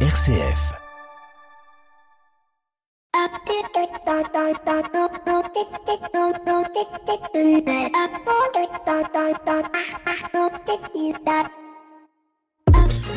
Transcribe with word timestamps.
RCF. 0.00 0.76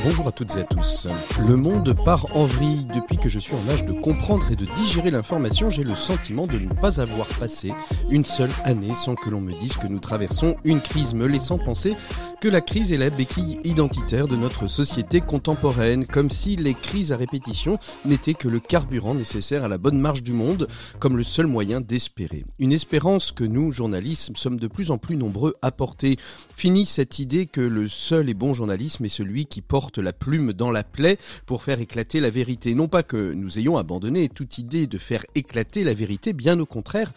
Bonjour 0.03 0.27
à 0.27 0.31
toutes 0.31 0.55
et 0.55 0.61
à 0.61 0.63
tous. 0.63 1.07
Le 1.45 1.57
monde 1.57 1.93
part 2.05 2.25
en 2.35 2.45
vrille. 2.45 2.85
Depuis 2.95 3.17
que 3.17 3.27
je 3.27 3.37
suis 3.37 3.53
en 3.53 3.69
âge 3.69 3.85
de 3.85 3.91
comprendre 3.91 4.49
et 4.49 4.55
de 4.55 4.65
digérer 4.65 5.11
l'information, 5.11 5.69
j'ai 5.69 5.83
le 5.83 5.95
sentiment 5.95 6.47
de 6.47 6.57
ne 6.57 6.73
pas 6.73 7.01
avoir 7.01 7.27
passé 7.27 7.73
une 8.09 8.23
seule 8.23 8.51
année 8.63 8.93
sans 8.93 9.15
que 9.15 9.29
l'on 9.29 9.41
me 9.41 9.51
dise 9.59 9.75
que 9.75 9.87
nous 9.87 9.99
traversons 9.99 10.55
une 10.63 10.79
crise, 10.79 11.13
me 11.13 11.27
laissant 11.27 11.57
penser 11.57 11.95
que 12.39 12.47
la 12.47 12.61
crise 12.61 12.93
est 12.93 12.97
la 12.97 13.09
béquille 13.09 13.59
identitaire 13.65 14.29
de 14.29 14.37
notre 14.37 14.67
société 14.67 15.19
contemporaine, 15.19 16.05
comme 16.05 16.29
si 16.29 16.55
les 16.55 16.73
crises 16.73 17.11
à 17.11 17.17
répétition 17.17 17.77
n'étaient 18.05 18.33
que 18.33 18.47
le 18.47 18.61
carburant 18.61 19.13
nécessaire 19.13 19.65
à 19.65 19.67
la 19.67 19.77
bonne 19.77 19.99
marche 19.99 20.23
du 20.23 20.31
monde, 20.31 20.69
comme 20.99 21.17
le 21.17 21.23
seul 21.23 21.47
moyen 21.47 21.81
d'espérer. 21.81 22.45
Une 22.57 22.71
espérance 22.71 23.33
que 23.33 23.43
nous, 23.43 23.73
journalistes, 23.73 24.31
sommes 24.37 24.59
de 24.59 24.67
plus 24.67 24.91
en 24.91 24.97
plus 24.97 25.17
nombreux 25.17 25.55
à 25.61 25.71
porter. 25.71 26.17
Fini 26.55 26.85
cette 26.85 27.19
idée 27.19 27.45
que 27.45 27.59
le 27.59 27.89
seul 27.89 28.29
et 28.29 28.33
bon 28.33 28.53
journalisme 28.53 29.03
est 29.03 29.09
celui 29.09 29.45
qui 29.45 29.61
porte 29.61 29.88
la 29.97 30.13
plume 30.13 30.53
dans 30.53 30.71
la 30.71 30.83
plaie 30.83 31.17
pour 31.45 31.63
faire 31.63 31.79
éclater 31.79 32.19
la 32.19 32.29
vérité. 32.29 32.75
Non 32.75 32.87
pas 32.87 33.03
que 33.03 33.33
nous 33.33 33.57
ayons 33.57 33.77
abandonné 33.77 34.29
toute 34.29 34.57
idée 34.57 34.87
de 34.87 34.97
faire 34.97 35.25
éclater 35.35 35.83
la 35.83 35.93
vérité, 35.93 36.33
bien 36.33 36.59
au 36.59 36.65
contraire, 36.65 37.13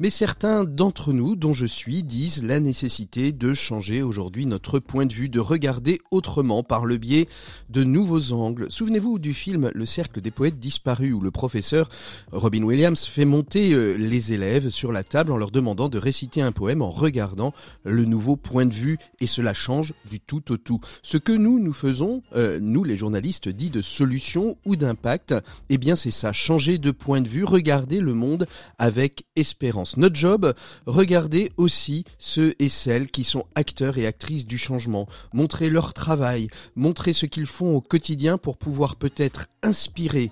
mais 0.00 0.10
certains 0.10 0.64
d'entre 0.64 1.12
nous, 1.12 1.36
dont 1.36 1.52
je 1.52 1.66
suis, 1.66 2.02
disent 2.02 2.42
la 2.42 2.60
nécessité 2.60 3.32
de 3.32 3.54
changer 3.54 4.02
aujourd'hui 4.02 4.46
notre 4.46 4.78
point 4.78 5.06
de 5.06 5.12
vue, 5.12 5.28
de 5.28 5.40
regarder 5.40 6.00
autrement 6.10 6.62
par 6.62 6.86
le 6.86 6.96
biais 6.96 7.28
de 7.70 7.84
nouveaux 7.84 8.32
angles. 8.32 8.66
Souvenez-vous 8.70 9.18
du 9.18 9.34
film 9.34 9.70
Le 9.74 9.86
cercle 9.86 10.20
des 10.20 10.30
poètes 10.30 10.58
disparus 10.58 11.12
où 11.12 11.20
le 11.20 11.30
professeur 11.30 11.88
Robin 12.32 12.62
Williams 12.62 13.04
fait 13.04 13.24
monter 13.24 13.72
euh, 13.72 13.96
les 13.96 14.32
élèves 14.32 14.70
sur 14.70 14.92
la 14.92 15.04
table 15.04 15.32
en 15.32 15.36
leur 15.36 15.50
demandant 15.50 15.88
de 15.88 15.98
réciter 15.98 16.42
un 16.42 16.52
poème 16.52 16.82
en 16.82 16.90
regardant 16.90 17.52
le 17.84 18.04
nouveau 18.04 18.36
point 18.36 18.66
de 18.66 18.74
vue 18.74 18.98
et 19.20 19.26
cela 19.26 19.54
change 19.54 19.94
du 20.10 20.20
tout 20.20 20.52
au 20.52 20.56
tout. 20.56 20.80
Ce 21.02 21.16
que 21.16 21.32
nous, 21.32 21.58
nous 21.58 21.72
faisons 21.72 22.15
euh, 22.34 22.58
nous 22.60 22.84
les 22.84 22.96
journalistes, 22.96 23.48
dit 23.48 23.70
de 23.70 23.82
solution 23.82 24.56
ou 24.64 24.76
d'impact, 24.76 25.34
eh 25.68 25.78
bien 25.78 25.96
c'est 25.96 26.10
ça, 26.10 26.32
changer 26.32 26.78
de 26.78 26.90
point 26.90 27.20
de 27.20 27.28
vue, 27.28 27.44
regarder 27.44 28.00
le 28.00 28.14
monde 28.14 28.46
avec 28.78 29.24
espérance. 29.36 29.96
Notre 29.96 30.16
job, 30.16 30.54
regarder 30.86 31.52
aussi 31.56 32.04
ceux 32.18 32.54
et 32.58 32.68
celles 32.68 33.10
qui 33.10 33.24
sont 33.24 33.44
acteurs 33.54 33.98
et 33.98 34.06
actrices 34.06 34.46
du 34.46 34.58
changement, 34.58 35.06
montrer 35.32 35.70
leur 35.70 35.94
travail, 35.94 36.48
montrer 36.74 37.12
ce 37.12 37.26
qu'ils 37.26 37.46
font 37.46 37.76
au 37.76 37.80
quotidien 37.80 38.38
pour 38.38 38.56
pouvoir 38.56 38.96
peut-être 38.96 39.46
inspirer 39.62 40.30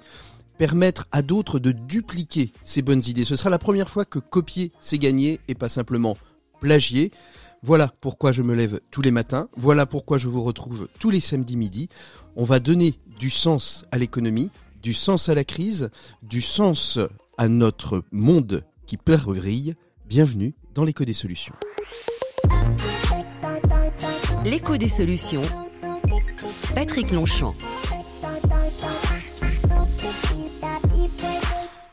permettre 0.58 1.06
à 1.10 1.22
d'autres 1.22 1.58
de 1.58 1.72
dupliquer 1.72 2.52
ces 2.62 2.82
bonnes 2.82 3.02
idées. 3.06 3.24
Ce 3.24 3.36
sera 3.36 3.50
la 3.50 3.58
première 3.58 3.90
fois 3.90 4.04
que 4.04 4.18
copier, 4.18 4.72
c'est 4.80 4.98
gagner 4.98 5.40
et 5.48 5.54
pas 5.54 5.68
simplement 5.68 6.16
plagier. 6.60 7.10
Voilà 7.66 7.90
pourquoi 8.02 8.30
je 8.30 8.42
me 8.42 8.54
lève 8.54 8.78
tous 8.90 9.00
les 9.00 9.10
matins, 9.10 9.48
voilà 9.56 9.86
pourquoi 9.86 10.18
je 10.18 10.28
vous 10.28 10.42
retrouve 10.42 10.86
tous 10.98 11.08
les 11.08 11.20
samedis 11.20 11.56
midi. 11.56 11.88
On 12.36 12.44
va 12.44 12.60
donner 12.60 13.00
du 13.18 13.30
sens 13.30 13.86
à 13.90 13.96
l'économie, 13.96 14.50
du 14.82 14.92
sens 14.92 15.30
à 15.30 15.34
la 15.34 15.44
crise, 15.44 15.88
du 16.22 16.42
sens 16.42 16.98
à 17.38 17.48
notre 17.48 18.02
monde 18.12 18.64
qui 18.84 18.98
brille. 18.98 19.76
Bienvenue 20.06 20.54
dans 20.74 20.84
l'écho 20.84 21.06
des 21.06 21.14
solutions. 21.14 21.54
L'écho 24.44 24.76
des 24.76 24.88
solutions. 24.88 25.40
Patrick 26.74 27.12
Longchamp. 27.12 27.54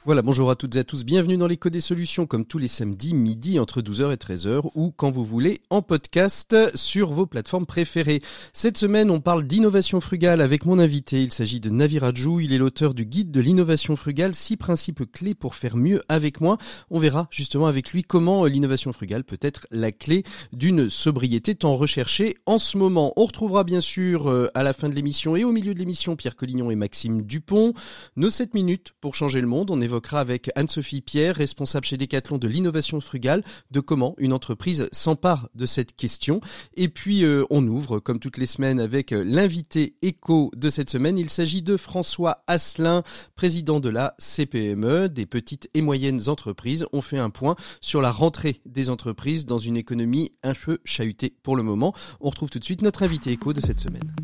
Voilà, 0.03 0.23
bonjour 0.23 0.49
à 0.49 0.55
toutes 0.55 0.75
et 0.77 0.79
à 0.79 0.83
tous, 0.83 1.05
bienvenue 1.05 1.37
dans 1.37 1.45
l'écho 1.45 1.69
des 1.69 1.79
solutions 1.79 2.25
comme 2.25 2.43
tous 2.43 2.57
les 2.57 2.67
samedis 2.67 3.13
midi 3.13 3.59
entre 3.59 3.83
12h 3.83 4.11
et 4.11 4.15
13h 4.15 4.71
ou 4.73 4.89
quand 4.89 5.11
vous 5.11 5.23
voulez 5.23 5.61
en 5.69 5.83
podcast 5.83 6.57
sur 6.73 7.11
vos 7.11 7.27
plateformes 7.27 7.67
préférées. 7.67 8.19
Cette 8.51 8.79
semaine, 8.79 9.11
on 9.11 9.19
parle 9.19 9.45
d'innovation 9.45 9.99
frugale 9.99 10.41
avec 10.41 10.65
mon 10.65 10.79
invité, 10.79 11.21
il 11.21 11.31
s'agit 11.31 11.59
de 11.59 11.69
Navi 11.69 11.99
Rajou, 11.99 12.39
il 12.39 12.51
est 12.51 12.57
l'auteur 12.57 12.95
du 12.95 13.05
guide 13.05 13.29
de 13.29 13.41
l'innovation 13.41 13.95
frugale, 13.95 14.33
six 14.33 14.57
principes 14.57 15.03
clés 15.11 15.35
pour 15.35 15.53
faire 15.53 15.77
mieux 15.77 16.01
avec 16.09 16.41
moi. 16.41 16.57
On 16.89 16.97
verra 16.97 17.27
justement 17.29 17.67
avec 17.67 17.91
lui 17.91 18.01
comment 18.01 18.45
l'innovation 18.45 18.93
frugale 18.93 19.23
peut 19.23 19.37
être 19.39 19.67
la 19.69 19.91
clé 19.91 20.23
d'une 20.51 20.89
sobriété 20.89 21.53
tant 21.53 21.73
recherchée 21.73 22.37
en 22.47 22.57
ce 22.57 22.75
moment. 22.75 23.13
On 23.17 23.25
retrouvera 23.25 23.63
bien 23.63 23.81
sûr 23.81 24.31
euh, 24.31 24.47
à 24.55 24.63
la 24.63 24.73
fin 24.73 24.89
de 24.89 24.95
l'émission 24.95 25.35
et 25.35 25.43
au 25.43 25.51
milieu 25.51 25.75
de 25.75 25.79
l'émission 25.79 26.15
Pierre 26.15 26.35
Collignon 26.35 26.71
et 26.71 26.75
Maxime 26.75 27.21
Dupont 27.21 27.75
nos 28.15 28.31
7 28.31 28.55
minutes 28.55 28.93
pour 28.99 29.13
changer 29.13 29.41
le 29.41 29.47
monde. 29.47 29.69
Évoquera 29.91 30.21
avec 30.21 30.49
Anne-Sophie 30.55 31.01
Pierre, 31.01 31.35
responsable 31.35 31.85
chez 31.85 31.97
Decathlon 31.97 32.37
de 32.37 32.47
l'innovation 32.47 33.01
frugale, 33.01 33.43
de 33.71 33.81
comment 33.81 34.15
une 34.17 34.31
entreprise 34.31 34.87
s'empare 34.93 35.49
de 35.53 35.65
cette 35.65 35.95
question. 35.97 36.39
Et 36.75 36.87
puis 36.87 37.25
euh, 37.25 37.43
on 37.49 37.67
ouvre, 37.67 37.99
comme 37.99 38.19
toutes 38.19 38.37
les 38.37 38.45
semaines, 38.45 38.79
avec 38.79 39.11
euh, 39.11 39.23
l'invité 39.25 39.95
éco 40.01 40.49
de 40.55 40.69
cette 40.69 40.89
semaine. 40.89 41.17
Il 41.17 41.29
s'agit 41.29 41.61
de 41.61 41.75
François 41.75 42.43
Asselin, 42.47 43.03
président 43.35 43.81
de 43.81 43.89
la 43.89 44.15
CPME, 44.17 45.09
des 45.09 45.25
petites 45.25 45.69
et 45.73 45.81
moyennes 45.81 46.29
entreprises. 46.29 46.85
On 46.93 47.01
fait 47.01 47.19
un 47.19 47.29
point 47.29 47.57
sur 47.81 48.01
la 48.01 48.11
rentrée 48.11 48.61
des 48.65 48.89
entreprises 48.89 49.45
dans 49.45 49.57
une 49.57 49.75
économie 49.75 50.31
un 50.41 50.53
peu 50.53 50.79
chahutée 50.85 51.35
pour 51.43 51.57
le 51.57 51.63
moment. 51.63 51.93
On 52.21 52.29
retrouve 52.29 52.49
tout 52.49 52.59
de 52.59 52.63
suite 52.63 52.81
notre 52.81 53.03
invité 53.03 53.31
éco 53.31 53.51
de 53.51 53.59
cette 53.59 53.81
semaine. 53.81 54.15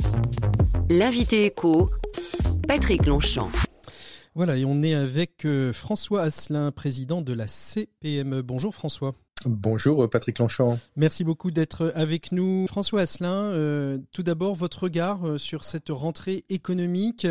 L'invité 0.90 1.46
éco, 1.46 1.90
Patrick 2.68 3.06
Longchamp. 3.06 3.50
Voilà, 4.38 4.56
et 4.56 4.66
on 4.66 4.84
est 4.84 4.94
avec 4.94 5.46
euh, 5.46 5.74
François 5.74 6.22
Asselin, 6.22 6.72
président 6.72 7.24
de 7.24 7.34
la 7.34 7.48
CPME. 7.48 8.44
Bonjour 8.44 8.76
François. 8.76 9.16
Bonjour 9.48 10.04
euh, 10.04 10.08
Patrick 10.08 10.38
Longchamp. 10.38 10.78
Merci 10.96 11.24
beaucoup 11.24 11.50
d'être 11.50 11.92
avec 11.96 12.32
nous. 12.32 12.68
François 12.68 13.02
Asselin, 13.02 13.46
euh, 13.46 13.98
tout 14.12 14.22
d'abord 14.22 14.54
votre 14.54 14.84
regard 14.84 15.40
sur 15.40 15.64
cette 15.64 15.90
rentrée 15.90 16.46
économique, 16.50 17.26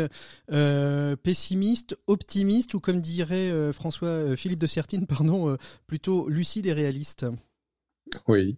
pessimiste, 1.23 1.97
optimiste 2.07 2.73
ou 2.73 2.81
comme 2.81 2.99
dirait 2.99 3.71
François 3.71 4.35
Philippe 4.35 4.59
de 4.59 4.67
Sertine, 4.67 5.07
pardon, 5.07 5.55
plutôt 5.87 6.27
lucide 6.27 6.65
et 6.65 6.73
réaliste. 6.73 7.25
Oui, 8.27 8.57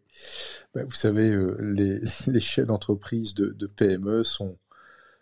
bah, 0.73 0.85
vous 0.85 0.95
savez, 0.95 1.37
les, 1.59 1.99
les 2.25 2.41
chefs 2.41 2.65
d'entreprise 2.65 3.35
de, 3.35 3.49
de 3.51 3.67
PME 3.67 4.23
sont 4.23 4.57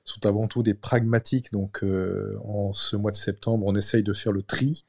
sont 0.07 0.25
avant 0.25 0.47
tout 0.47 0.63
des 0.63 0.73
pragmatiques. 0.73 1.51
Donc, 1.51 1.83
euh, 1.83 2.37
en 2.45 2.73
ce 2.73 2.95
mois 2.95 3.11
de 3.11 3.15
septembre, 3.15 3.65
on 3.67 3.75
essaye 3.75 4.03
de 4.03 4.13
faire 4.13 4.31
le 4.31 4.41
tri 4.41 4.85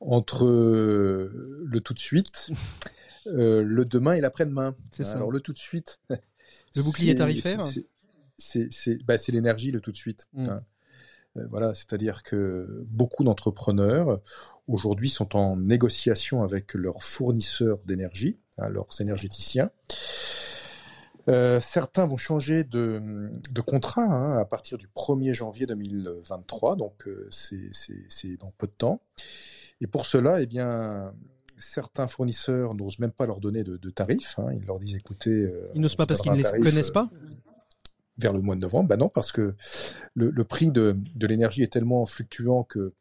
entre 0.00 0.46
euh, 0.46 1.62
le 1.66 1.80
tout 1.80 1.94
de 1.94 1.98
suite, 1.98 2.50
euh, 3.26 3.62
le 3.62 3.84
demain 3.84 4.12
et 4.12 4.20
l'après-demain. 4.20 4.74
C'est 4.92 5.04
ça. 5.04 5.16
Alors, 5.16 5.30
le 5.30 5.40
tout 5.40 5.52
de 5.52 5.58
suite. 5.58 5.98
Le 6.76 6.82
bouclier 6.82 7.14
tarifaire? 7.14 7.60
C'est 8.36 9.04
bah, 9.04 9.16
l'énergie, 9.28 9.70
le 9.70 9.80
tout 9.80 9.92
de 9.92 9.96
suite. 9.96 10.26
Mm. 10.34 10.48
Hein. 10.48 10.62
Voilà, 11.50 11.74
c'est-à-dire 11.74 12.22
que 12.22 12.84
beaucoup 12.88 13.24
d'entrepreneurs 13.24 14.20
aujourd'hui 14.68 15.08
sont 15.08 15.34
en 15.34 15.56
négociation 15.56 16.44
avec 16.44 16.74
leurs 16.74 17.02
fournisseurs 17.02 17.78
d'énergie, 17.86 18.38
hein, 18.58 18.68
leurs 18.68 19.00
énergéticiens, 19.00 19.70
euh, 21.28 21.60
certains 21.60 22.06
vont 22.06 22.16
changer 22.16 22.64
de, 22.64 23.30
de 23.50 23.60
contrat 23.60 24.04
hein, 24.04 24.38
à 24.38 24.44
partir 24.44 24.78
du 24.78 24.88
1er 24.88 25.32
janvier 25.32 25.66
2023, 25.66 26.76
donc 26.76 27.06
euh, 27.06 27.28
c'est 27.30 28.36
dans 28.38 28.52
peu 28.58 28.66
de 28.66 28.72
temps. 28.72 29.00
Et 29.80 29.86
pour 29.86 30.06
cela, 30.06 30.40
eh 30.40 30.46
bien, 30.46 31.14
certains 31.58 32.08
fournisseurs 32.08 32.74
n'osent 32.74 32.98
même 32.98 33.10
pas 33.10 33.26
leur 33.26 33.40
donner 33.40 33.64
de, 33.64 33.76
de 33.76 33.90
tarifs. 33.90 34.38
Hein. 34.38 34.52
Ils 34.54 34.64
leur 34.64 34.78
disent, 34.78 34.96
écoutez, 34.96 35.46
euh, 35.46 35.68
ils 35.74 35.80
n'osent 35.80 35.96
pas 35.96 36.06
parce 36.06 36.20
qu'ils 36.20 36.32
ne 36.32 36.36
les 36.36 36.60
connaissent 36.60 36.90
pas. 36.90 37.10
Vers 38.16 38.32
le 38.32 38.40
mois 38.40 38.54
de 38.54 38.60
novembre, 38.60 38.88
ben 38.88 38.96
non, 38.96 39.08
parce 39.08 39.32
que 39.32 39.56
le, 40.14 40.30
le 40.30 40.44
prix 40.44 40.70
de, 40.70 40.96
de 41.16 41.26
l'énergie 41.26 41.64
est 41.64 41.72
tellement 41.72 42.06
fluctuant 42.06 42.62
que 42.62 42.92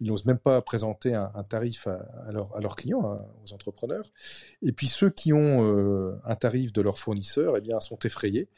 ils 0.00 0.08
n'osent 0.08 0.24
même 0.24 0.38
pas 0.38 0.60
présenter 0.62 1.14
un, 1.14 1.44
tarif 1.48 1.86
à, 1.86 2.32
leurs 2.32 2.76
clients, 2.76 3.04
hein, 3.04 3.26
aux 3.44 3.52
entrepreneurs. 3.52 4.10
Et 4.62 4.72
puis 4.72 4.86
ceux 4.86 5.10
qui 5.10 5.32
ont 5.32 5.64
euh, 5.64 6.18
un 6.24 6.36
tarif 6.36 6.72
de 6.72 6.80
leur 6.80 6.98
fournisseur, 6.98 7.56
eh 7.56 7.60
bien, 7.60 7.80
sont 7.80 7.98
effrayés 8.04 8.48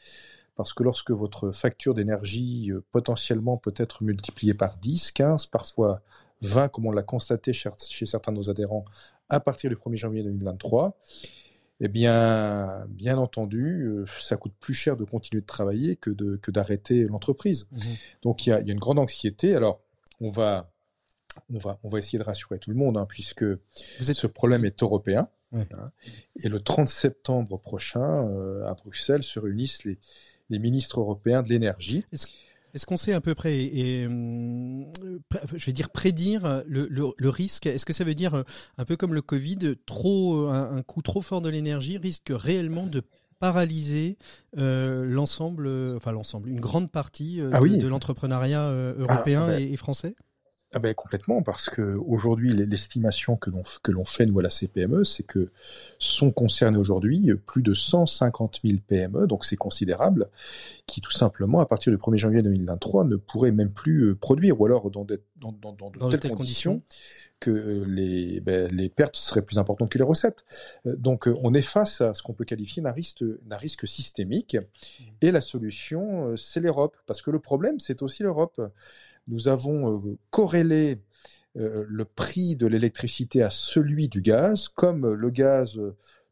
parce 0.55 0.73
que 0.73 0.83
lorsque 0.83 1.11
votre 1.11 1.51
facture 1.51 1.93
d'énergie 1.93 2.71
euh, 2.71 2.83
potentiellement 2.91 3.57
peut 3.57 3.73
être 3.75 4.03
multipliée 4.03 4.53
par 4.53 4.77
10, 4.77 5.11
15, 5.11 5.47
parfois 5.47 6.01
20, 6.41 6.69
comme 6.69 6.85
on 6.85 6.91
l'a 6.91 7.03
constaté 7.03 7.53
chez, 7.53 7.69
certains 8.05 8.31
de 8.31 8.37
nos 8.37 8.49
adhérents 8.49 8.85
à 9.29 9.39
partir 9.39 9.69
du 9.69 9.75
1er 9.75 9.95
janvier 9.95 10.23
2023, 10.23 10.97
eh 11.79 11.87
bien, 11.87 12.85
bien 12.87 13.17
entendu, 13.17 13.83
euh, 13.83 14.05
ça 14.19 14.37
coûte 14.37 14.53
plus 14.59 14.73
cher 14.73 14.95
de 14.95 15.03
continuer 15.03 15.41
de 15.41 15.47
travailler 15.47 15.95
que 15.95 16.51
d'arrêter 16.51 17.05
l'entreprise. 17.05 17.67
Mmh 17.71 17.79
Donc 18.21 18.45
il 18.45 18.51
y 18.51 18.53
a, 18.53 18.61
y 18.61 18.69
a, 18.69 18.73
une 18.73 18.79
grande 18.79 18.99
anxiété. 18.99 19.55
Alors, 19.55 19.81
on 20.21 20.29
va 20.29 20.72
on 21.53 21.57
va, 21.57 21.79
on 21.83 21.89
va 21.89 21.99
essayer 21.99 22.19
de 22.19 22.23
rassurer 22.23 22.59
tout 22.59 22.69
le 22.69 22.75
monde, 22.75 22.97
hein, 22.97 23.05
puisque 23.07 23.45
ce 23.73 24.27
problème 24.27 24.65
est 24.65 24.81
européen. 24.81 25.29
Hein. 25.55 25.91
et 26.43 26.49
le 26.49 26.59
30 26.59 26.87
septembre 26.87 27.59
prochain, 27.59 28.27
euh, 28.27 28.65
à 28.65 28.73
Bruxelles, 28.73 29.21
se 29.21 29.39
réunissent 29.39 29.83
les, 29.83 29.99
les 30.49 30.57
ministres 30.57 30.99
européens 30.99 31.43
de 31.43 31.49
l'énergie. 31.49 32.05
Est-ce 32.11 32.87
qu'on 32.87 32.97
sait 32.97 33.13
à 33.13 33.21
peu 33.21 33.35
près, 33.35 33.55
et, 33.55 34.01
je 34.01 35.65
vais 35.65 35.73
dire 35.73 35.91
prédire 35.91 36.63
le, 36.65 36.87
le, 36.89 37.29
risque? 37.29 37.67
Est-ce 37.67 37.85
que 37.85 37.93
ça 37.93 38.03
veut 38.03 38.15
dire 38.15 38.43
un 38.79 38.85
peu 38.85 38.97
comme 38.97 39.13
le 39.13 39.21
Covid, 39.21 39.75
trop 39.85 40.47
un, 40.47 40.77
un 40.77 40.81
coût 40.81 41.03
trop 41.03 41.21
fort 41.21 41.41
de 41.41 41.49
l'énergie 41.49 41.99
risque 41.99 42.31
réellement 42.31 42.87
de 42.87 43.03
paralyser 43.43 44.17
euh, 44.57 45.03
l'ensemble, 45.03 45.67
enfin 45.97 46.13
l'ensemble, 46.13 46.47
une 46.47 46.61
grande 46.61 46.89
partie 46.89 47.41
euh, 47.41 47.49
ah 47.51 47.59
de, 47.59 47.87
l'entrepreneuriat 47.89 48.61
euh, 48.69 48.93
européen 48.97 49.47
ah, 49.49 49.57
ben. 49.57 49.73
et, 49.73 49.75
français? 49.75 50.15
Ah 50.73 50.79
ben 50.79 50.93
complètement 50.93 51.41
parce 51.41 51.69
que 51.69 51.81
aujourd'hui 51.81 52.51
l'estimation 52.53 53.35
que 53.35 53.49
l'on 53.49 53.63
que 53.81 53.91
l'on 53.91 54.05
fait 54.05 54.25
nous 54.25 54.39
à 54.39 54.43
la 54.43 54.49
CPME 54.49 55.03
c'est 55.03 55.23
que 55.23 55.51
sont 55.99 56.31
concernés 56.31 56.77
aujourd'hui 56.77 57.31
plus 57.45 57.61
de 57.61 57.73
150 57.73 58.61
000 58.63 58.79
PME 58.87 59.27
donc 59.27 59.45
c'est 59.45 59.55
considérable 59.55 60.29
qui 60.87 61.01
tout 61.01 61.11
simplement 61.11 61.59
à 61.59 61.65
partir 61.65 61.91
du 61.91 61.97
1er 61.97 62.17
janvier 62.17 62.41
2023 62.41 63.05
ne 63.05 63.15
pourraient 63.15 63.51
même 63.51 63.71
plus 63.71 64.15
produire 64.15 64.59
ou 64.59 64.65
alors 64.65 64.89
dans, 64.91 65.05
dans, 65.05 65.51
dans, 65.51 65.73
dans 65.73 66.09
de 66.09 66.17
telles, 66.17 66.31
conditions 66.31 66.81
que 67.43 67.83
les, 67.85 68.39
ben, 68.39 68.73
les 68.73 68.87
pertes 68.87 69.17
seraient 69.17 69.41
plus 69.41 69.59
importantes 69.59 69.89
que 69.89 69.97
les 69.97 70.03
recettes. 70.03 70.45
Euh, 70.85 70.95
donc 70.95 71.27
euh, 71.27 71.35
on 71.43 71.53
est 71.53 71.61
face 71.61 71.99
à 71.99 72.13
ce 72.13 72.23
qu'on 72.23 72.33
peut 72.33 72.45
qualifier 72.45 72.81
d'un 72.81 72.91
risque, 72.91 73.23
d'un 73.43 73.57
risque 73.57 73.85
systémique. 73.85 74.57
Et 75.21 75.31
la 75.31 75.41
solution, 75.41 76.29
euh, 76.29 76.35
c'est 76.37 76.61
l'Europe. 76.61 76.95
Parce 77.05 77.21
que 77.21 77.31
le 77.31 77.39
problème, 77.39 77.79
c'est 77.79 78.01
aussi 78.01 78.23
l'Europe. 78.23 78.61
Nous 79.27 79.47
avons 79.47 80.17
corrélé 80.29 81.01
le 81.55 82.03
prix 82.03 82.55
de 82.55 82.67
l'électricité 82.67 83.41
à 83.43 83.49
celui 83.49 84.09
du 84.09 84.21
gaz, 84.21 84.67
comme 84.67 85.13
le 85.13 85.29
gaz, 85.29 85.79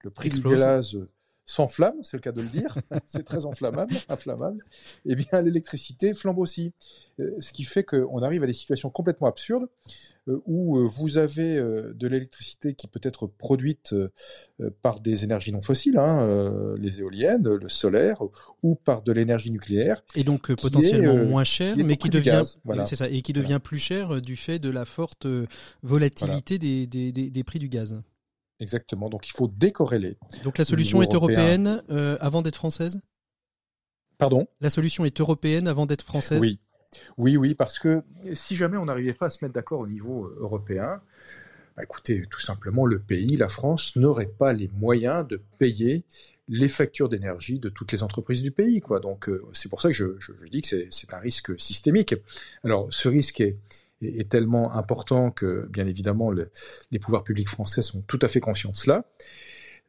le 0.04 0.10
prix 0.10 0.30
du 0.30 0.42
gaz 0.42 0.98
s'enflamme, 1.46 1.96
c'est 2.04 2.18
le 2.18 2.22
cas 2.22 2.32
de 2.32 2.42
le 2.42 2.48
dire, 2.48 2.78
c'est 3.06 3.26
très 3.26 3.46
enflammable, 3.46 3.94
inflammable, 4.10 4.64
eh 5.06 5.16
bien 5.16 5.42
l'électricité 5.42 6.14
flambe 6.14 6.40
aussi. 6.40 6.74
Euh, 7.20 7.36
ce 7.40 7.52
qui 7.52 7.64
fait 7.64 7.84
qu'on 7.84 8.22
arrive 8.22 8.44
à 8.44 8.48
des 8.48 8.54
situations 8.54 8.90
complètement 8.90 9.28
absurdes 9.28 9.68
euh, 10.28 10.40
où 10.46 10.78
euh, 10.78 10.88
vous 10.88 11.18
avez 11.18 11.56
de 11.62 12.08
l'électricité 12.08 12.74
qui 12.74 12.88
peut 12.88 13.02
être 13.04 13.28
produite 13.28 13.96
par 14.82 15.00
des 15.00 15.24
énergies 15.24 15.52
non 15.52 15.62
fossiles, 15.62 15.98
hein, 15.98 16.76
les 16.78 17.00
éoliennes, 17.00 17.48
le 17.50 17.70
solaire, 17.70 18.22
ou 18.64 18.76
par 18.76 19.02
de 19.02 19.12
l'énergie 19.12 19.52
nucléaire. 19.52 20.04
Et 20.16 20.24
donc 20.24 20.54
potentiellement 20.56 21.16
moins 21.26 21.44
cher, 21.44 21.76
mais 21.78 21.98
qui 21.98 22.10
devient, 22.10 22.42
c'est 22.86 22.96
ça, 22.96 23.10
et 23.10 23.22
qui 23.22 23.34
devient 23.34 23.60
plus 23.62 23.80
cher 23.80 24.22
du 24.22 24.36
fait 24.36 24.60
de 24.60 24.70
la 24.70 24.86
forte 24.86 25.28
volatilité 25.84 26.58
des, 26.58 26.88
des, 26.88 27.12
des 27.12 27.44
prix 27.44 27.60
du 27.60 27.70
gaz. 27.70 28.02
Exactement. 28.62 29.10
Donc 29.10 29.28
il 29.28 29.32
faut 29.32 29.48
décorréler. 29.48 30.18
Donc 30.44 30.58
la 30.58 30.66
solution 30.66 31.02
est 31.02 31.14
européenne 31.14 31.84
euh, 31.90 32.18
avant 32.22 32.42
d'être 32.42 32.56
française? 32.56 33.02
Pardon? 34.18 34.48
La 34.62 34.70
solution 34.70 35.04
est 35.04 35.20
européenne 35.20 35.68
avant 35.68 35.88
d'être 35.88 36.06
française? 36.06 36.40
Oui. 36.40 36.60
Oui, 37.18 37.38
oui, 37.38 37.56
parce 37.56 37.80
que 37.80 38.04
si 38.34 38.56
jamais 38.56 38.78
on 38.78 38.86
n'arrivait 38.86 39.14
pas 39.14 39.28
à 39.28 39.30
se 39.30 39.44
mettre 39.44 39.54
d'accord 39.54 39.80
au 39.80 39.88
niveau 39.88 40.26
euh, 40.26 40.38
européen, 40.40 41.02
bah, 41.76 41.84
écoutez, 41.84 42.26
tout 42.30 42.42
simplement, 42.42 42.86
le 42.86 43.00
pays, 43.00 43.38
la 43.38 43.48
France, 43.48 43.96
n'aurait 43.96 44.28
pas 44.28 44.52
les 44.54 44.70
moyens 44.78 45.26
de 45.26 45.42
payer 45.58 46.04
les 46.50 46.68
factures 46.68 47.08
d'énergie 47.08 47.60
de 47.60 47.70
toutes 47.70 47.94
les 47.94 48.04
entreprises 48.04 48.42
du 48.42 48.52
pays. 48.52 48.82
Quoi. 48.82 49.00
Donc 49.00 49.30
euh, 49.30 49.42
c'est 49.54 49.70
pour 49.70 49.82
ça 49.82 49.90
que 49.90 49.96
je, 49.96 50.20
je 50.20 50.34
dis 50.52 50.62
que 50.62 50.86
c'est 50.92 51.14
un 51.14 51.20
risque 51.20 51.60
systémique. 51.60 52.14
Alors 52.64 52.88
ce 52.92 53.08
risque 53.08 53.40
est, 53.40 53.56
est, 54.02 54.30
tellement 54.30 54.74
important 54.74 55.32
que, 55.32 55.68
bien 55.70 55.88
évidemment, 55.88 56.32
les 56.32 57.00
pouvoirs 57.00 57.24
publics 57.24 57.50
français 57.50 57.84
sont 57.84 58.02
tout 58.02 58.20
à 58.22 58.28
fait 58.28 58.40
conscients 58.40 58.72
de 58.72 58.78
cela. 58.78 59.06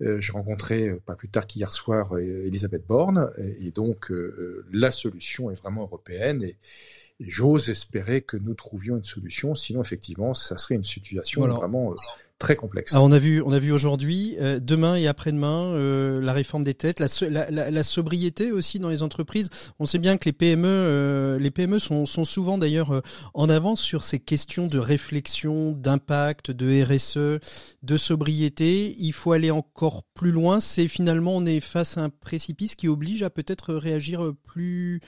Euh, 0.02 0.20
J'ai 0.20 0.32
rencontré, 0.32 0.88
euh, 0.88 1.00
pas 1.04 1.14
plus 1.14 1.28
tard 1.28 1.46
qu'hier 1.46 1.72
soir, 1.72 2.16
euh, 2.16 2.46
Elisabeth 2.46 2.86
Borne, 2.86 3.30
et, 3.38 3.70
donc 3.70 4.10
euh, 4.10 4.66
la 4.72 4.90
solution 4.90 5.50
est 5.50 5.60
vraiment 5.60 5.82
européenne, 5.82 6.42
et, 6.42 6.56
j'ose 7.20 7.70
espérer 7.70 8.22
que 8.22 8.36
nous 8.36 8.54
trouvions 8.54 8.96
une 8.96 9.04
solution, 9.04 9.54
sinon 9.54 9.82
effectivement, 9.82 10.34
ça 10.34 10.58
serait 10.58 10.74
une 10.74 10.84
situation 10.84 11.46
vraiment 11.46 11.94
très 12.42 12.56
complexe. 12.56 12.92
on 12.94 13.12
a 13.12 13.18
vu, 13.18 13.40
on 13.42 13.52
a 13.52 13.58
vu 13.58 13.70
aujourd'hui, 13.70 14.36
euh, 14.40 14.58
demain 14.60 14.96
et 14.96 15.06
après-demain, 15.06 15.74
euh, 15.74 16.20
la 16.20 16.32
réforme 16.32 16.64
des 16.64 16.74
têtes, 16.74 16.98
la, 16.98 17.06
la, 17.50 17.70
la, 17.70 17.82
sobriété 17.82 18.50
aussi 18.50 18.80
dans 18.80 18.88
les 18.88 19.02
entreprises. 19.02 19.48
On 19.78 19.86
sait 19.86 19.98
bien 19.98 20.16
que 20.16 20.24
les 20.24 20.32
PME, 20.32 20.66
euh, 20.66 21.38
les 21.38 21.52
PME 21.52 21.78
sont, 21.78 22.04
sont 22.04 22.24
souvent 22.24 22.58
d'ailleurs 22.58 23.02
en 23.34 23.48
avance 23.48 23.80
sur 23.80 24.02
ces 24.02 24.18
questions 24.18 24.66
de 24.66 24.78
réflexion, 24.78 25.70
d'impact, 25.72 26.50
de 26.50 26.82
RSE, 26.82 27.40
de 27.82 27.96
sobriété. 27.96 28.96
Il 28.98 29.12
faut 29.12 29.32
aller 29.32 29.52
encore 29.52 30.02
plus 30.14 30.32
loin. 30.32 30.58
C'est 30.58 30.88
finalement 30.88 31.36
on 31.36 31.46
est 31.46 31.60
face 31.60 31.96
à 31.96 32.02
un 32.02 32.10
précipice 32.10 32.74
qui 32.74 32.88
oblige 32.88 33.22
à 33.22 33.30
peut-être 33.30 33.74
réagir 33.74 34.32
plus 34.44 35.00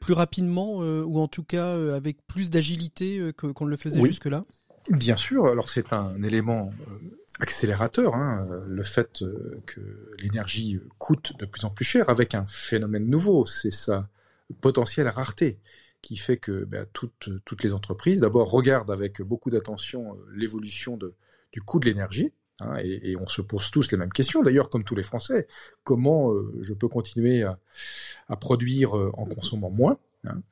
plus 0.00 0.14
rapidement 0.14 0.78
ou 0.78 1.18
en 1.18 1.28
tout 1.28 1.44
cas 1.44 1.94
avec 1.94 2.26
plus 2.26 2.50
d'agilité 2.50 3.32
qu'on 3.36 3.64
ne 3.64 3.70
le 3.70 3.76
faisait 3.76 4.02
jusque-là? 4.02 4.44
Bien 4.90 5.16
sûr, 5.16 5.46
alors 5.46 5.68
c'est 5.68 5.92
un 5.92 6.22
élément 6.22 6.72
euh, 6.88 6.98
accélérateur, 7.40 8.14
hein, 8.14 8.46
le 8.66 8.82
fait 8.84 9.22
euh, 9.22 9.60
que 9.66 9.80
l'énergie 10.18 10.78
coûte 10.98 11.32
de 11.38 11.46
plus 11.46 11.64
en 11.64 11.70
plus 11.70 11.84
cher 11.84 12.08
avec 12.08 12.34
un 12.36 12.46
phénomène 12.46 13.06
nouveau, 13.06 13.46
c'est 13.46 13.72
sa 13.72 14.08
potentielle 14.60 15.08
rareté 15.08 15.58
qui 16.02 16.16
fait 16.16 16.36
que 16.36 16.64
ben, 16.64 16.86
toutes, 16.92 17.30
toutes 17.44 17.64
les 17.64 17.74
entreprises 17.74 18.20
d'abord 18.20 18.48
regardent 18.48 18.92
avec 18.92 19.22
beaucoup 19.22 19.50
d'attention 19.50 20.14
euh, 20.14 20.18
l'évolution 20.36 20.96
du 21.52 21.60
coût 21.62 21.80
de 21.80 21.86
l'énergie, 21.86 22.32
hein, 22.60 22.76
et, 22.82 23.16
on 23.16 23.26
se 23.26 23.42
pose 23.42 23.70
tous 23.70 23.90
les 23.90 23.98
mêmes 23.98 24.12
questions, 24.12 24.42
d'ailleurs 24.42 24.70
comme 24.70 24.84
tous 24.84 24.94
les 24.94 25.02
Français, 25.02 25.46
comment 25.84 26.32
je 26.60 26.74
peux 26.74 26.88
continuer 26.88 27.42
à, 27.42 28.36
produire 28.36 28.94
en 28.94 29.26
consommant 29.26 29.70
moins 29.70 29.98
Hein. 30.26 30.42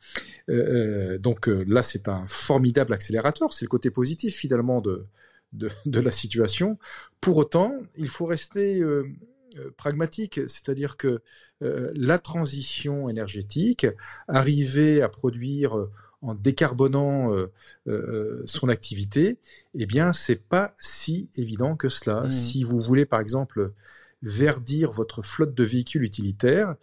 Euh, 0.50 1.14
euh, 1.14 1.18
donc 1.18 1.48
euh, 1.48 1.64
là, 1.66 1.82
c'est 1.82 2.08
un 2.08 2.26
formidable 2.26 2.92
accélérateur. 2.92 3.52
C'est 3.52 3.64
le 3.64 3.68
côté 3.68 3.90
positif 3.90 4.34
finalement 4.36 4.80
de, 4.80 5.06
de, 5.52 6.00
la 6.00 6.10
situation. 6.10 6.78
Pour 7.20 7.36
autant, 7.36 7.74
il 7.96 8.08
faut 8.08 8.26
rester 8.26 8.82
pragmatique, 9.76 10.40
c'est-à-dire 10.48 10.96
que 10.96 11.22
la 11.60 12.18
transition 12.18 13.08
énergétique, 13.08 13.86
arriver 14.26 15.00
à 15.00 15.08
produire 15.08 15.88
en 16.24 16.34
décarbonant 16.34 17.30
son 18.46 18.68
activité, 18.68 19.38
eh 19.74 19.86
bien, 19.86 20.12
c'est 20.12 20.42
pas 20.48 20.74
si 20.80 21.28
évident 21.36 21.76
que 21.76 21.88
cela. 21.88 22.22
Mmh. 22.22 22.30
Si 22.30 22.64
vous 22.64 22.80
voulez, 22.80 23.06
par 23.06 23.20
exemple, 23.20 23.72
verdir 24.22 24.90
votre 24.90 25.22
flotte 25.22 25.54
de 25.54 25.64
véhicules 25.64 26.02
utilitaires, 26.02 26.74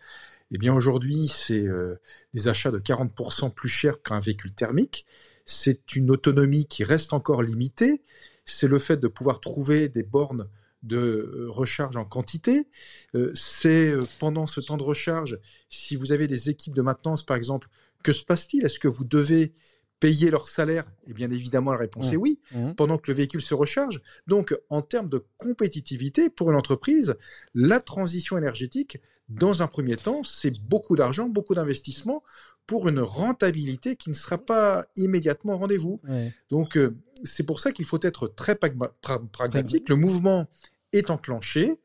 eh 0.51 0.57
bien 0.57 0.73
aujourd'hui, 0.73 1.27
c'est 1.27 1.61
euh, 1.61 1.99
des 2.33 2.47
achats 2.47 2.71
de 2.71 2.79
40% 2.79 3.53
plus 3.53 3.69
chers 3.69 4.01
qu'un 4.01 4.19
véhicule 4.19 4.53
thermique. 4.53 5.05
C'est 5.45 5.95
une 5.95 6.12
autonomie 6.12 6.65
qui 6.65 6.83
reste 6.83 7.13
encore 7.13 7.41
limitée. 7.41 8.01
C'est 8.45 8.67
le 8.67 8.79
fait 8.79 8.98
de 8.98 9.07
pouvoir 9.07 9.39
trouver 9.39 9.88
des 9.88 10.03
bornes 10.03 10.48
de 10.83 10.98
euh, 10.98 11.45
recharge 11.50 11.95
en 11.95 12.05
quantité. 12.05 12.67
Euh, 13.15 13.31
c'est 13.33 13.93
pendant 14.19 14.45
ce 14.45 14.60
temps 14.60 14.77
de 14.77 14.83
recharge, 14.83 15.39
si 15.69 15.95
vous 15.95 16.12
avez 16.12 16.27
des 16.27 16.50
équipes 16.50 16.75
de 16.75 16.81
maintenance, 16.81 17.24
par 17.24 17.38
exemple, 17.38 17.69
que 18.03 18.12
se 18.12 18.24
passe-t-il? 18.24 18.65
Est-ce 18.65 18.79
que 18.79 18.88
vous 18.88 19.03
devez 19.03 19.53
payer 20.00 20.31
leur 20.31 20.48
salaire? 20.48 20.91
Et 21.05 21.13
bien 21.13 21.29
évidemment, 21.31 21.72
la 21.72 21.77
réponse 21.77 22.12
est 22.12 22.17
mmh. 22.17 22.22
oui, 22.22 22.39
mmh. 22.53 22.72
pendant 22.74 22.98
que 22.98 23.12
le 23.12 23.15
véhicule 23.15 23.41
se 23.41 23.53
recharge. 23.53 24.01
Donc, 24.27 24.55
en 24.70 24.81
termes 24.81 25.10
de 25.10 25.24
compétitivité 25.38 26.29
pour 26.29 26.50
une 26.51 26.58
entreprise, 26.58 27.15
la 27.53 27.79
transition 27.79 28.38
énergétique 28.38 29.00
dans 29.29 29.62
un 29.62 29.67
premier 29.67 29.96
temps, 29.96 30.24
c'est 30.24 30.51
beaucoup 30.51 30.96
d'argent, 30.96 31.29
beaucoup 31.29 31.55
d'investissement 31.55 32.24
pour 32.67 32.89
une 32.89 33.00
rentabilité 33.00 33.96
qui 33.96 34.10
ne 34.10 34.15
sera 34.15 34.38
pas 34.38 34.86
immédiatement 34.96 35.53
au 35.53 35.58
rendez-vous. 35.58 36.01
Donc, 36.50 36.77
euh, 36.77 36.96
c'est 37.24 37.46
pour 37.46 37.60
ça 37.60 37.72
qu'il 37.72 37.86
faut 37.86 38.00
être 38.01 38.27
très 38.27 38.55
pragmatique. 38.55 39.89
Le 39.89 39.96
mouvement 39.96 40.50
est 40.93 41.10
enclenché 41.10 41.79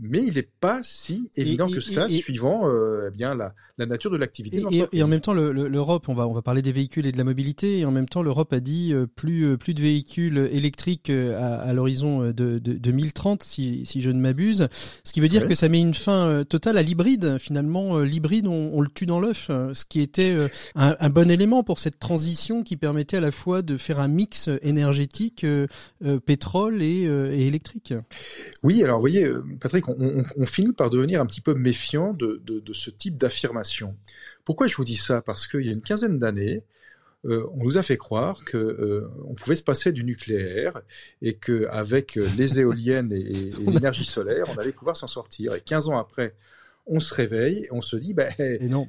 mais 0.00 0.22
il 0.22 0.34
n'est 0.34 0.48
pas 0.60 0.80
si 0.82 1.30
évident 1.36 1.68
que 1.68 1.80
cela, 1.80 2.08
suivant 2.08 2.66
euh, 2.66 3.08
eh 3.08 3.16
bien 3.16 3.34
la, 3.34 3.54
la, 3.76 3.86
nature 3.86 4.10
de 4.10 4.16
l'activité. 4.16 4.62
Et, 4.92 5.02
en 5.02 5.08
même 5.08 5.20
temps, 5.20 5.34
l'Europe, 5.34 6.08
on 6.08 6.14
va 6.14 6.26
on 6.26 6.32
va 6.32 6.42
parler 6.42 6.62
des 6.62 6.72
véhicules 6.72 7.06
et 7.06 7.12
de 7.12 7.18
la 7.18 7.24
mobilité, 7.24 7.80
et 7.80 7.84
en 7.84 7.90
même 7.90 8.08
temps, 8.08 8.22
l'Europe 8.22 8.52
a 8.52 8.60
dit 8.60 8.92
euh, 8.92 9.06
plus 9.06 9.44
euh, 9.44 9.56
plus 9.58 9.74
de 9.74 9.82
véhicules 9.82 10.48
électriques 10.52 11.10
à, 11.10 11.56
à 11.56 11.72
l'horizon 11.72 12.32
de, 12.32 12.58
de, 12.58 12.58
2030, 12.58 13.42
si, 13.42 13.84
si 13.84 14.00
je 14.00 14.10
ne 14.10 14.20
m'abuse. 14.20 14.68
Ce 15.04 15.12
qui 15.12 15.20
veut 15.20 15.28
dire 15.28 15.44
que 15.44 15.54
ça 15.54 15.68
met 15.68 15.80
une 15.80 15.94
fin 15.94 16.44
totale 16.44 16.78
à 16.78 16.82
l'hybride. 16.82 17.38
Finalement, 17.38 17.98
l'hybride, 17.98 18.46
on, 18.46 18.70
on, 18.72 18.80
le 18.80 18.88
tue 18.88 19.06
dans 19.06 19.20
l'œuf, 19.20 19.48
ce 19.48 19.84
qui 19.84 20.00
était 20.00 20.36
un, 20.74 20.96
un, 20.98 21.10
bon 21.10 21.30
élément 21.30 21.62
pour 21.62 21.78
cette 21.78 21.98
transition 21.98 22.62
qui 22.62 22.76
permettait 22.76 23.18
à 23.18 23.20
la 23.20 23.32
fois 23.32 23.62
de 23.62 23.76
faire 23.76 24.00
un 24.00 24.08
mix 24.08 24.48
énergétique 24.62 25.44
pétrole 26.24 26.82
et, 26.82 27.02
et 27.02 27.46
électrique. 27.46 27.94
Oui, 28.62 28.82
alors 28.82 28.96
vous 28.96 29.02
voyez, 29.02 29.28
Patrick 29.60 29.89
on, 29.98 30.46
finit 30.46 30.72
par 30.72 30.90
devenir 30.90 31.20
un 31.20 31.26
petit 31.26 31.40
peu 31.40 31.54
méfiant 31.54 32.12
de, 32.14 32.62
ce 32.72 32.90
type 32.90 33.16
d'affirmation. 33.16 33.96
Pourquoi 34.44 34.66
je 34.66 34.76
vous 34.76 34.84
dis 34.84 34.96
ça? 34.96 35.22
Parce 35.22 35.46
qu'il 35.46 35.66
y 35.66 35.68
a 35.68 35.72
une 35.72 35.82
quinzaine 35.82 36.18
d'années, 36.18 36.64
euh, 37.26 37.46
on 37.54 37.64
nous 37.64 37.76
a 37.76 37.82
fait 37.82 37.98
croire 37.98 38.44
que 38.44 38.56
euh, 38.56 39.10
on 39.26 39.34
pouvait 39.34 39.56
se 39.56 39.62
passer 39.62 39.92
du 39.92 40.04
nucléaire 40.04 40.80
et 41.20 41.34
qu'avec 41.34 42.14
les 42.14 42.60
éoliennes 42.60 43.12
et, 43.12 43.50
l'énergie 43.66 44.06
solaire, 44.06 44.46
on 44.54 44.58
allait 44.58 44.72
pouvoir 44.72 44.96
s'en 44.96 45.08
sortir. 45.08 45.54
Et 45.54 45.60
15 45.60 45.88
ans 45.88 45.98
après, 45.98 46.34
on 46.86 46.98
se 46.98 47.14
réveille 47.14 47.64
et 47.64 47.68
on 47.72 47.82
se 47.82 47.96
dit, 47.96 48.14
ben, 48.14 48.32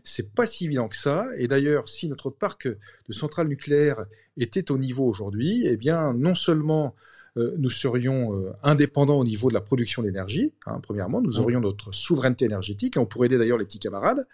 c'est 0.03 0.33
pas 0.33 0.45
si 0.45 0.65
évident 0.65 0.87
que 0.87 0.95
ça. 0.95 1.25
Et 1.37 1.47
d'ailleurs, 1.47 1.87
si 1.89 2.07
notre 2.07 2.29
parc 2.29 2.67
de 2.67 3.13
centrales 3.13 3.47
nucléaires 3.47 4.05
était 4.37 4.71
au 4.71 4.77
niveau 4.77 5.05
aujourd'hui, 5.05 5.63
eh 5.65 5.77
bien, 5.77 6.13
non 6.13 6.35
seulement 6.35 6.95
euh, 7.37 7.55
nous 7.57 7.69
serions 7.69 8.35
euh, 8.35 8.51
indépendants 8.61 9.17
au 9.17 9.23
niveau 9.23 9.47
de 9.47 9.53
la 9.53 9.61
production 9.61 10.01
d'énergie. 10.01 10.53
Hein, 10.65 10.79
premièrement, 10.83 11.21
nous 11.21 11.39
aurions 11.39 11.61
notre 11.61 11.93
souveraineté 11.93 12.45
énergétique, 12.45 12.97
et 12.97 12.99
on 12.99 13.05
pourrait 13.05 13.27
aider 13.27 13.37
d'ailleurs 13.37 13.57
les 13.57 13.65
petits 13.65 13.79
camarades. 13.79 14.25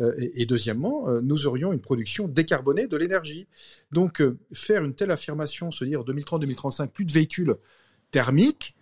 Euh, 0.00 0.14
et, 0.18 0.42
et, 0.42 0.46
deuxièmement, 0.46 1.10
nous 1.20 1.46
aurions 1.46 1.72
une 1.72 1.80
production 1.80 2.28
décarbonée 2.28 2.86
de 2.86 2.96
l'énergie. 2.96 3.46
Donc, 3.92 4.22
faire 4.52 4.84
une 4.84 4.94
telle 4.94 5.10
affirmation, 5.10 5.70
se 5.70 5.84
dire 5.84 6.02
2030-2035, 6.02 6.88
plus 6.88 7.04
de 7.04 7.12
véhicules 7.12 7.56
thermiques, 8.10 8.74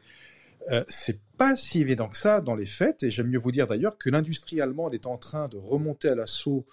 c'est 0.89 1.21
pas 1.37 1.57
si 1.57 1.83
évident 1.83 2.09
que 2.09 2.17
ça 2.17 2.41
dans 2.41 2.55
les 2.55 2.65
faits, 2.65 3.03
et 3.03 3.11
j'aime 3.11 3.29
mieux 3.29 3.39
vous 3.39 3.53
dire 3.53 3.67
d'ailleurs 3.67 3.99
que 3.99 4.09
l'industrie 4.09 4.63
allemande 4.63 4.95
est 4.95 5.07
en 5.07 5.19
train 5.19 5.47
de 5.49 5.59
remonter 5.59 6.09
à 6.09 6.15
l'assaut 6.15 6.65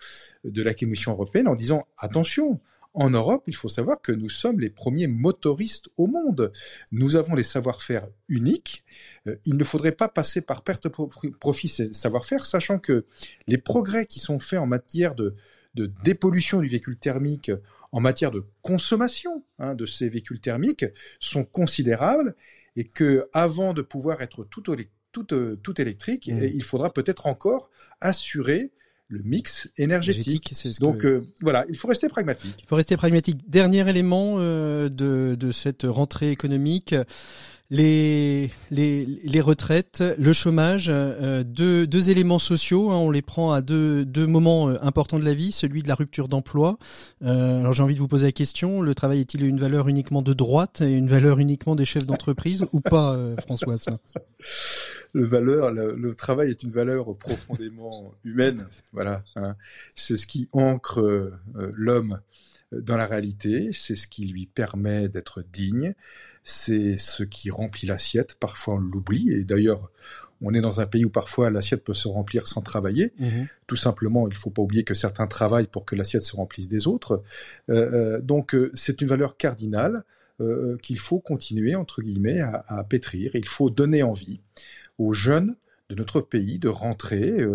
de 0.46 0.64
la 0.64 0.74
Commission 0.74 1.12
européenne 1.12 1.50
en 1.50 1.56
disant 1.56 1.86
attention, 1.98 2.62
en 2.94 3.10
Europe, 3.10 3.44
il 3.48 3.56
faut 3.56 3.70
savoir 3.70 4.02
que 4.02 4.12
nous 4.12 4.30
sommes 4.30 4.60
les 4.60 4.70
premiers 4.70 5.08
motoristes 5.08 5.88
au 5.98 6.08
monde. 6.08 6.52
Nous 6.92 7.16
avons 7.16 7.36
les 7.36 7.44
savoir-faire 7.44 8.08
uniques. 8.28 8.84
Euh, 9.28 9.38
il 9.46 9.56
ne 9.56 9.64
faudrait 9.64 9.94
pas 9.94 10.10
passer 10.10 10.42
par 10.42 10.64
perte 10.64 10.88
de 10.88 11.30
profit 11.30 11.70
ces 11.70 11.94
savoir-faire, 11.94 12.46
sachant 12.46 12.80
que 12.80 13.06
les 13.48 13.58
progrès 13.58 14.06
qui 14.06 14.20
sont 14.20 14.40
faits 14.40 14.60
en 14.60 14.68
matière 14.68 15.16
de, 15.16 15.36
dépollution 16.04 16.60
du 16.60 16.68
véhicule 16.68 16.98
thermique, 16.98 17.52
en 17.94 18.02
matière 18.02 18.32
de 18.32 18.44
consommation 18.62 19.46
hein, 19.58 19.74
de 19.74 19.86
ces 19.86 20.10
véhicules 20.10 20.42
thermiques, 20.42 20.86
sont 21.20 21.46
considérables 21.46 22.36
et 22.76 22.84
que 22.84 23.30
avant 23.32 23.74
de 23.74 23.82
pouvoir 23.82 24.22
être 24.22 24.44
tout, 24.44 24.62
tout, 24.62 25.82
électrique, 25.82 26.28
mmh. 26.28 26.44
il 26.44 26.64
faudra 26.64 26.92
peut-être 26.92 27.26
encore 27.28 27.70
assurer 28.02 28.74
le 29.12 29.22
mix 29.24 29.70
énergétique. 29.78 30.54
Donc 30.80 31.06
euh, 31.06 31.28
voilà, 31.42 31.66
il 31.70 31.76
faut 31.76 31.90
rester 31.90 32.08
pragmatique. 32.08 32.56
Il 32.64 32.68
faut 32.68 32.78
rester 32.78 32.96
pragmatique. 32.96 33.50
Dernier 33.50 33.88
élément 33.90 34.36
euh, 34.38 34.88
de, 34.88 35.36
de 35.38 35.52
cette 35.52 35.84
rentrée 35.84 36.32
économique, 36.32 36.96
les, 37.70 38.52
les, 38.70 39.06
les 39.06 39.42
retraites, 39.42 40.04
le 40.18 40.34
chômage, 40.34 40.88
euh, 40.90 41.44
deux, 41.44 41.88
deux 41.88 42.10
éléments 42.10 42.40
sociaux. 42.40 42.92
Hein, 42.92 42.98
on 42.98 43.12
les 43.12 43.22
prend 43.22 43.52
à 43.52 43.62
deux, 43.62 44.06
deux 44.06 44.28
moments 44.28 44.70
euh, 44.70 44.78
importants 44.82 45.20
de 45.20 45.26
la 45.26 45.34
vie, 45.34 45.52
celui 45.52 45.84
de 45.84 45.88
la 45.90 45.96
rupture 45.96 46.28
d'emploi. 46.28 46.78
Euh, 47.22 47.60
alors 47.60 47.74
j'ai 47.74 47.84
envie 47.84 47.96
de 47.96 48.00
vous 48.00 48.08
poser 48.08 48.28
la 48.28 48.32
question, 48.32 48.82
le 48.82 48.96
travail 48.96 49.20
est-il 49.20 49.44
une 49.44 49.58
valeur 49.58 49.90
uniquement 49.90 50.22
de 50.22 50.34
droite 50.34 50.82
et 50.82 50.92
une 50.92 51.08
valeur 51.08 51.40
uniquement 51.40 51.76
des 51.76 51.86
chefs 51.86 52.06
d'entreprise 52.06 52.66
ou 52.72 52.80
pas, 52.80 53.14
euh, 53.14 53.36
Françoise? 53.38 53.86
Le, 55.14 55.24
valeur, 55.24 55.72
le, 55.72 56.16
travail 56.16 56.50
est 56.50 56.64
une 56.64 56.72
valeur 56.72 57.16
profondément 57.18 58.14
humaine. 58.24 58.66
Voilà, 58.94 59.24
hein. 59.36 59.56
c'est 59.96 60.18
ce 60.18 60.28
qui 60.28 60.48
ancre 60.52 61.32
l'homme 61.74 62.20
dans 62.72 62.98
la 62.98 63.06
réalité, 63.06 63.72
c'est 63.74 63.96
ce 63.96 64.08
qui 64.08 64.26
lui 64.26 64.46
permet 64.46 65.10
d'être 65.10 65.44
digne, 65.52 65.94
c'est 66.44 66.98
ce 66.98 67.24
qui 67.24 67.50
remplit 67.50 67.88
l'assiette. 67.88 68.36
Parfois 68.40 68.76
on 68.76 68.78
l'oublie, 68.78 69.32
et 69.32 69.44
d'ailleurs 69.44 69.92
on 70.42 70.54
est 70.54 70.62
dans 70.62 70.80
un 70.82 70.86
pays 70.86 71.06
où 71.06 71.10
parfois 71.10 71.52
l'assiette 71.52 71.84
peut 71.84 71.94
se 71.94 72.08
remplir 72.08 72.48
sans 72.48 72.62
travailler. 72.62 73.14
Mhm. 73.20 73.48
Tout 73.68 73.76
simplement, 73.76 74.28
il 74.28 74.32
ne 74.32 74.38
faut 74.38 74.50
pas 74.50 74.62
oublier 74.62 74.84
que 74.84 74.96
certains 74.96 75.28
travaillent 75.28 75.68
pour 75.68 75.86
que 75.86 75.96
l'assiette 75.96 76.24
se 76.24 76.36
remplisse 76.36 76.68
des 76.68 76.88
autres. 76.88 77.24
Euh, 77.70 77.92
euh, 78.18 78.22
donc 78.22 78.56
euh, 78.56 78.72
c'est 78.74 79.02
une 79.02 79.08
valeur 79.08 79.38
cardinale 79.38 80.04
qu'il 80.82 80.98
faut 80.98 81.20
continuer, 81.20 81.76
entre 81.76 82.02
guillemets, 82.02 82.40
à, 82.40 82.66
à, 82.68 82.84
pétrir. 82.84 83.30
Il 83.36 83.48
faut 83.48 83.70
donner 83.70 84.02
envie 84.02 84.40
aux 85.02 85.14
jeunes 85.14 85.56
de 85.90 85.96
notre 85.96 86.22
pays 86.22 86.60
de 86.60 86.70
rentrer 86.70 87.46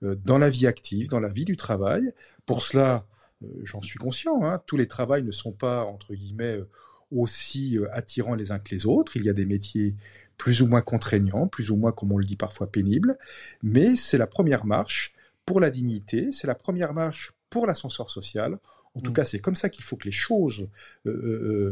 dans 0.00 0.38
la 0.38 0.48
vie 0.48 0.66
active, 0.66 1.08
dans 1.08 1.18
la 1.18 1.28
vie 1.28 1.44
du 1.44 1.56
travail. 1.56 2.12
Pour 2.46 2.62
cela, 2.62 3.04
euh, 3.42 3.46
j'en 3.64 3.82
suis 3.82 3.98
conscient, 3.98 4.42
hein, 4.44 4.58
tous 4.66 4.76
les 4.76 4.86
travails 4.86 5.22
ne 5.22 5.30
sont 5.30 5.52
pas, 5.52 5.84
entre 5.84 6.14
guillemets, 6.14 6.58
euh, 6.58 6.68
aussi 7.10 7.78
euh, 7.78 7.88
attirants 7.92 8.34
les 8.34 8.52
uns 8.52 8.58
que 8.58 8.74
les 8.74 8.86
autres. 8.86 9.16
Il 9.16 9.24
y 9.24 9.28
a 9.28 9.32
des 9.32 9.46
métiers 9.46 9.94
plus 10.36 10.62
ou 10.62 10.66
moins 10.66 10.82
contraignants, 10.82 11.48
plus 11.48 11.70
ou 11.70 11.76
moins, 11.76 11.92
comme 11.92 12.12
on 12.12 12.18
le 12.18 12.24
dit 12.24 12.36
parfois, 12.36 12.70
pénibles, 12.70 13.18
mais 13.62 13.96
c'est 13.96 14.18
la 14.18 14.26
première 14.26 14.64
marche 14.64 15.12
pour 15.44 15.60
la 15.60 15.70
dignité, 15.70 16.32
c'est 16.32 16.46
la 16.46 16.54
première 16.54 16.94
marche 16.94 17.32
pour 17.50 17.66
l'ascenseur 17.66 18.08
social. 18.08 18.58
En 18.94 19.00
tout 19.00 19.10
mm. 19.10 19.14
cas, 19.14 19.24
c'est 19.24 19.38
comme 19.38 19.54
ça 19.54 19.68
qu'il 19.68 19.84
faut 19.84 19.96
que 19.96 20.06
les 20.06 20.12
choses 20.12 20.68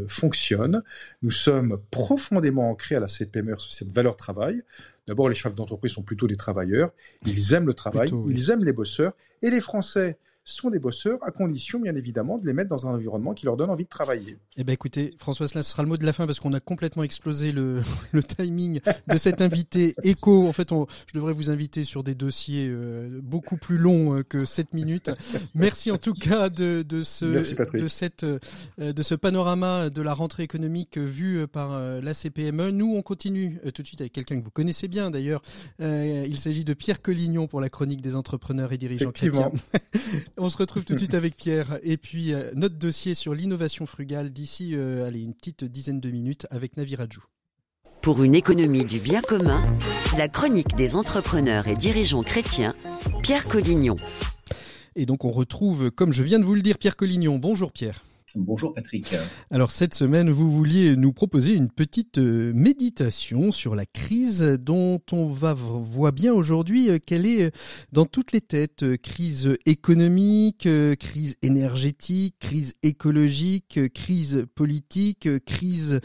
fonctionnent. 0.07 0.83
Nous 1.23 1.31
sommes 1.31 1.81
profondément 1.91 2.71
ancrés 2.71 2.95
à 2.95 3.01
la 3.01 3.09
CPMR 3.09 3.59
sur 3.59 3.73
cette 3.73 3.93
valeur 3.93 4.17
travail. 4.17 4.63
D'abord, 5.07 5.29
les 5.29 5.35
chefs 5.35 5.55
d'entreprise 5.55 5.93
sont 5.93 6.03
plutôt 6.03 6.27
des 6.27 6.37
travailleurs. 6.37 6.93
Ils 7.27 7.55
aiment 7.55 7.67
le 7.67 7.75
travail, 7.75 8.11
ils 8.29 8.51
aiment 8.51 8.65
les 8.65 8.73
bosseurs. 8.73 9.15
Et 9.43 9.51
les 9.51 9.61
Français, 9.61 10.19
sont 10.53 10.71
des 10.71 10.79
bosseurs, 10.79 11.19
à 11.23 11.31
condition, 11.31 11.81
bien 11.81 11.95
évidemment, 11.95 12.39
de 12.39 12.47
les 12.47 12.53
mettre 12.53 12.71
dans 12.71 12.87
un 12.87 12.95
environnement 12.95 13.35
qui 13.35 13.47
leur 13.47 13.57
donne 13.57 13.71
envie 13.71 13.85
de 13.85 13.89
travailler. 13.89 14.39
Eh 14.57 14.65
ben, 14.65 14.73
écoutez, 14.73 15.15
François, 15.19 15.49
ce 15.49 15.63
sera 15.63 15.83
le 15.83 15.89
mot 15.89 15.97
de 15.97 16.07
la 16.07 16.13
fin 16.13 16.27
parce 16.27 16.41
qu'on 16.41 16.53
a 16.53 16.61
complètement 16.61 17.03
explosé 17.03 17.53
le, 17.53 17.83
le 18.13 18.23
timing 18.23 18.81
de 19.07 19.17
cet 19.17 19.41
invité 19.41 19.95
éco. 20.03 20.47
En 20.47 20.53
fait, 20.53 20.73
on, 20.73 20.87
je 21.07 21.15
devrais 21.15 21.33
vous 21.33 21.51
inviter 21.51 21.85
sur 21.85 22.03
des 22.03 22.15
dossiers 22.15 22.69
euh, 22.69 23.21
beaucoup 23.23 23.57
plus 23.57 23.79
longs 23.79 24.19
euh, 24.19 24.23
que 24.23 24.45
7 24.45 24.75
minutes. 24.75 25.11
Merci 25.55 25.91
en 25.91 25.99
tout 25.99 26.15
cas 26.15 26.49
de, 26.49 26.83
de 26.83 27.03
ce, 27.03 27.27
de 27.27 27.89
cette, 27.89 28.25
euh, 28.25 28.39
de 28.79 29.03
ce 29.03 29.15
panorama 29.15 29.91
de 29.91 30.03
la 30.03 30.15
rentrée 30.15 30.43
économique 30.43 30.99
vue 30.99 31.47
par 31.47 31.79
la 31.79 32.15
CPME. 32.15 32.71
Nous, 32.71 32.95
on 32.95 33.03
continue 33.03 33.61
tout 33.75 33.83
de 33.83 33.87
suite 33.87 34.01
avec 34.01 34.13
quelqu'un 34.13 34.39
que 34.39 34.45
vous 34.45 34.51
connaissez 34.51 34.89
bien 34.89 35.11
d'ailleurs. 35.11 35.43
il 35.81 36.39
s'agit 36.39 36.65
de 36.65 36.75
Pierre 36.75 37.03
Collignon 37.03 37.47
pour 37.47 37.61
la 37.61 37.69
chronique 37.69 38.01
des 38.01 38.17
entrepreneurs 38.17 38.73
et 38.73 38.79
dirigeants 38.79 39.13
chrétiens. 39.13 39.53
On 40.41 40.49
se 40.51 40.57
retrouve 40.57 40.85
tout 40.85 40.93
de 40.93 40.99
suite 40.99 41.15
avec 41.15 41.35
Pierre 41.35 41.81
et 41.83 41.97
puis 41.97 42.33
euh, 42.33 42.51
notre 42.55 42.77
dossier 42.77 43.17
sur 43.17 43.35
l'innovation 43.35 43.87
frugale 43.87 44.31
d'ici 44.31 44.71
euh, 44.75 45.05
allez, 45.05 45.21
une 45.21 45.35
petite 45.35 45.65
dizaine 45.65 45.99
de 45.99 46.11
minutes 46.11 46.47
avec 46.51 46.77
Naviradjou. 46.77 47.25
Pour 48.03 48.23
une 48.23 48.37
économie 48.37 48.85
du 48.85 49.01
bien 49.01 49.21
commun, 49.21 49.61
la 50.17 50.29
chronique 50.29 50.77
des 50.77 50.95
entrepreneurs 50.95 51.67
et 51.67 51.75
dirigeants 51.75 52.23
chrétiens, 52.23 52.75
Pierre 53.21 53.49
Collignon. 53.49 53.97
Et 54.95 55.07
donc 55.07 55.25
on 55.25 55.33
retrouve, 55.33 55.91
comme 55.91 56.13
je 56.13 56.23
viens 56.23 56.39
de 56.39 56.45
vous 56.45 56.55
le 56.55 56.63
dire, 56.63 56.79
Pierre 56.79 56.97
Collignon. 56.97 57.39
Bonjour 57.39 57.73
Pierre. 57.73 58.05
Bonjour 58.35 58.75
Patrick. 58.75 59.15
Alors 59.51 59.71
cette 59.71 59.95
semaine, 59.95 60.29
vous 60.29 60.51
vouliez 60.51 60.97
nous 60.97 61.13
proposer 61.13 61.55
une 61.55 61.71
petite 61.71 62.19
euh, 62.19 62.53
méditation 62.55 63.53
sur 63.53 63.75
la 63.75 63.87
crise 63.87 64.43
dont 64.61 65.01
on 65.13 65.27
va 65.27 65.55
voit 65.55 66.13
bien 66.13 66.35
aujourd'hui 66.35 66.91
euh, 66.91 66.99
qu'elle 66.99 67.25
est 67.25 67.45
euh, 67.45 67.51
dans 67.93 68.05
toutes 68.05 68.33
les 68.33 68.43
têtes. 68.43 68.97
Crise 68.99 69.57
économique, 69.65 70.69
crise 70.99 71.37
énergétique, 71.43 72.37
crise 72.39 72.75
écologique, 72.83 73.93
crise 73.95 74.45
politique, 74.55 75.29
crise 75.45 76.01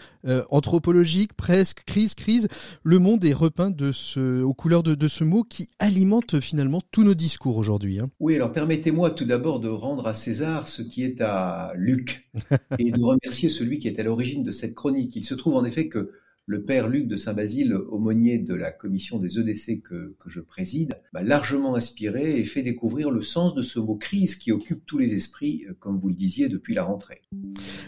anthropologique, 0.50 1.34
presque 1.34 1.84
crise, 1.86 2.16
crise. 2.16 2.48
Le 2.84 3.00
monde 3.00 3.26
est 3.26 3.34
repeint 3.34 3.70
de 3.70 3.92
ce, 3.92 4.42
aux 4.42 4.54
couleurs 4.54 4.84
de, 4.84 4.96
de 4.96 5.08
ce 5.08 5.24
mot 5.24 5.44
qui 5.44 5.70
alimente 5.80 6.40
finalement 6.40 6.82
tous 6.92 7.04
nos 7.04 7.14
discours 7.14 7.58
aujourd'hui. 7.58 8.00
Hein. 8.00 8.10
Oui, 8.20 8.36
alors 8.36 8.54
permettez-moi 8.54 9.12
tout 9.12 9.26
d'abord 9.26 9.60
de 9.60 9.70
rendre 9.70 10.08
à 10.08 10.14
César 10.14 10.68
ce 10.68 10.82
qui 10.82 11.04
est 11.04 11.22
à 11.22 11.74
Luc 11.76 12.13
et 12.80 12.92
de 12.92 13.02
remercier 13.02 13.50
celui 13.50 13.80
qui 13.80 13.88
est 13.88 14.00
à 14.00 14.04
l'origine 14.04 14.44
de 14.44 14.52
cette 14.52 14.76
chronique. 14.76 15.16
Il 15.16 15.24
se 15.24 15.34
trouve 15.36 15.56
en 15.56 15.66
effet 15.66 15.88
que 15.88 16.12
le 16.46 16.64
père 16.64 16.90
Luc 16.90 17.08
de 17.08 17.16
Saint-Basile, 17.16 17.74
aumônier 17.74 18.38
de 18.38 18.54
la 18.54 18.72
commission 18.72 19.18
des 19.18 19.40
EDC 19.40 19.82
que, 19.82 20.16
que 20.20 20.30
je 20.30 20.42
préside, 20.42 21.00
m'a 21.14 21.24
largement 21.24 21.76
inspiré 21.76 22.38
et 22.40 22.44
fait 22.44 22.64
découvrir 22.64 23.12
le 23.12 23.22
sens 23.22 23.56
de 23.56 23.62
ce 23.62 23.80
mot 23.80 23.96
crise 23.96 24.36
qui 24.36 24.52
occupe 24.52 24.86
tous 24.86 24.98
les 24.98 25.16
esprits, 25.16 25.64
euh, 25.70 25.74
comme 25.80 26.00
vous 26.00 26.10
le 26.10 26.16
disiez, 26.16 26.50
depuis 26.50 26.74
la 26.74 26.84
rentrée. 26.84 27.22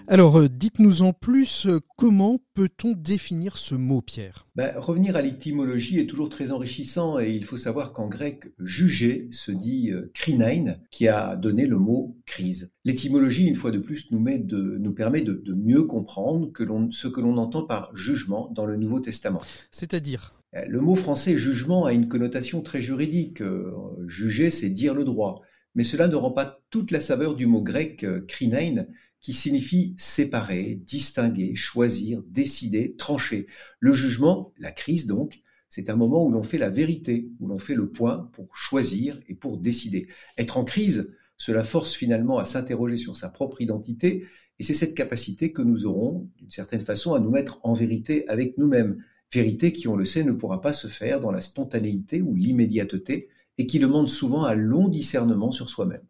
Alors, 0.08 0.40
euh, 0.40 0.48
dites-nous 0.48 1.02
en 1.02 1.12
plus, 1.12 1.66
euh, 1.66 1.80
comment 1.98 2.40
peut-on 2.54 2.94
définir 2.94 3.58
ce 3.58 3.76
mot, 3.76 4.02
Pierre? 4.02 4.48
Ben, 4.56 4.74
Revenir 4.78 5.18
à 5.18 5.22
l'étymologie 5.22 6.00
est 6.00 6.08
toujours 6.08 6.30
très 6.30 6.52
enrichissant 6.52 7.20
et 7.20 7.32
il 7.32 7.44
faut 7.44 7.58
savoir 7.58 7.92
qu'en 7.92 8.08
grec, 8.08 8.54
juger 8.60 9.28
se 9.32 9.52
dit 9.52 9.92
krinein, 10.14 10.78
qui 10.92 11.10
a 11.10 11.36
donné 11.36 11.66
le 11.66 11.78
mot 11.78 12.16
crise. 12.26 12.72
L'étymologie, 12.86 13.48
une 13.48 13.56
fois 13.56 13.72
de 13.72 13.80
plus, 13.80 14.10
nous, 14.12 14.20
met 14.20 14.38
de, 14.38 14.78
nous 14.80 14.94
permet 14.94 15.22
de, 15.22 15.34
de 15.34 15.54
mieux 15.54 15.84
comprendre 15.84 16.54
que 16.54 16.64
ce 16.92 17.10
que 17.10 17.20
l'on 17.20 17.38
entend 17.38 17.66
par 17.66 17.94
jugement 17.96 18.45
dans 18.52 18.66
le 18.66 18.76
Nouveau 18.76 19.00
Testament. 19.00 19.42
C'est-à-dire 19.72 20.36
euh, 20.56 20.64
Le 20.68 20.82
mot 20.82 20.96
français 20.96 21.38
jugement 21.38 21.86
a 21.86 21.94
une 21.94 22.08
connotation 22.08 22.62
très 22.62 22.82
juridique. 22.82 23.42
Euh, 23.42 23.72
juger, 24.08 24.50
c'est 24.50 24.70
dire 24.70 24.94
le 24.94 25.04
droit. 25.04 25.42
Mais 25.76 25.84
cela 25.84 26.08
ne 26.08 26.16
rend 26.16 26.32
pas 26.32 26.62
toute 26.70 26.92
la 26.92 27.02
saveur 27.02 27.36
du 27.36 27.46
mot 27.46 27.62
grec 27.62 28.04
euh, 28.04 28.22
krinein, 28.22 28.86
qui 29.20 29.34
signifie 29.34 29.96
séparer, 29.98 30.80
distinguer, 30.86 31.56
choisir, 31.56 32.22
décider, 32.28 32.96
trancher. 32.96 33.48
Le 33.80 33.92
jugement, 33.92 34.54
la 34.60 34.72
crise 34.72 35.08
donc, 35.08 35.42
c'est 35.68 35.90
un 35.90 35.96
moment 35.96 36.26
où 36.26 36.32
l'on 36.32 36.44
fait 36.44 36.58
la 36.58 36.70
vérité, 36.70 37.30
où 37.40 37.48
l'on 37.48 37.58
fait 37.58 37.76
le 37.76 37.90
point 37.90 38.30
pour 38.34 38.56
choisir 38.56 39.20
et 39.28 39.36
pour 39.36 39.58
décider. 39.58 40.08
Être 40.38 40.58
en 40.58 40.64
crise, 40.64 41.14
cela 41.38 41.64
force 41.64 41.94
finalement 41.94 42.40
à 42.40 42.46
s'interroger 42.46 42.98
sur 42.98 43.18
sa 43.18 43.30
propre 43.30 43.62
identité 43.62 44.26
et 44.60 44.64
c'est 44.64 44.74
cette 44.74 44.96
capacité 44.96 45.52
que 45.52 45.62
nous 45.62 45.86
aurons, 45.86 46.30
d'une 46.38 46.52
certaine 46.52 46.80
façon, 46.80 47.14
à 47.14 47.20
nous 47.20 47.30
mettre 47.30 47.60
en 47.64 47.74
vérité 47.74 48.28
avec 48.30 48.58
nous-mêmes. 48.58 49.04
Vérité 49.34 49.74
qui, 49.74 49.88
on 49.88 49.98
le 49.98 50.06
sait, 50.06 50.24
ne 50.24 50.32
pourra 50.32 50.62
pas 50.62 50.72
se 50.72 50.88
faire 50.88 51.20
dans 51.20 51.32
la 51.32 51.42
spontanéité 51.42 52.22
ou 52.22 52.36
l'immédiateté, 52.36 53.28
et 53.58 53.68
qui 53.68 53.80
demande 53.80 54.10
souvent 54.10 54.46
un 54.46 54.56
long 54.56 54.88
discernement 54.88 55.52
sur 55.52 55.70
soi-même. 55.70 56.02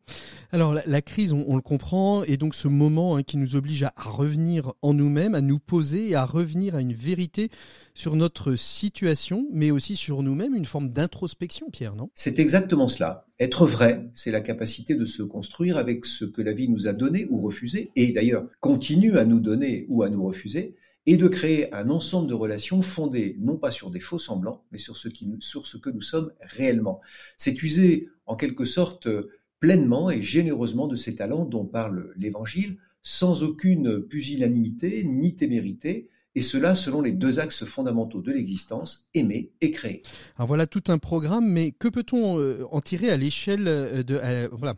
Alors 0.51 0.73
la, 0.73 1.01
crise, 1.01 1.33
on, 1.33 1.55
le 1.55 1.61
comprend, 1.61 2.23
et 2.23 2.37
donc 2.37 2.55
ce 2.55 2.67
moment 2.67 3.17
hein, 3.17 3.23
qui 3.23 3.37
nous 3.37 3.55
oblige 3.55 3.83
à, 3.83 3.93
revenir 3.97 4.73
en 4.81 4.93
nous-mêmes, 4.93 5.35
à 5.35 5.41
nous 5.41 5.59
poser 5.59 6.09
et 6.09 6.15
à 6.15 6.25
revenir 6.25 6.75
à 6.75 6.81
une 6.81 6.93
vérité 6.93 7.49
sur 7.93 8.15
notre 8.15 8.55
situation, 8.55 9.47
mais 9.51 9.71
aussi 9.71 9.95
sur 9.95 10.23
nous-mêmes, 10.23 10.55
une 10.55 10.65
forme 10.65 10.89
d'introspection, 10.89 11.69
Pierre, 11.71 11.95
non? 11.95 12.09
C'est 12.15 12.39
exactement 12.39 12.87
cela. 12.87 13.25
Être 13.39 13.65
vrai, 13.65 14.09
c'est 14.13 14.31
la 14.31 14.41
capacité 14.41 14.95
de 14.95 15.05
se 15.05 15.23
construire 15.23 15.77
avec 15.77 16.05
ce 16.05 16.23
que 16.23 16.41
la 16.41 16.53
vie 16.53 16.69
nous 16.69 16.87
a 16.87 16.93
donné 16.93 17.27
ou 17.29 17.41
refusé, 17.41 17.91
et 17.95 18.13
d'ailleurs 18.13 18.45
continue 18.61 19.17
à 19.17 19.25
nous 19.25 19.39
donner 19.39 19.85
ou 19.89 20.03
à 20.03 20.09
nous 20.09 20.23
refuser, 20.23 20.75
et 21.07 21.17
de 21.17 21.27
créer 21.27 21.73
un 21.73 21.89
ensemble 21.89 22.27
de 22.27 22.33
relations 22.33 22.81
fondées 22.81 23.37
non 23.39 23.57
pas 23.57 23.71
sur 23.71 23.91
des 23.91 23.99
faux 23.99 24.19
semblants, 24.19 24.63
mais 24.71 24.77
sur 24.77 24.97
ce, 24.97 25.07
que 25.07 25.89
nous 25.89 26.01
sommes 26.01 26.31
réellement. 26.41 27.01
C'est 27.37 27.61
user 27.61 28.09
en 28.25 28.35
quelque 28.35 28.65
sorte 28.65 29.07
pleinement 29.59 30.09
et 30.09 30.21
généreusement 30.21 30.87
de 30.87 30.95
ces 30.95 31.15
talents 31.15 31.45
dont 31.45 31.65
parle 31.65 32.11
l'Évangile, 32.17 32.77
sans 33.01 33.43
aucune 33.43 34.01
pusillanimité 34.01 35.03
ni 35.03 35.35
témérité, 35.35 36.09
et 36.33 36.41
cela 36.41 36.75
selon 36.75 37.01
les 37.01 37.11
deux 37.11 37.39
axes 37.39 37.63
fondamentaux 37.63 38.21
de 38.21 38.31
l'existence, 38.31 39.07
aimer 39.13 39.53
et 39.61 39.71
créer. 39.71 40.01
Alors 40.37 40.47
voilà 40.47 40.67
tout 40.67 40.83
un 40.87 40.97
programme, 40.97 41.47
mais 41.49 41.71
que 41.71 41.87
peut-on 41.87 42.39
euh, 42.39 42.65
en 42.71 42.81
tirer 42.81 43.09
à 43.09 43.15
l'échelle 43.15 43.67
euh, 43.67 44.03
de... 44.03 44.49
voilà. 44.51 44.75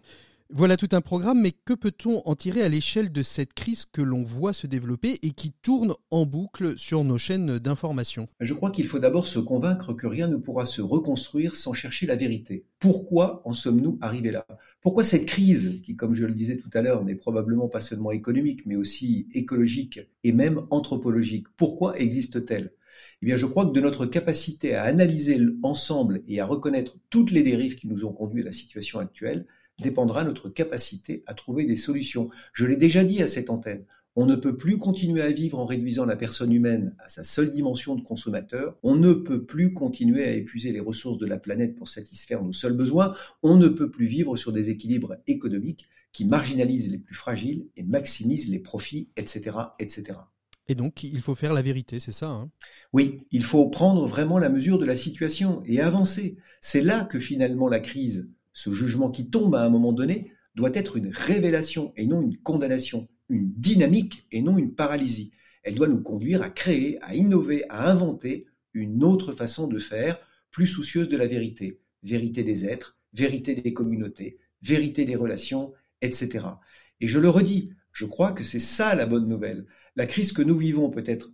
Voilà 0.50 0.78
tout 0.78 0.88
un 0.94 1.02
programme, 1.02 1.42
mais 1.42 1.52
que 1.52 1.74
peut-on 1.74 2.22
en 2.26 2.34
tirer 2.36 2.62
à 2.62 2.70
l'échelle 2.70 3.12
de 3.12 3.22
cette 3.22 3.54
crise 3.54 3.84
que 3.84 4.02
l'on 4.02 4.22
voit 4.22 4.54
se 4.54 4.66
développer 4.66 5.20
et 5.22 5.32
qui 5.32 5.52
tourne 5.52 5.94
en 6.10 6.26
boucle 6.26 6.80
sur 6.80 7.04
nos 7.04 7.18
chaînes 7.18 7.60
d'information? 7.60 8.30
Je 8.40 8.54
crois 8.54 8.72
qu'il 8.72 8.88
faut 8.88 9.00
d'abord 9.00 9.28
se 9.28 9.40
convaincre 9.40 9.94
que 9.94 10.08
rien 10.08 10.30
ne 10.30 10.38
pourra 10.38 10.66
se 10.66 10.82
reconstruire 10.82 11.54
sans 11.54 11.74
chercher 11.74 12.06
la 12.06 12.16
vérité. 12.16 12.66
Pourquoi 12.80 13.42
en 13.44 13.52
sommes-nous 13.52 13.98
arrivés 14.00 14.32
là? 14.32 14.48
Pourquoi 14.82 15.04
cette 15.04 15.26
crise, 15.26 15.82
qui 15.84 15.98
comme 15.98 16.14
je 16.14 16.26
le 16.26 16.34
disais 16.34 16.56
tout 16.56 16.70
à 16.74 16.82
l'heure 16.82 17.04
n'est 17.04 17.16
probablement 17.16 17.68
pas 17.68 17.82
seulement 17.82 18.14
économique, 18.14 18.66
mais 18.66 18.78
aussi 18.78 19.28
écologique 19.34 20.00
et 20.24 20.32
même 20.32 20.66
anthropologique, 20.70 21.48
pourquoi 21.58 22.00
existe-t-elle? 22.00 22.72
Eh 23.22 23.26
bien, 23.26 23.36
je 23.36 23.48
crois 23.48 23.66
que 23.66 23.74
de 23.74 23.82
notre 23.82 24.06
capacité 24.06 24.76
à 24.76 24.84
analyser 24.84 25.40
ensemble 25.62 26.24
et 26.28 26.40
à 26.40 26.46
reconnaître 26.46 26.98
toutes 27.10 27.32
les 27.32 27.44
dérives 27.44 27.76
qui 27.76 27.88
nous 27.88 28.06
ont 28.06 28.14
conduit 28.14 28.44
à 28.44 28.46
la 28.46 28.52
situation 28.54 29.00
actuelle, 29.00 29.46
dépendra 29.80 30.24
notre 30.24 30.50
capacité 30.50 31.24
à 31.28 31.34
trouver 31.34 31.66
des 31.66 31.76
solutions. 31.76 32.30
Je 32.54 32.66
l'ai 32.66 32.76
déjà 32.76 33.04
dit 33.04 33.22
à 33.22 33.28
cette 33.28 33.50
antenne. 33.50 33.86
On 34.20 34.26
ne 34.26 34.36
peut 34.36 34.58
plus 34.58 34.80
continuer 34.80 35.22
à 35.22 35.32
vivre 35.32 35.60
en 35.60 35.66
réduisant 35.66 36.06
la 36.06 36.16
personne 36.16 36.52
humaine 36.52 36.96
à 36.98 37.08
sa 37.08 37.24
seule 37.24 37.52
dimension 37.52 37.94
de 37.94 38.02
consommateur. 38.02 38.76
On 38.82 38.96
ne 38.96 39.14
peut 39.14 39.46
plus 39.46 39.74
continuer 39.74 40.24
à 40.24 40.32
épuiser 40.32 40.72
les 40.72 40.80
ressources 40.80 41.20
de 41.20 41.28
la 41.28 41.38
planète 41.38 41.76
pour 41.76 41.88
satisfaire 41.88 42.42
nos 42.42 42.52
seuls 42.52 42.74
besoins. 42.74 43.14
On 43.44 43.58
ne 43.58 43.68
peut 43.68 43.92
plus 43.92 44.08
vivre 44.08 44.36
sur 44.36 44.52
des 44.52 44.72
équilibres 44.72 45.18
économiques 45.28 45.88
qui 46.14 46.26
marginalisent 46.26 46.92
les 46.92 46.98
plus 46.98 47.14
fragiles 47.14 47.68
et 47.76 47.84
maximisent 47.84 48.50
les 48.50 48.58
profits, 48.58 49.12
etc., 49.18 49.56
etc. 49.78 50.18
Et 50.68 50.74
donc, 50.74 51.04
il 51.04 51.22
faut 51.22 51.36
faire 51.36 51.54
la 51.54 51.62
vérité, 51.62 52.00
c'est 52.00 52.12
ça 52.12 52.30
hein? 52.30 52.50
Oui, 52.94 53.28
il 53.32 53.44
faut 53.44 53.70
prendre 53.70 54.08
vraiment 54.08 54.40
la 54.40 54.50
mesure 54.50 54.80
de 54.80 54.86
la 54.86 54.96
situation 54.96 55.62
et 55.66 55.80
avancer. 55.80 56.38
C'est 56.60 56.82
là 56.82 57.06
que 57.06 57.20
finalement 57.20 57.68
la 57.68 57.80
crise 57.80 58.34
ce 58.58 58.74
jugement 58.74 59.12
qui 59.12 59.30
tombe 59.30 59.54
à 59.54 59.62
un 59.62 59.70
moment 59.70 59.94
donné 59.94 60.32
doit 60.56 60.72
être 60.74 60.98
une 60.98 61.10
révélation 61.10 61.94
et 61.96 62.08
non 62.08 62.24
une 62.24 62.38
condamnation, 62.38 63.08
une 63.30 63.54
dynamique 63.54 64.26
et 64.32 64.42
non 64.42 64.58
une 64.58 64.74
paralysie. 64.74 65.32
Elle 65.62 65.76
doit 65.76 65.88
nous 65.88 66.02
conduire 66.02 66.42
à 66.42 66.50
créer, 66.50 66.98
à 67.04 67.14
innover, 67.14 67.66
à 67.70 67.88
inventer 67.88 68.48
une 68.74 69.04
autre 69.04 69.32
façon 69.32 69.68
de 69.68 69.78
faire, 69.78 70.18
plus 70.50 70.66
soucieuse 70.66 71.08
de 71.08 71.18
la 71.18 71.28
vérité. 71.28 71.82
Vérité 72.02 72.42
des 72.42 72.66
êtres, 72.66 72.98
vérité 73.14 73.54
des 73.54 73.74
communautés, 73.74 74.40
vérité 74.64 75.06
des 75.06 75.16
relations, 75.16 75.72
etc. 76.02 76.48
Et 77.00 77.08
je 77.08 77.20
le 77.20 77.30
redis, 77.30 77.74
je 77.92 78.06
crois 78.06 78.32
que 78.32 78.44
c'est 78.44 78.58
ça 78.58 78.96
la 78.96 79.06
bonne 79.06 79.30
nouvelle. 79.30 79.68
La 79.96 80.08
crise 80.08 80.32
que 80.32 80.42
nous 80.42 80.58
vivons 80.58 80.90
peut 80.90 81.04
être 81.06 81.32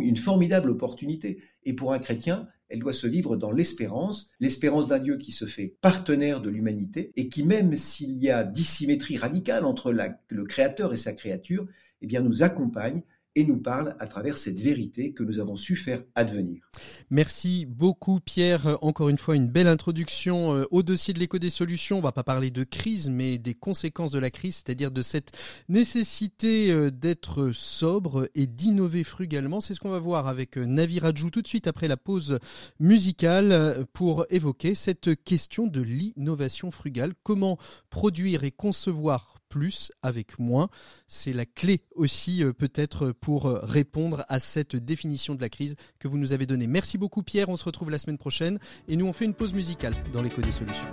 une 0.00 0.16
formidable 0.16 0.70
opportunité. 0.70 1.42
Et 1.64 1.74
pour 1.74 1.92
un 1.92 1.98
chrétien, 1.98 2.48
elle 2.68 2.80
doit 2.80 2.92
se 2.92 3.06
vivre 3.06 3.36
dans 3.36 3.52
l'espérance, 3.52 4.30
l'espérance 4.40 4.88
d'un 4.88 4.98
Dieu 4.98 5.16
qui 5.16 5.32
se 5.32 5.44
fait 5.44 5.76
partenaire 5.80 6.40
de 6.40 6.50
l'humanité 6.50 7.12
et 7.16 7.28
qui, 7.28 7.42
même 7.42 7.74
s'il 7.76 8.18
y 8.18 8.30
a 8.30 8.44
dissymétrie 8.44 9.16
radicale 9.16 9.64
entre 9.64 9.92
le 9.92 10.44
Créateur 10.44 10.92
et 10.92 10.96
sa 10.96 11.12
créature, 11.12 11.66
eh 12.00 12.06
bien, 12.06 12.20
nous 12.20 12.42
accompagne 12.42 13.02
et 13.36 13.44
nous 13.44 13.58
parle 13.58 13.96
à 13.98 14.06
travers 14.06 14.36
cette 14.36 14.60
vérité 14.60 15.12
que 15.12 15.22
nous 15.22 15.40
avons 15.40 15.56
su 15.56 15.76
faire 15.76 16.02
advenir. 16.14 16.70
Merci 17.10 17.66
beaucoup 17.66 18.20
Pierre. 18.20 18.78
Encore 18.82 19.08
une 19.08 19.18
fois, 19.18 19.36
une 19.36 19.48
belle 19.48 19.66
introduction 19.66 20.54
euh, 20.54 20.64
au 20.70 20.82
dossier 20.82 21.14
de 21.14 21.18
l'éco 21.18 21.38
des 21.38 21.50
solutions. 21.50 21.98
On 21.98 22.02
va 22.02 22.12
pas 22.12 22.22
parler 22.22 22.50
de 22.50 22.64
crise, 22.64 23.10
mais 23.10 23.38
des 23.38 23.54
conséquences 23.54 24.12
de 24.12 24.18
la 24.18 24.30
crise, 24.30 24.56
c'est-à-dire 24.56 24.90
de 24.90 25.02
cette 25.02 25.32
nécessité 25.68 26.70
euh, 26.70 26.90
d'être 26.90 27.50
sobre 27.52 28.28
et 28.34 28.46
d'innover 28.46 29.04
frugalement. 29.04 29.60
C'est 29.60 29.74
ce 29.74 29.80
qu'on 29.80 29.90
va 29.90 29.98
voir 29.98 30.28
avec 30.28 30.56
euh, 30.56 30.64
Navi 30.64 31.00
Rajou 31.00 31.30
tout 31.30 31.42
de 31.42 31.48
suite 31.48 31.66
après 31.66 31.88
la 31.88 31.96
pause 31.96 32.38
musicale 32.78 33.86
pour 33.92 34.26
évoquer 34.30 34.74
cette 34.74 35.22
question 35.24 35.66
de 35.66 35.80
l'innovation 35.80 36.70
frugale. 36.70 37.12
Comment 37.22 37.58
produire 37.90 38.44
et 38.44 38.50
concevoir 38.50 39.33
plus 39.48 39.92
avec 40.02 40.38
moins. 40.38 40.68
C'est 41.06 41.32
la 41.32 41.46
clé 41.46 41.82
aussi 41.94 42.42
euh, 42.42 42.52
peut-être 42.52 43.12
pour 43.12 43.46
euh, 43.46 43.60
répondre 43.62 44.24
à 44.28 44.38
cette 44.38 44.76
définition 44.76 45.34
de 45.34 45.40
la 45.40 45.48
crise 45.48 45.76
que 45.98 46.08
vous 46.08 46.18
nous 46.18 46.32
avez 46.32 46.46
donnée. 46.46 46.66
Merci 46.66 46.98
beaucoup 46.98 47.22
Pierre, 47.22 47.48
on 47.48 47.56
se 47.56 47.64
retrouve 47.64 47.90
la 47.90 47.98
semaine 47.98 48.18
prochaine 48.18 48.58
et 48.88 48.96
nous 48.96 49.06
on 49.06 49.12
fait 49.12 49.24
une 49.24 49.34
pause 49.34 49.54
musicale 49.54 49.94
dans 50.12 50.22
l'écho 50.22 50.40
des 50.40 50.52
solutions. 50.52 50.84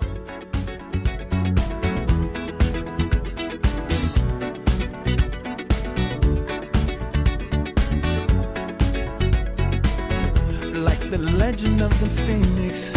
The 11.12 11.18
legend 11.18 11.82
of 11.82 11.92
the 12.00 12.08
phoenix, 12.26 12.94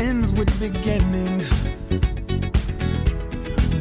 ends 0.00 0.32
with 0.32 0.50
beginnings. 0.58 1.73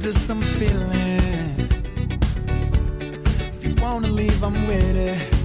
This 0.00 0.30
I'm 0.30 0.40
feeling? 0.40 1.68
If 3.52 3.62
you 3.62 3.74
wanna 3.82 4.08
leave, 4.08 4.42
I'm 4.42 4.66
with 4.66 4.96
it. 4.96 5.40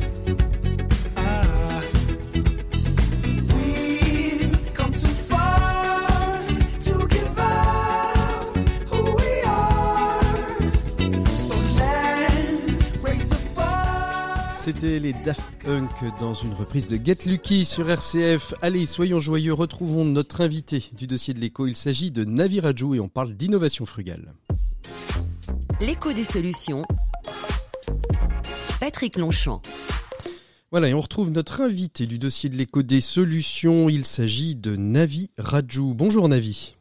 C'était 14.66 14.98
les 14.98 15.14
Daft 15.14 15.45
dans 16.20 16.34
une 16.34 16.54
reprise 16.54 16.88
de 16.88 17.00
Get 17.04 17.26
Lucky 17.26 17.64
sur 17.64 17.90
RCF. 17.90 18.54
Allez, 18.62 18.86
soyons 18.86 19.20
joyeux, 19.20 19.54
retrouvons 19.54 20.04
notre 20.04 20.42
invité 20.42 20.84
du 20.94 21.08
dossier 21.08 21.34
de 21.34 21.40
l'écho. 21.40 21.68
Il 21.68 21.76
s'agit 21.76 22.12
de 22.12 22.26
Navi 22.26 22.60
Rajou 22.60 22.96
et 22.96 23.00
on 23.00 23.08
parle 23.08 23.34
d'innovation 23.34 23.86
frugale. 23.86 24.34
L'écho 25.80 26.12
des 26.12 26.24
solutions. 26.24 26.82
Patrick 28.80 29.18
Longchamp. 29.18 29.62
Voilà, 30.72 30.90
et 30.90 30.94
on 30.94 31.02
retrouve 31.02 31.32
notre 31.32 31.62
invité 31.62 32.06
du 32.06 32.20
dossier 32.20 32.50
de 32.50 32.56
l'écho 32.56 32.84
des 32.84 33.02
solutions. 33.02 33.88
Il 33.88 34.04
s'agit 34.06 34.56
de 34.56 34.76
Navi 34.76 35.30
Rajou. 35.38 35.94
Bonjour 35.94 36.28
Navi. 36.28 36.75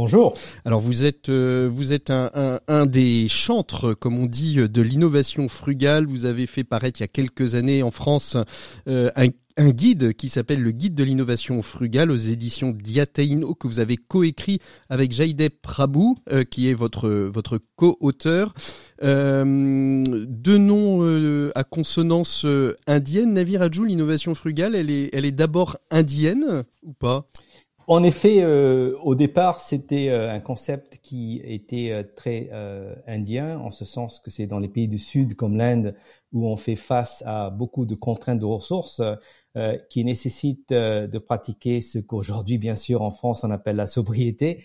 Bonjour. 0.00 0.38
Alors 0.64 0.78
vous 0.78 1.04
êtes 1.04 1.28
euh, 1.28 1.68
vous 1.68 1.92
êtes 1.92 2.10
un, 2.10 2.60
un, 2.68 2.86
des 2.86 3.26
chantres, 3.26 3.98
comme 3.98 4.16
on 4.16 4.26
dit, 4.26 4.54
de 4.54 4.80
l'innovation 4.80 5.48
frugale. 5.48 6.06
Vous 6.06 6.24
avez 6.24 6.46
fait 6.46 6.62
paraître 6.62 7.00
il 7.00 7.02
y 7.02 7.04
a 7.04 7.08
quelques 7.08 7.56
années 7.56 7.82
en 7.82 7.90
France 7.90 8.36
euh, 8.86 9.10
un, 9.16 9.70
guide 9.70 10.12
qui 10.12 10.28
s'appelle 10.28 10.62
le 10.62 10.70
guide 10.70 10.94
de 10.94 11.02
l'innovation 11.02 11.60
frugale 11.62 12.12
aux 12.12 12.16
éditions 12.16 12.70
Diateino 12.70 13.56
que 13.56 13.66
vous 13.66 13.80
avez 13.80 13.96
coécrit 13.96 14.60
avec 14.88 15.10
Jaïdep 15.10 15.60
Prabhu, 15.60 16.14
euh, 16.30 16.44
qui 16.44 16.68
est 16.70 16.74
votre 16.74 17.08
votre 17.10 17.58
co-auteur. 17.74 18.54
deux 19.02 20.58
noms 20.58 21.50
à 21.56 21.64
consonance 21.64 22.46
indienne. 22.86 23.32
Navi 23.32 23.56
Raju, 23.56 23.84
l'innovation 23.84 24.36
frugale, 24.36 24.76
elle 24.76 24.90
est 24.90 25.10
elle 25.12 25.24
est 25.24 25.32
d'abord 25.32 25.76
indienne 25.90 26.62
ou 26.84 26.92
pas? 26.92 27.26
En 27.90 28.02
effet, 28.02 28.42
euh, 28.42 28.98
au 29.02 29.14
départ, 29.14 29.58
c'était 29.58 30.10
euh, 30.10 30.30
un 30.30 30.40
concept 30.40 30.98
qui 31.02 31.40
était 31.42 31.90
euh, 31.90 32.02
très 32.14 32.50
indien, 33.06 33.58
en 33.58 33.70
ce 33.70 33.86
sens 33.86 34.20
que 34.20 34.30
c'est 34.30 34.46
dans 34.46 34.58
les 34.58 34.68
pays 34.68 34.88
du 34.88 34.98
Sud, 34.98 35.34
comme 35.34 35.56
l'Inde, 35.56 35.94
où 36.32 36.46
on 36.46 36.58
fait 36.58 36.76
face 36.76 37.22
à 37.26 37.48
beaucoup 37.48 37.86
de 37.86 37.94
contraintes 37.94 38.40
de 38.40 38.44
ressources 38.44 39.00
qui 39.90 40.04
nécessitent 40.04 40.72
de 40.72 41.18
pratiquer 41.18 41.80
ce 41.80 41.98
qu'aujourd'hui, 41.98 42.58
bien 42.58 42.76
sûr, 42.76 43.02
en 43.02 43.10
France, 43.10 43.42
on 43.42 43.50
appelle 43.50 43.76
la 43.76 43.88
sobriété. 43.88 44.62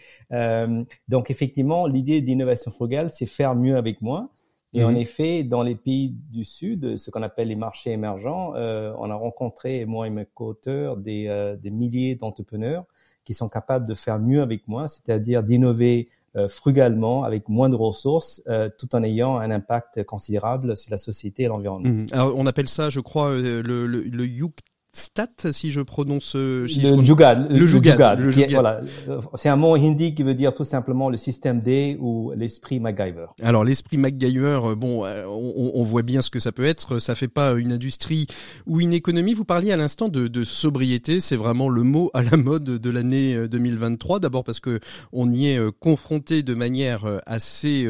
donc, 1.08 1.32
effectivement, 1.32 1.88
l'idée 1.88 2.22
d'innovation 2.22 2.70
frugale, 2.70 3.10
c'est 3.10 3.26
faire 3.26 3.56
mieux 3.56 3.78
avec 3.78 4.02
moins. 4.02 4.30
Et 4.74 4.84
en 4.84 4.92
mhm. 4.92 4.98
effet, 4.98 5.44
dans 5.44 5.64
les 5.64 5.76
pays 5.76 6.10
du 6.30 6.44
Sud, 6.44 6.98
ce 6.98 7.10
qu'on 7.10 7.24
appelle 7.24 7.48
les 7.48 7.56
marchés 7.56 7.92
émergents, 7.92 8.52
on 8.54 9.10
a 9.10 9.16
rencontré, 9.16 9.86
moi 9.86 10.06
et 10.06 10.10
mes 10.12 10.26
co-auteurs, 10.26 10.98
des, 10.98 11.56
des 11.60 11.72
milliers 11.72 12.16
d'entrepreneurs 12.16 12.86
qui 13.26 13.34
sont 13.34 13.50
capables 13.50 13.88
de 13.88 13.94
faire 13.94 14.20
mieux 14.20 14.42
avec 14.42 14.68
moins, 14.68 14.88
c'est-à-dire 14.88 15.44
d'innover 15.44 16.10
euh, 16.36 16.50
frugalement 16.50 17.24
avec 17.24 17.48
moins 17.48 17.70
de 17.70 17.76
ressources 17.76 18.42
euh, 18.48 18.68
tout 18.80 18.96
en 18.96 19.04
ayant 19.04 19.38
un 19.38 19.52
impact 19.52 20.04
considérable 20.04 20.76
sur 20.78 20.90
la 20.92 20.98
société 20.98 21.44
et 21.44 21.48
l'environnement. 21.48 21.88
Mmh. 21.88 22.08
Alors 22.12 22.34
on 22.36 22.48
appelle 22.48 22.68
ça, 22.68 22.90
je 22.90 23.00
crois, 23.00 23.30
euh, 23.30 23.62
le, 23.62 23.86
le, 23.86 24.02
le 24.02 24.26
Stat, 24.96 25.52
si 25.52 25.72
je 25.72 25.82
prononce. 25.82 26.36
Euh, 26.36 26.68
le, 26.68 27.04
Jugad, 27.04 27.50
le, 27.50 27.66
Jugad. 27.66 28.22
voilà, 28.52 28.82
c'est 29.34 29.50
un 29.50 29.56
mot 29.56 29.76
hindi 29.76 30.14
qui 30.14 30.22
veut 30.22 30.36
dire 30.36 30.54
tout 30.54 30.64
simplement 30.64 31.10
le 31.10 31.18
système 31.18 31.62
D 31.62 31.98
ou 32.00 32.32
l'esprit 32.36 32.80
MacGyver. 32.80 33.26
Alors 33.42 33.64
l'esprit 33.64 33.98
MacGyver, 33.98 34.60
euh, 34.64 34.76
bon, 34.76 35.04
euh, 35.04 35.24
on, 35.26 35.72
on, 35.74 35.82
voit 35.82 36.04
bien 36.04 36.22
ce 36.22 36.30
que 36.30 36.38
ça 36.38 36.52
peut 36.52 36.66
être. 36.66 37.00
Ça 37.00 37.16
fait 37.16 37.28
pas 37.28 37.54
une 37.54 37.74
industrie 37.74 38.28
ou 38.68 38.82
une 38.82 38.94
économie. 38.94 39.34
Vous 39.34 39.46
parliez 39.46 39.72
à 39.72 39.78
l'instant 39.78 40.10
de, 40.10 40.28
de, 40.28 40.44
sobriété, 40.44 41.20
c'est 41.20 41.38
vraiment 41.38 41.70
le 41.70 41.82
mot 41.82 42.12
à 42.14 42.22
la 42.22 42.38
mode 42.38 42.64
de 42.64 42.90
l'année 42.92 43.48
2023. 43.48 44.20
D'abord 44.20 44.44
parce 44.44 44.60
que 44.60 44.80
on 45.12 45.32
y 45.32 45.48
est 45.48 45.60
confronté 45.80 46.44
de 46.44 46.54
manière 46.54 47.22
assez 47.26 47.90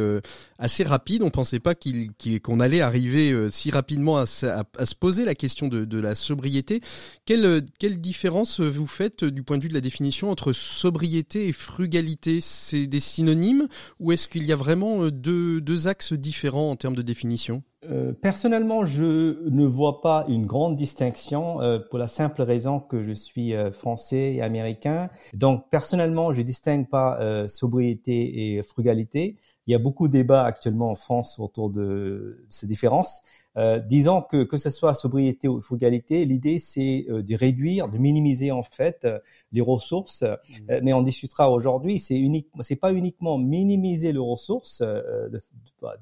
assez 0.57 0.85
rapide. 0.85 1.21
On 1.21 1.31
pensait 1.31 1.59
pas 1.59 1.75
qu'il 1.75 2.11
qu'on 2.41 2.61
allait 2.61 2.79
arriver 2.79 3.49
si 3.49 3.71
rapidement 3.71 4.19
à, 4.19 4.23
à, 4.43 4.63
à, 4.77 4.85
se 4.85 4.95
poser 4.95 5.25
la 5.25 5.35
question 5.35 5.67
de, 5.67 5.83
de 5.83 5.99
la 5.99 6.15
sobriété. 6.15 6.81
Quelle, 7.25 7.63
quelle 7.79 8.01
différence 8.01 8.59
vous 8.59 8.87
faites 8.87 9.23
du 9.23 9.43
point 9.43 9.57
de 9.57 9.63
vue 9.63 9.69
de 9.69 9.73
la 9.73 9.81
définition 9.81 10.29
entre 10.29 10.51
sobriété 10.51 11.47
et 11.47 11.53
frugalité? 11.53 12.41
C'est 12.41 12.87
des 12.87 12.99
synonymes 12.99 13.67
ou 13.99 14.11
est-ce 14.11 14.27
qu'il 14.27 14.43
y 14.43 14.51
a 14.51 14.57
vraiment 14.57 15.07
deux, 15.09 15.61
deux 15.61 15.87
axes 15.87 16.13
différents 16.13 16.71
en 16.71 16.75
termes 16.75 16.95
de 16.95 17.01
définition? 17.01 17.63
Euh, 17.89 18.13
personnellement, 18.13 18.85
je 18.85 19.49
ne 19.49 19.65
vois 19.65 20.01
pas 20.01 20.25
une 20.29 20.45
grande 20.45 20.77
distinction 20.77 21.61
euh, 21.61 21.79
pour 21.79 21.99
la 21.99 22.07
simple 22.07 22.41
raison 22.41 22.79
que 22.79 23.03
je 23.03 23.11
suis 23.11 23.53
euh, 23.53 23.71
français 23.71 24.35
et 24.35 24.41
américain. 24.41 25.09
Donc, 25.33 25.69
personnellement, 25.69 26.33
je 26.33 26.41
distingue 26.41 26.89
pas 26.89 27.19
euh, 27.19 27.47
sobriété 27.47 28.55
et 28.55 28.63
frugalité. 28.63 29.37
Il 29.67 29.71
y 29.71 29.75
a 29.75 29.79
beaucoup 29.79 30.07
de 30.07 30.13
débats 30.13 30.43
actuellement 30.43 30.91
en 30.91 30.95
France 30.95 31.39
autour 31.39 31.69
de 31.69 32.45
ces 32.49 32.67
différences. 32.67 33.21
Euh, 33.55 33.79
disons 33.79 34.21
que 34.21 34.43
que 34.43 34.57
ce 34.57 34.69
soit 34.69 34.93
sobriété 34.93 35.47
ou 35.47 35.61
frugalité, 35.61 36.25
l'idée 36.25 36.57
c'est 36.57 37.05
euh, 37.09 37.21
de 37.21 37.35
réduire, 37.35 37.87
de 37.87 37.99
minimiser 37.99 38.51
en 38.51 38.63
fait 38.63 39.01
euh, 39.05 39.19
les 39.51 39.61
ressources. 39.61 40.23
Mmh. 40.23 40.79
mais 40.81 40.93
on 40.93 41.03
discutera 41.03 41.51
aujourd'hui, 41.51 41.99
c'est 41.99 42.17
unique, 42.17 42.47
c'est 42.61 42.75
pas 42.75 42.91
uniquement 42.91 43.37
minimiser 43.37 44.11
les 44.11 44.19
ressources, 44.19 44.81
de, 44.81 45.39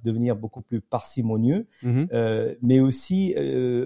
devenir 0.04 0.38
beaucoup 0.38 0.62
plus 0.62 0.80
parcimonieux, 0.80 1.68
mmh. 1.84 2.04
mais 2.62 2.80
aussi 2.80 3.36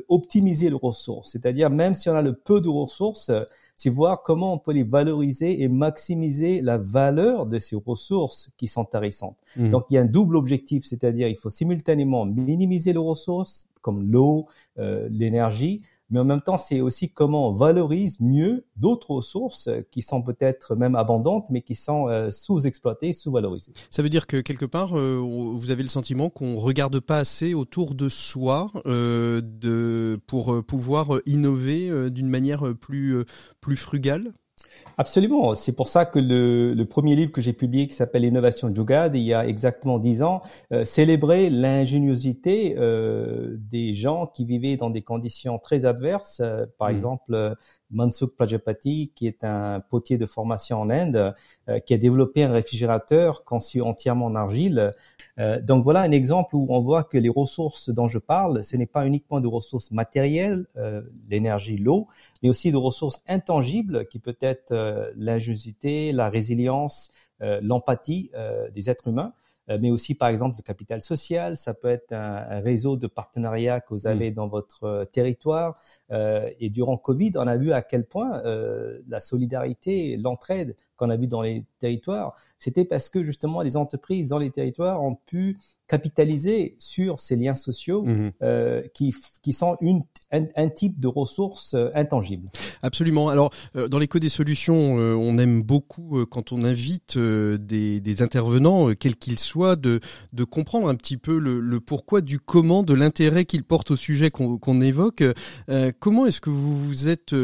optimiser 0.08 0.70
les 0.70 0.76
ressources. 0.76 1.32
C'est-à-dire 1.32 1.72
même 1.72 1.96
si 1.96 2.10
on 2.10 2.14
a 2.14 2.22
le 2.22 2.34
peu 2.34 2.62
de 2.62 2.70
ressources 2.70 3.32
c'est 3.76 3.90
voir 3.90 4.24
comment 4.24 4.54
on 4.54 4.58
peut 4.58 4.72
les 4.72 4.84
valoriser 4.84 5.62
et 5.62 5.68
maximiser 5.68 6.62
la 6.62 6.78
valeur 6.78 7.46
de 7.46 7.60
ces 7.60 7.76
ressources 7.76 8.50
qui 8.58 8.68
sont 8.68 8.82
intéressantes. 8.82 9.38
Mmh. 9.58 9.70
Donc 9.72 9.86
il 9.90 9.96
y 9.96 9.98
a 9.98 10.02
un 10.02 10.06
double 10.06 10.38
objectif, 10.38 10.86
c'est-à-dire 10.86 11.28
il 11.28 11.36
faut 11.36 11.50
simultanément 11.50 12.26
minimiser 12.26 12.94
les 12.94 13.00
ressources 13.00 13.55
comme 13.86 14.12
l'eau, 14.12 14.48
euh, 14.80 15.08
l'énergie, 15.12 15.84
mais 16.10 16.20
en 16.20 16.26
même 16.26 16.42
temps, 16.42 16.58
c'est 16.58 16.82
aussi 16.82 17.10
comment 17.10 17.50
on 17.50 17.54
valorise 17.54 18.20
mieux 18.20 18.66
d'autres 18.76 19.12
ressources 19.12 19.70
qui 19.92 20.02
sont 20.02 20.22
peut-être 20.22 20.76
même 20.76 20.96
abondantes, 20.96 21.50
mais 21.50 21.62
qui 21.62 21.76
sont 21.76 22.08
euh, 22.10 22.30
sous-exploitées, 22.30 23.14
sous-valorisées. 23.14 23.74
Ça 23.90 24.04
veut 24.04 24.10
dire 24.10 24.28
que 24.28 24.42
quelque 24.42 24.66
part, 24.66 24.98
euh, 24.98 25.18
vous 25.18 25.72
avez 25.72 25.82
le 25.82 25.90
sentiment 25.90 26.30
qu'on 26.30 26.58
regarde 26.58 27.00
pas 27.00 27.18
assez 27.18 27.54
autour 27.54 27.96
de 27.96 28.10
soi 28.10 28.72
euh, 28.86 29.42
de, 29.44 30.20
pour 30.28 30.64
pouvoir 30.64 31.20
innover 31.26 32.10
d'une 32.12 32.30
manière 32.30 32.76
plus, 32.80 33.24
plus 33.60 33.76
frugale? 33.76 34.34
Absolument. 34.98 35.56
C'est 35.56 35.76
pour 35.76 35.88
ça 35.88 36.06
que 36.06 36.20
le, 36.20 36.74
le 36.74 36.86
premier 36.86 37.16
livre 37.16 37.32
que 37.32 37.42
j'ai 37.42 37.54
publié, 37.54 37.88
qui 37.88 37.94
s'appelle 37.94 38.22
L'innovation 38.22 38.70
de 38.70 38.76
Jugad, 38.76 39.16
il 39.16 39.24
y 39.24 39.34
a 39.34 39.46
exactement 39.46 40.00
dix 40.00 40.24
ans, 40.24 40.42
euh, 40.72 40.86
célébrait 40.86 41.50
l'ingéniosité 41.50 42.76
euh, 42.78 43.56
des 43.58 43.94
gens 43.94 44.28
qui 44.28 44.46
vivaient 44.46 44.78
dans 44.78 44.90
des 44.90 45.02
conditions 45.02 45.60
très 45.60 45.86
adverses. 45.86 46.40
Euh, 46.40 46.66
par 46.78 46.90
mmh. 46.90 46.96
exemple, 46.96 47.56
Mansukh 47.92 48.36
Prajapati, 48.36 49.12
qui 49.16 49.28
est 49.28 49.44
un 49.44 49.80
potier 49.80 50.18
de 50.18 50.26
formation 50.26 50.82
en 50.82 50.90
Inde, 50.90 51.34
euh, 51.70 51.80
qui 51.80 51.94
a 51.94 51.98
développé 51.98 52.44
un 52.44 52.52
réfrigérateur 52.52 53.44
conçu 53.44 53.82
entièrement 53.82 54.26
en 54.26 54.36
argile. 54.36 54.92
Euh, 55.40 55.62
donc 55.62 55.84
voilà 55.84 56.02
un 56.02 56.12
exemple 56.12 56.56
où 56.56 56.68
on 56.70 56.82
voit 56.82 57.04
que 57.04 57.18
les 57.18 57.30
ressources 57.30 57.90
dont 57.90 58.08
je 58.08 58.20
parle, 58.20 58.64
ce 58.64 58.78
n'est 58.78 58.86
pas 58.86 59.06
uniquement 59.06 59.40
de 59.40 59.48
ressources 59.48 59.92
matérielles, 59.92 60.66
euh, 60.78 61.02
l'énergie, 61.30 61.78
l'eau, 61.78 62.08
mais 62.42 62.50
aussi 62.50 62.72
de 62.72 62.78
ressources 62.78 63.24
intangibles 63.28 64.08
qui 64.08 64.20
peut 64.20 64.38
être 64.40 65.14
l'ingéniosité, 65.16 66.12
la 66.12 66.30
résilience, 66.30 67.12
l'empathie 67.40 68.32
des 68.74 68.90
êtres 68.90 69.08
humains. 69.08 69.34
Euh, 69.70 69.78
mais 69.82 69.90
aussi 69.90 70.16
par 70.16 70.30
exemple 70.30 70.58
le 70.58 70.64
capital 70.64 71.02
social, 71.02 71.58
ça 71.58 71.74
peut 71.74 71.88
être 71.88 72.12
un, 72.14 72.60
réseau 72.60 72.98
de 72.98 73.08
partenariats 73.08 73.82
que 73.82 73.94
vous 73.94 74.04
mm. 74.04 74.08
avez 74.08 74.32
dans 74.32 74.48
votre 74.48 74.84
euh, 74.84 75.06
territoire. 75.06 75.80
Euh, 76.12 76.50
et 76.60 76.70
durant 76.70 76.98
Covid, 76.98 77.32
on 77.36 77.48
a 77.48 77.58
vu 77.58 77.72
à 77.72 77.82
quel 77.82 78.06
point 78.06 78.42
la 79.08 79.20
solidarité, 79.20 80.18
l'entraide 80.18 80.76
qu'on 80.96 81.10
a 81.10 81.18
vu 81.18 81.28
dans 81.28 81.42
les 81.42 81.66
territoires, 81.80 82.36
c'était 82.58 82.86
parce 82.86 83.10
que 83.10 83.24
justement 83.24 83.62
les 83.62 83.78
entreprises 83.78 84.30
dans 84.30 84.38
les 84.38 84.50
territoires 84.50 85.04
ont 85.04 85.16
pu 85.16 85.58
capitaliser 85.88 86.76
sur 86.80 87.20
ces 87.20 87.36
liens 87.36 87.56
sociaux 87.56 88.04
mmh 88.04 88.32
euh, 88.42 88.82
qui, 88.94 89.14
qui 89.42 89.54
sont 89.54 89.78
une, 89.82 90.02
un, 90.56 90.70
type 90.70 91.00
de 91.00 91.08
ressources 91.08 91.74
euh, 91.74 91.90
intangibles. 91.94 92.50
Absolument. 92.82 93.30
Alors, 93.30 93.52
euh, 93.76 93.88
dans 93.88 94.00
l'écho 94.00 94.20
des 94.20 94.30
solutions, 94.30 94.98
euh, 95.00 95.14
on 95.14 95.38
aime 95.38 95.62
beaucoup 95.62 96.26
quand 96.26 96.52
on 96.52 96.64
invite 96.64 97.18
des, 97.18 98.22
intervenants, 98.22 98.94
quels 98.94 99.16
qu'ils 99.16 99.40
soient, 99.40 99.76
de, 99.76 100.00
comprendre 100.50 100.88
un 100.88 100.96
petit 100.96 101.18
peu 101.18 101.38
le, 101.38 101.80
pourquoi 101.80 102.22
du 102.22 102.40
comment, 102.40 102.84
de 102.84 102.94
l'intérêt 102.94 103.46
qu'ils 103.46 103.64
portent 103.64 103.92
au 103.92 103.96
sujet 103.96 104.30
qu'on 104.32 104.82
évoque. 104.82 105.24
comment 106.00 106.26
est-ce 106.26 106.42
que 106.42 106.50
vous 106.50 106.78
vous 106.78 107.08
êtes 107.10 107.36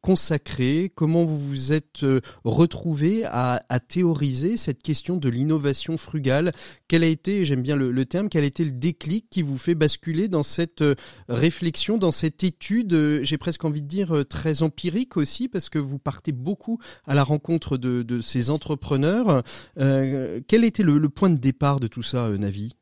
consacré 0.00 0.90
Comment 0.94 1.24
vous 1.24 1.38
vous 1.38 1.72
êtes 1.72 2.04
retrouvé 2.44 3.24
à, 3.24 3.60
théoriser 3.86 4.56
cette 4.56 4.82
question 4.82 5.16
de 5.16 5.28
l'innovation 5.28 5.96
frugale? 5.98 6.52
Quel 6.88 7.02
a 7.02 7.06
été, 7.06 7.44
j'aime 7.44 7.62
bien 7.62 7.76
le, 7.76 7.92
le, 7.92 8.04
terme, 8.06 8.28
quel 8.28 8.44
a 8.44 8.46
été 8.46 8.64
le 8.64 8.70
déclic 8.70 9.26
qui 9.30 9.42
vous 9.42 9.58
fait 9.58 9.74
basculer 9.74 10.28
dans 10.28 10.42
cette 10.42 10.84
réflexion, 11.28 11.98
dans 11.98 12.12
cette 12.12 12.33
étude, 12.42 12.92
euh, 12.92 13.20
j'ai 13.22 13.38
presque 13.38 13.64
envie 13.64 13.82
de 13.82 13.86
dire 13.86 14.16
euh, 14.16 14.24
très 14.24 14.62
empirique 14.62 15.16
aussi, 15.16 15.48
parce 15.48 15.68
que 15.68 15.78
vous 15.78 15.98
partez 15.98 16.32
beaucoup 16.32 16.78
à 17.06 17.14
la 17.14 17.22
rencontre 17.22 17.76
de, 17.76 18.02
de 18.02 18.20
ces 18.20 18.50
entrepreneurs. 18.50 19.42
Euh, 19.78 20.40
quel 20.48 20.64
était 20.64 20.82
le, 20.82 20.98
le, 20.98 21.08
point 21.08 21.30
de 21.30 21.38
départ 21.38 21.80
de 21.80 21.86
tout 21.86 22.02
ça, 22.02 22.30
Navi? 22.30 22.74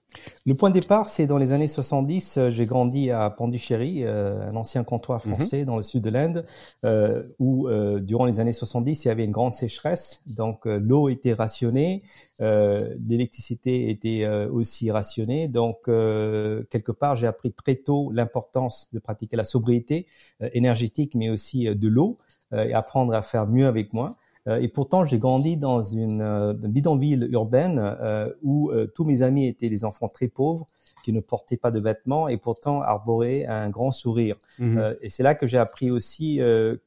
Le 0.44 0.54
point 0.54 0.70
de 0.70 0.74
départ, 0.74 1.06
c'est 1.06 1.26
dans 1.26 1.38
les 1.38 1.52
années 1.52 1.68
70. 1.68 2.36
Euh, 2.36 2.50
j'ai 2.50 2.66
grandi 2.66 3.10
à 3.10 3.30
Pondichéry, 3.30 4.02
euh, 4.02 4.50
un 4.50 4.56
ancien 4.56 4.82
comptoir 4.82 5.24
mhm. 5.24 5.34
français 5.34 5.64
dans 5.64 5.76
le 5.76 5.82
sud 5.82 6.02
de 6.02 6.10
l'Inde, 6.10 6.44
euh, 6.84 7.22
où 7.38 7.68
durant 8.00 8.24
les 8.24 8.40
années 8.40 8.52
70, 8.52 9.04
il 9.04 9.08
y 9.08 9.10
avait 9.10 9.24
une 9.24 9.30
grande 9.30 9.52
sécheresse. 9.52 10.22
Donc 10.26 10.66
l'eau 10.66 11.08
était 11.08 11.32
rationnée, 11.32 12.02
l'électricité 12.40 13.90
était 13.90 14.26
aussi 14.50 14.90
rationnée. 14.90 15.48
Donc 15.48 15.84
quelque 15.84 16.92
part, 16.92 17.16
j'ai 17.16 17.26
appris 17.26 17.52
très 17.52 17.76
tôt 17.76 18.10
l'importance 18.12 18.88
de 18.92 18.98
pratiquer 18.98 19.36
la 19.36 19.44
sobriété 19.44 20.06
énergétique, 20.40 21.14
mais 21.14 21.30
aussi 21.30 21.64
de 21.64 21.88
l'eau, 21.88 22.18
et 22.52 22.74
apprendre 22.74 23.14
à 23.14 23.22
faire 23.22 23.46
mieux 23.46 23.66
avec 23.66 23.92
moi. 23.92 24.16
Euh, 24.48 24.60
et 24.60 24.68
pourtant, 24.68 25.04
j'ai 25.04 25.18
grandi 25.18 25.56
dans 25.56 25.82
une, 25.82 26.22
euh, 26.22 26.52
bidonville 26.54 27.28
urbaine 27.30 27.78
euh, 27.78 28.32
où 28.42 28.72
tous 28.94 29.04
mes 29.04 29.22
amis 29.22 29.46
étaient 29.46 29.70
des 29.70 29.84
enfants 29.84 30.08
très 30.08 30.28
pauvres 30.28 30.66
qui 31.04 31.12
ne 31.12 31.20
portaient 31.20 31.56
pas 31.56 31.72
de 31.72 31.80
vêtements 31.80 32.28
et 32.28 32.36
pourtant 32.36 32.80
arboraient 32.80 33.44
un 33.46 33.70
grand 33.70 33.90
sourire. 33.90 34.36
Mhm. 34.60 34.96
et 35.00 35.10
c'est 35.10 35.24
là 35.24 35.34
que 35.34 35.48
j'ai 35.48 35.58
appris 35.58 35.90
aussi 35.90 36.40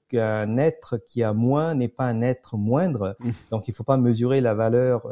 qu'un 0.08 0.58
être 0.58 0.98
qui 0.98 1.22
a 1.22 1.34
moins 1.34 1.76
n'est 1.76 1.90
pas 1.90 2.06
un 2.06 2.22
être 2.22 2.56
moindre. 2.56 3.18
Mhm. 3.20 3.34
Donc, 3.52 3.68
il 3.68 3.72
ne 3.72 3.76
faut 3.76 3.84
pas 3.84 3.98
mesurer 3.98 4.40
la 4.40 4.54
valeur 4.54 5.06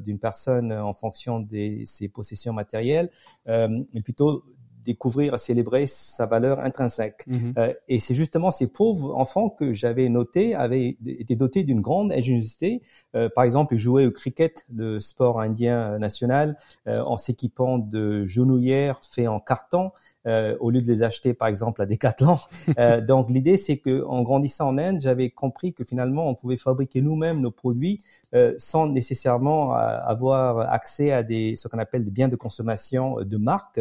d'une 0.00 0.18
personne 0.18 0.72
en 0.74 0.92
fonction 0.92 1.40
de 1.40 1.82
ses 1.86 2.08
possessions 2.08 2.52
matérielles, 2.52 3.10
mais 3.46 4.02
plutôt 4.04 4.44
découvrir, 4.84 5.38
célébrer 5.38 5.86
sa 5.86 6.26
valeur 6.26 6.60
intrinsèque. 6.60 7.24
Mhm. 7.26 7.54
Euh, 7.58 7.72
et 7.88 7.98
c'est 7.98 8.14
justement 8.14 8.50
ces 8.50 8.66
pauvres 8.66 9.14
enfants 9.16 9.48
que 9.48 9.72
j'avais 9.72 10.08
notés 10.08 10.54
avaient 10.54 10.96
été 11.06 11.36
dotés 11.36 11.64
d'une 11.64 11.80
grande 11.80 12.12
ingéniosité. 12.12 12.82
Euh, 13.14 13.28
par 13.34 13.44
exemple, 13.44 13.74
ils 13.74 13.78
jouaient 13.78 14.06
au 14.06 14.10
cricket, 14.10 14.64
le 14.74 15.00
sport 15.00 15.40
indien 15.40 15.98
national, 15.98 16.56
euh, 16.86 17.02
en 17.02 17.18
s'équipant 17.18 17.78
de 17.78 18.26
genouillères 18.26 19.00
faits 19.02 19.28
en 19.28 19.40
carton. 19.40 19.92
Euh, 20.26 20.54
au 20.60 20.70
lieu 20.70 20.82
de 20.82 20.86
les 20.86 21.02
acheter 21.02 21.32
par 21.32 21.48
exemple 21.48 21.80
à 21.80 21.86
Decathlon. 21.86 22.36
Euh, 22.78 23.00
donc 23.00 23.30
l'idée 23.30 23.56
c'est 23.56 23.78
que 23.78 24.04
en 24.04 24.22
grandissant 24.22 24.68
en 24.68 24.78
Inde, 24.78 25.00
j'avais 25.00 25.30
compris 25.30 25.72
que 25.72 25.82
finalement 25.82 26.28
on 26.28 26.34
pouvait 26.34 26.56
fabriquer 26.56 27.00
nous-mêmes 27.00 27.40
nos 27.40 27.50
produits 27.50 28.02
euh, 28.34 28.54
sans 28.58 28.86
nécessairement 28.86 29.72
avoir 29.72 30.60
accès 30.72 31.10
à 31.10 31.22
des 31.22 31.56
ce 31.56 31.68
qu'on 31.68 31.78
appelle 31.78 32.04
des 32.04 32.10
biens 32.10 32.28
de 32.28 32.36
consommation 32.36 33.16
de 33.22 33.36
marque. 33.38 33.80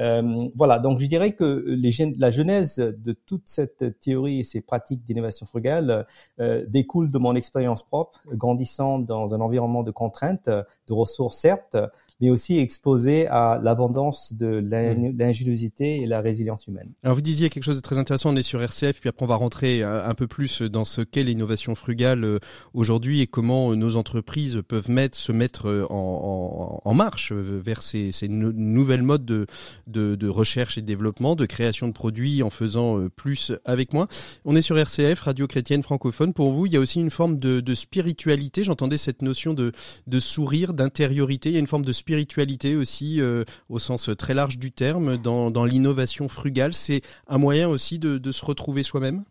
Euh, 0.00 0.48
voilà, 0.54 0.78
donc 0.78 1.00
je 1.00 1.06
dirais 1.06 1.32
que 1.32 1.64
les, 1.66 1.92
la 2.16 2.30
genèse 2.30 2.76
de 2.76 3.12
toute 3.12 3.42
cette 3.46 3.98
théorie 4.00 4.40
et 4.40 4.44
ces 4.44 4.60
pratiques 4.60 5.04
d'innovation 5.04 5.46
frugale 5.46 6.06
euh, 6.40 6.64
découle 6.68 7.10
de 7.10 7.18
mon 7.18 7.34
expérience 7.34 7.82
propre, 7.82 8.20
grandissant 8.32 8.98
dans 8.98 9.34
un 9.34 9.40
environnement 9.40 9.82
de 9.82 9.90
contraintes, 9.90 10.48
de 10.48 10.92
ressources 10.92 11.38
certes, 11.38 11.76
mais 12.20 12.30
aussi 12.30 12.58
exposé 12.58 13.26
à 13.28 13.60
l'abondance 13.62 14.32
de 14.34 14.60
mmh. 14.60 15.16
l'ingéniosité 15.18 16.02
et 16.02 16.06
la 16.06 16.20
résilience 16.20 16.66
humaine. 16.66 16.90
Alors 17.04 17.14
vous 17.14 17.22
disiez 17.22 17.48
quelque 17.48 17.64
chose 17.64 17.76
de 17.76 17.80
très 17.80 17.98
intéressant, 17.98 18.30
on 18.32 18.36
est 18.36 18.42
sur 18.42 18.60
RCF, 18.60 19.00
puis 19.00 19.08
après 19.08 19.24
on 19.24 19.28
va 19.28 19.36
rentrer 19.36 19.82
un 19.82 20.14
peu 20.14 20.26
plus 20.26 20.62
dans 20.62 20.84
ce 20.84 21.00
qu'est 21.00 21.22
l'innovation 21.22 21.74
frugale 21.74 22.24
euh, 22.24 22.38
aujourd'hui 22.74 23.20
et 23.20 23.26
comment 23.26 23.74
nos 23.74 23.96
entreprises 23.96 24.62
peuvent 24.66 24.90
mettre, 24.90 25.16
se 25.16 25.32
mettre 25.32 25.68
euh, 25.68 25.86
en, 25.90 26.80
en, 26.84 26.88
en 26.88 26.94
marche 26.94 27.32
vers 27.32 27.82
ces, 27.82 28.12
ces 28.12 28.28
nouvelles 28.28 29.02
modes 29.02 29.24
de, 29.24 29.46
de, 29.88 30.14
de, 30.14 30.28
recherche 30.28 30.78
et 30.78 30.82
de 30.82 30.86
développement, 30.86 31.34
de 31.34 31.46
création 31.46 31.88
de 31.88 31.92
produits 31.92 32.42
en 32.42 32.50
faisant 32.50 32.98
euh, 32.98 33.08
plus 33.08 33.52
avec 33.64 33.92
moins. 33.92 34.08
On 34.44 34.54
est 34.56 34.62
sur 34.62 34.78
RCF, 34.78 35.20
Radio 35.20 35.46
Chrétienne 35.46 35.82
Francophone. 35.82 36.32
Pour 36.32 36.50
vous, 36.50 36.66
il 36.66 36.72
y 36.72 36.76
a 36.76 36.80
aussi 36.80 37.00
une 37.00 37.10
forme 37.10 37.38
de, 37.38 37.60
de 37.60 37.74
spiritualité. 37.74 38.64
J'entendais 38.64 38.98
cette 38.98 39.22
notion 39.22 39.54
de, 39.54 39.72
de 40.06 40.20
sourire, 40.20 40.74
d'intériorité. 40.74 41.50
Il 41.50 41.52
y 41.54 41.56
a 41.56 41.60
une 41.60 41.66
forme 41.66 41.84
de 41.84 41.92
spiritualité 41.92 42.76
aussi 42.76 43.20
euh, 43.20 43.44
au 43.68 43.78
sens 43.78 44.10
très 44.18 44.34
large 44.34 44.58
du 44.58 44.72
terme 44.72 45.16
dans, 45.16 45.50
dans 45.50 45.64
l'innovation 45.64 46.28
frugale. 46.28 46.74
C'est 46.74 47.02
un 47.26 47.38
moyen 47.38 47.68
aussi 47.68 47.98
de, 47.98 48.18
de 48.18 48.32
se 48.32 48.44
retrouver 48.44 48.82
soi-même? 48.82 49.24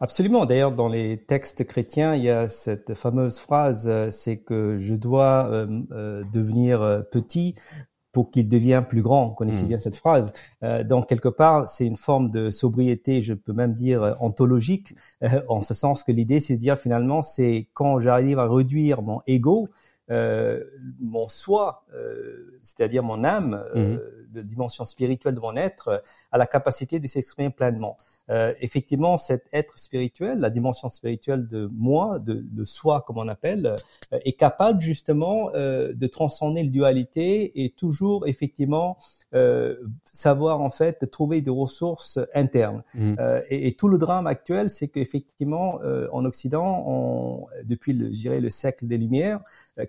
Absolument. 0.00 0.46
D'ailleurs, 0.46 0.72
dans 0.72 0.88
les 0.88 1.18
textes 1.18 1.64
chrétiens, 1.64 2.14
il 2.14 2.24
y 2.24 2.30
a 2.30 2.48
cette 2.48 2.94
fameuse 2.94 3.38
phrase, 3.38 3.86
euh, 3.88 4.10
c'est 4.10 4.36
que 4.36 4.78
je 4.78 4.94
dois 4.94 5.48
euh, 5.50 6.24
devenir 6.32 7.04
petit 7.10 7.54
pour 8.14 8.30
qu'il 8.30 8.48
devienne 8.48 8.86
plus 8.86 9.02
grand. 9.02 9.26
Vous 9.26 9.34
connaissez 9.34 9.64
hmm. 9.64 9.68
bien 9.68 9.76
cette 9.76 9.96
phrase. 9.96 10.32
donc, 10.84 11.08
quelque 11.08 11.28
part, 11.28 11.68
c'est 11.68 11.84
une 11.84 11.96
forme 11.96 12.30
de 12.30 12.50
sobriété, 12.50 13.20
je 13.20 13.34
peux 13.34 13.52
même 13.52 13.74
dire 13.74 14.16
ontologique, 14.20 14.94
en 15.48 15.60
ce 15.60 15.74
sens 15.74 16.02
que 16.04 16.12
l'idée, 16.12 16.40
c'est 16.40 16.56
de 16.56 16.60
dire 16.60 16.78
finalement, 16.78 17.22
c'est 17.22 17.68
quand 17.74 18.00
j'arrive 18.00 18.38
à 18.38 18.48
réduire 18.48 19.02
mon 19.02 19.20
ego, 19.26 19.68
euh, 20.10 20.62
mon 21.00 21.28
soi, 21.28 21.84
euh, 21.94 22.58
c'est-à-dire 22.62 23.02
mon 23.02 23.24
âme, 23.24 23.64
euh, 23.74 23.94
mhm. 23.94 24.00
la 24.34 24.42
dimension 24.42 24.84
spirituelle 24.84 25.34
de 25.34 25.40
mon 25.40 25.56
être, 25.56 26.02
a 26.30 26.38
la 26.38 26.46
capacité 26.46 26.98
de 26.98 27.06
s'exprimer 27.06 27.48
pleinement. 27.50 27.96
Effectivement, 28.28 29.18
cet 29.18 29.46
être 29.52 29.78
spirituel, 29.78 30.38
la 30.38 30.50
dimension 30.50 30.88
spirituelle 30.88 31.46
de 31.46 31.68
moi, 31.72 32.18
de, 32.18 32.44
de 32.50 32.64
soi 32.64 33.02
comme 33.06 33.18
on 33.18 33.28
appelle, 33.28 33.76
est 34.12 34.32
capable 34.32 34.80
justement 34.80 35.50
de 35.52 36.06
transcender 36.06 36.62
le 36.62 36.70
dualité 36.70 37.64
et 37.64 37.70
toujours 37.70 38.26
effectivement 38.26 38.96
euh, 39.34 39.74
savoir 40.12 40.60
en 40.60 40.70
fait 40.70 41.10
trouver 41.10 41.40
des 41.40 41.50
ressources 41.50 42.20
internes. 42.34 42.84
Mhm. 42.94 43.16
Euh, 43.18 43.40
et, 43.48 43.66
et, 43.66 43.74
tout 43.74 43.88
le 43.88 43.98
drame 43.98 44.28
actuel, 44.28 44.70
c'est 44.70 44.86
qu'effectivement, 44.86 45.80
euh, 45.82 46.06
en 46.12 46.24
Occident, 46.24 46.84
on, 46.86 47.46
depuis 47.64 47.94
le, 47.94 48.10
le 48.10 48.48
siècle 48.48 48.86
des 48.86 48.96
Lumières, 48.96 49.40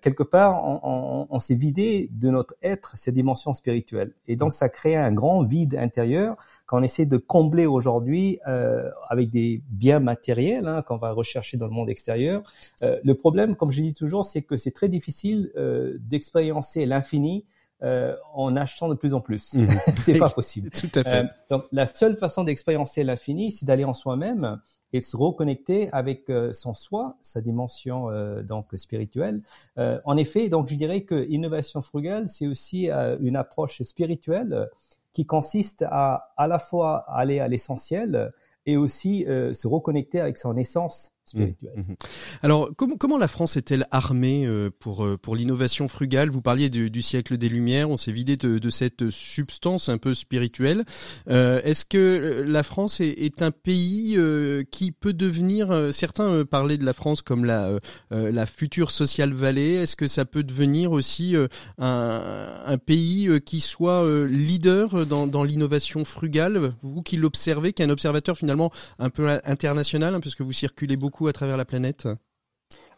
quelque 0.02 0.24
part, 0.24 0.64
on, 0.66 1.28
on, 1.30 1.40
s'est 1.40 1.54
vidé 1.54 2.10
de 2.12 2.32
notre 2.32 2.56
être 2.64 2.94
ces 2.98 3.12
dimensions 3.12 3.54
spirituelles. 3.54 4.16
Et 4.28 4.36
donc, 4.36 4.52
ça 4.52 4.68
crée 4.68 4.96
un 4.96 5.12
grand 5.12 5.44
vide 5.44 5.76
intérieur 5.76 6.38
qu'on 6.68 6.82
essaie 6.84 7.06
de 7.06 7.18
combler 7.18 7.66
aujourd'hui 7.66 8.40
euh, 8.48 8.90
avec 9.10 9.30
des 9.30 9.62
biens 9.70 10.00
matériels 10.00 10.68
hein, 10.68 10.82
qu'on 10.82 10.98
va 10.98 11.12
rechercher 11.12 11.58
dans 11.58 11.68
le 11.68 11.74
monde 11.74 11.90
extérieur. 11.90 12.42
Euh, 12.82 13.00
le 13.04 13.16
problème, 13.16 13.56
comme 13.56 13.72
je 13.72 13.82
dis 13.82 13.94
toujours, 13.94 14.26
c'est 14.26 14.42
que 14.42 14.58
c'est 14.58 14.72
très 14.72 14.90
difficile 14.90 15.52
euh, 15.56 15.98
d'expériencer 16.00 16.86
l'infini 16.86 17.46
euh, 17.84 18.16
en 18.34 18.56
achetant 18.56 18.88
de 18.88 18.94
plus 18.94 19.14
en 19.14 19.20
plus. 19.20 19.54
Mhm. 19.54 19.68
c'est 19.98 20.18
pas 20.18 20.30
possible. 20.30 20.70
Tout 20.70 20.90
à 20.96 21.04
fait. 21.04 21.24
Euh, 21.24 21.28
donc 21.50 21.66
la 21.72 21.86
seule 21.86 22.18
façon 22.18 22.44
d'expériencer 22.44 23.04
l'infini, 23.04 23.52
c'est 23.52 23.66
d'aller 23.66 23.84
en 23.84 23.94
soi-même 23.94 24.60
et 24.94 25.02
de 25.02 25.06
se 25.06 25.18
reconnecter 25.18 25.90
avec 25.92 26.30
euh, 26.30 26.54
son 26.54 26.74
soi, 26.74 27.18
sa 27.22 27.42
dimension 27.42 28.10
euh, 28.10 28.44
donc 28.44 28.68
spirituelle. 28.76 29.42
Euh, 29.78 30.00
en 30.06 30.16
effet, 30.16 30.48
donc 30.48 30.70
je 30.70 30.76
dirais 30.76 31.02
que 31.02 31.28
innovation 31.30 31.82
frugale, 31.82 32.30
c'est 32.30 32.48
aussi 32.48 32.90
une 33.20 33.36
approche 33.36 33.82
spirituelle 33.84 34.70
qui 35.16 35.26
consiste 35.26 35.84
à 35.90 36.34
à 36.38 36.48
la 36.48 36.60
fois 36.60 37.06
aller 37.08 37.40
à 37.40 37.48
l'essentiel 37.48 38.32
et 38.68 38.78
aussi 38.78 39.26
se 39.26 39.68
reconnecter 39.68 40.20
avec 40.20 40.38
son 40.38 40.56
essence 40.58 41.15
spirituelle. 41.26 41.74
Mmh, 41.76 41.92
mmh. 41.92 41.96
Alors, 42.44 42.70
comment, 42.76 42.96
comment 42.98 43.18
la 43.18 43.28
France 43.28 43.58
est-elle 43.58 43.88
armée 43.92 44.46
euh, 44.46 44.70
pour, 44.80 45.04
euh, 45.04 45.18
pour 45.18 45.36
l'innovation 45.36 45.88
frugale? 45.88 46.30
Vous 46.30 46.42
parliez 46.42 46.70
du, 46.70 47.02
siècle 47.02 47.38
des 47.38 47.50
Lumières, 47.50 47.90
on 47.90 47.98
s'est 47.98 48.12
vidé 48.12 48.36
de, 48.36 48.58
de, 48.58 48.70
cette 48.70 49.10
substance 49.10 49.90
un 49.90 49.98
peu 49.98 50.14
spirituelle. 50.14 50.86
Euh, 51.30 51.62
Est-ce 51.64 51.86
que 51.86 52.44
la 52.48 52.64
France 52.64 53.00
est, 53.00 53.10
est 53.10 53.42
un 53.42 53.52
pays 53.52 54.16
euh, 54.18 54.64
qui 54.70 54.92
peut 54.92 55.14
devenir, 55.14 55.90
certains 55.94 56.46
parlaient 56.46 56.78
de 56.78 56.86
la 56.86 56.94
France 56.94 57.22
comme 57.22 57.46
la, 57.46 57.80
la 58.12 58.46
future 58.46 58.92
social 58.92 59.34
valley, 59.34 59.74
est-ce 59.74 59.96
que 59.96 60.08
ça 60.08 60.26
peut 60.26 60.44
devenir 60.44 60.92
aussi 60.92 61.36
un, 61.78 62.50
un, 62.66 62.78
pays 62.78 63.30
qui 63.46 63.62
soit 63.62 64.04
leader 64.28 65.06
dans, 65.06 65.28
dans 65.28 65.44
l'innovation 65.44 66.06
frugale? 66.06 66.74
Vous 66.82 67.02
qui 67.02 67.18
l'observez, 67.18 67.74
qui 67.74 67.82
est 67.82 67.86
un 67.86 67.90
observateur 67.90 68.38
finalement 68.38 68.72
un 69.00 69.10
peu 69.10 69.28
international, 69.46 70.16
hein, 70.16 70.20
parce 70.20 70.36
que 70.36 70.44
vous 70.44 70.54
circulez 70.54 70.98
beaucoup 70.98 71.15
à 71.28 71.34
travers 71.34 71.58
la 71.58 71.66
planète? 71.66 72.08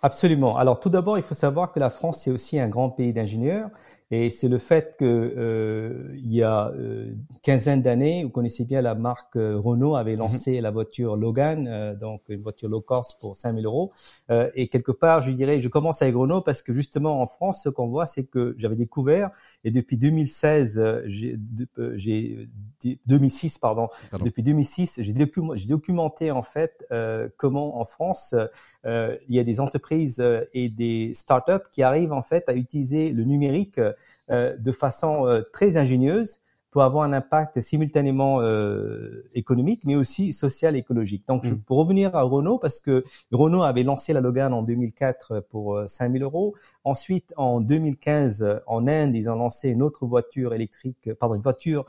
Absolument. 0.01 0.58
Alors 0.58 0.80
tout 0.80 0.89
d'abord, 0.89 1.17
il 1.17 1.23
faut 1.23 1.34
savoir 1.34 1.71
que 1.71 1.80
la 1.80 1.89
France, 1.89 2.21
c'est 2.23 2.32
aussi 2.32 2.60
un 2.60 2.67
grand 2.67 2.89
pays 2.89 3.13
d'ingénieurs. 3.13 3.69
Et 4.10 4.30
c'est 4.30 4.48
le 4.48 4.58
fait 4.58 4.96
que 4.98 5.06
euh, 5.06 6.13
il 6.15 6.34
y 6.34 6.41
a 6.41 6.70
euh, 6.70 7.12
quinzaine 7.43 7.82
d'années, 7.82 8.24
vous 8.24 8.30
connaissez 8.30 8.63
bien 8.63 8.82
la 8.82 8.96
marque 8.96 9.36
euh, 9.36 9.60
Renault 9.60 9.96
avait 9.96 10.13
mhm. 10.13 10.20
lancé 10.20 10.62
la 10.62 10.72
voiture 10.72 11.17
Logan, 11.17 11.67
euh, 11.67 11.93
donc 11.93 12.22
une 12.30 12.41
voiture 12.41 12.70
low 12.70 12.80
cost 12.80 13.20
pour 13.20 13.36
5000 13.36 13.65
euros. 13.65 13.91
Euh, 14.30 14.50
et 14.56 14.70
quelque 14.70 14.93
part, 14.93 15.22
je 15.22 15.32
dirais, 15.32 15.60
je 15.60 15.67
commence 15.67 16.02
avec 16.02 16.15
Renault 16.15 16.41
parce 16.41 16.62
que 16.62 16.74
justement 16.74 17.22
en 17.22 17.28
France, 17.28 17.63
ce 17.63 17.70
qu'on 17.70 17.88
voit, 17.88 18.08
c'est 18.08 18.24
que 18.24 18.56
j'avais 18.58 18.78
découvert 18.78 19.32
et 19.65 19.72
depuis 19.72 19.98
2016, 19.98 20.82
j'ai, 21.08 21.38
2006 23.06 23.58
pardon, 23.58 23.89
depuis 24.24 24.43
2006, 24.43 25.02
j'ai 25.02 25.67
documenté 25.67 26.32
en 26.32 26.43
fait 26.43 26.86
comment 27.36 27.82
en 27.82 27.86
France 27.86 28.36
il 28.88 29.36
y 29.36 29.39
a 29.39 29.43
des 29.43 29.60
entreprises 29.60 30.23
et 30.54 30.69
des 30.69 31.12
startups 31.13 31.67
qui 31.71 31.84
arrivent 31.84 32.13
en 32.13 32.23
fait 32.23 32.47
à 32.47 32.54
utiliser 32.54 33.12
le 33.12 33.23
numérique 33.23 33.80
euh, 34.30 34.58
de 34.58 34.71
façon 34.73 35.26
euh, 35.26 35.41
très 35.54 35.78
ingénieuse 35.78 36.41
peut 36.71 36.82
avoir 36.82 37.06
un 37.06 37.13
impact 37.13 37.62
simultanément 37.62 38.41
euh, 38.41 39.23
économique, 39.34 39.84
mais 39.86 39.95
aussi 39.95 40.34
social 40.34 40.76
et 40.76 40.80
écologique. 40.80 41.23
Donc, 41.26 41.45
mm. 41.45 41.60
pour 41.60 41.78
revenir 41.78 42.13
à 42.13 42.23
Renault, 42.23 42.58
parce 42.58 42.82
que 42.82 43.06
Renault 43.32 43.63
avait 43.63 43.84
lancé 43.84 44.12
la 44.12 44.19
Logan 44.19 44.54
en 44.54 44.63
2004 44.63 45.45
pour 45.50 45.82
5000 45.88 46.23
euros. 46.23 46.56
Ensuite, 46.84 47.34
en 47.38 47.62
2015, 47.62 48.62
en 48.67 48.86
Inde, 48.86 49.15
ils 49.15 49.30
ont 49.30 49.36
lancé 49.36 49.69
une 49.69 49.82
autre 49.82 50.06
voiture 50.06 50.54
électrique, 50.54 51.13
pardon, 51.13 51.36
une 51.36 51.41
voiture 51.41 51.86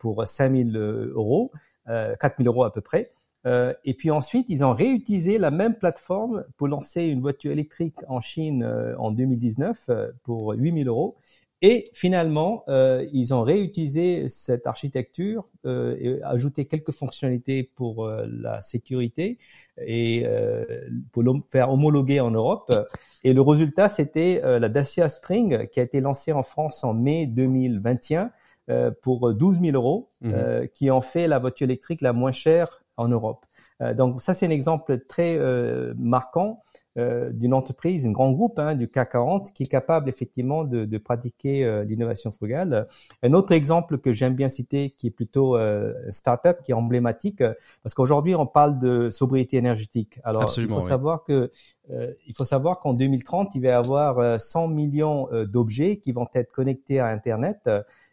pour 0.00 0.26
5000 0.26 0.76
euros, 1.14 1.52
4000 1.86 2.48
euros 2.48 2.64
à 2.64 2.72
peu 2.72 2.80
près. 2.80 3.12
Euh, 3.46 3.72
et 3.84 3.94
puis 3.94 4.10
ensuite, 4.10 4.46
ils 4.48 4.64
ont 4.64 4.74
réutilisé 4.74 5.38
la 5.38 5.50
même 5.50 5.74
plateforme 5.74 6.44
pour 6.56 6.68
lancer 6.68 7.04
une 7.04 7.20
voiture 7.20 7.52
électrique 7.52 7.96
en 8.08 8.20
Chine 8.20 8.62
euh, 8.62 8.96
en 8.98 9.10
2019 9.10 9.86
euh, 9.88 10.08
pour 10.24 10.52
8000 10.52 10.88
euros. 10.88 11.16
Et 11.60 11.90
finalement, 11.92 12.62
ils 12.68 13.34
ont 13.34 13.42
réutilisé 13.42 14.28
cette 14.28 14.68
architecture 14.68 15.50
et 15.66 16.22
ajouté 16.22 16.66
quelques 16.66 16.92
fonctionnalités 16.92 17.64
pour 17.64 18.06
la 18.06 18.62
sécurité 18.62 19.38
et 19.84 20.24
pour 21.10 21.24
faire 21.50 21.72
homologuer 21.72 22.20
en 22.20 22.30
Europe. 22.30 22.72
Et 23.24 23.32
le 23.32 23.42
résultat, 23.42 23.88
c'était 23.88 24.40
la 24.44 24.68
Dacia 24.68 25.08
Spring 25.08 25.66
qui 25.66 25.80
a 25.80 25.82
été 25.82 26.00
lancée 26.00 26.30
en 26.30 26.44
France 26.44 26.84
en 26.84 26.94
mai 26.94 27.26
2021 27.26 28.30
pour 29.02 29.34
12 29.34 29.60
000 29.60 29.72
euros, 29.74 30.10
mmh. 30.20 30.68
qui 30.72 30.92
en 30.92 31.00
fait 31.00 31.26
la 31.26 31.40
voiture 31.40 31.64
électrique 31.64 32.02
la 32.02 32.12
moins 32.12 32.30
chère 32.30 32.84
en 32.98 33.08
Europe. 33.08 33.46
Euh, 33.80 33.94
donc 33.94 34.20
ça, 34.20 34.34
c'est 34.34 34.46
un 34.46 34.50
exemple 34.50 34.98
très 35.08 35.36
euh, 35.38 35.94
marquant 35.96 36.62
euh, 36.98 37.30
d'une 37.30 37.54
entreprise, 37.54 38.06
un 38.08 38.10
grand 38.10 38.32
groupe 38.32 38.58
hein, 38.58 38.74
du 38.74 38.88
CAC 38.88 39.12
40 39.12 39.52
qui 39.52 39.62
est 39.62 39.68
capable 39.68 40.08
effectivement 40.08 40.64
de, 40.64 40.84
de 40.84 40.98
pratiquer 40.98 41.84
l'innovation 41.84 42.32
frugale. 42.32 42.86
Un 43.22 43.32
autre 43.34 43.52
exemple 43.52 43.98
que 43.98 44.12
j'aime 44.12 44.34
bien 44.34 44.48
citer, 44.48 44.90
qui 44.90 45.06
est 45.06 45.10
plutôt 45.10 45.56
euh, 45.56 45.94
startup, 46.10 46.60
qui 46.64 46.72
est 46.72 46.74
emblématique, 46.74 47.42
parce 47.84 47.94
qu'aujourd'hui 47.94 48.34
on 48.34 48.46
parle 48.46 48.78
de 48.80 49.10
sobriété 49.10 49.58
énergétique. 49.58 50.18
Alors 50.24 50.52
il 50.58 50.68
faut 50.68 50.80
savoir 50.80 51.22
que 51.22 51.52
il 51.90 52.34
faut 52.36 52.44
savoir 52.44 52.80
qu'en 52.80 52.94
2030 52.94 53.54
il 53.54 53.62
va 53.62 53.68
y 53.68 53.70
avoir 53.70 54.40
100 54.40 54.68
millions 54.68 55.28
d'objets 55.46 55.98
qui 55.98 56.12
vont 56.12 56.26
être 56.34 56.50
connectés 56.50 56.98
à 56.98 57.06
Internet. 57.06 57.70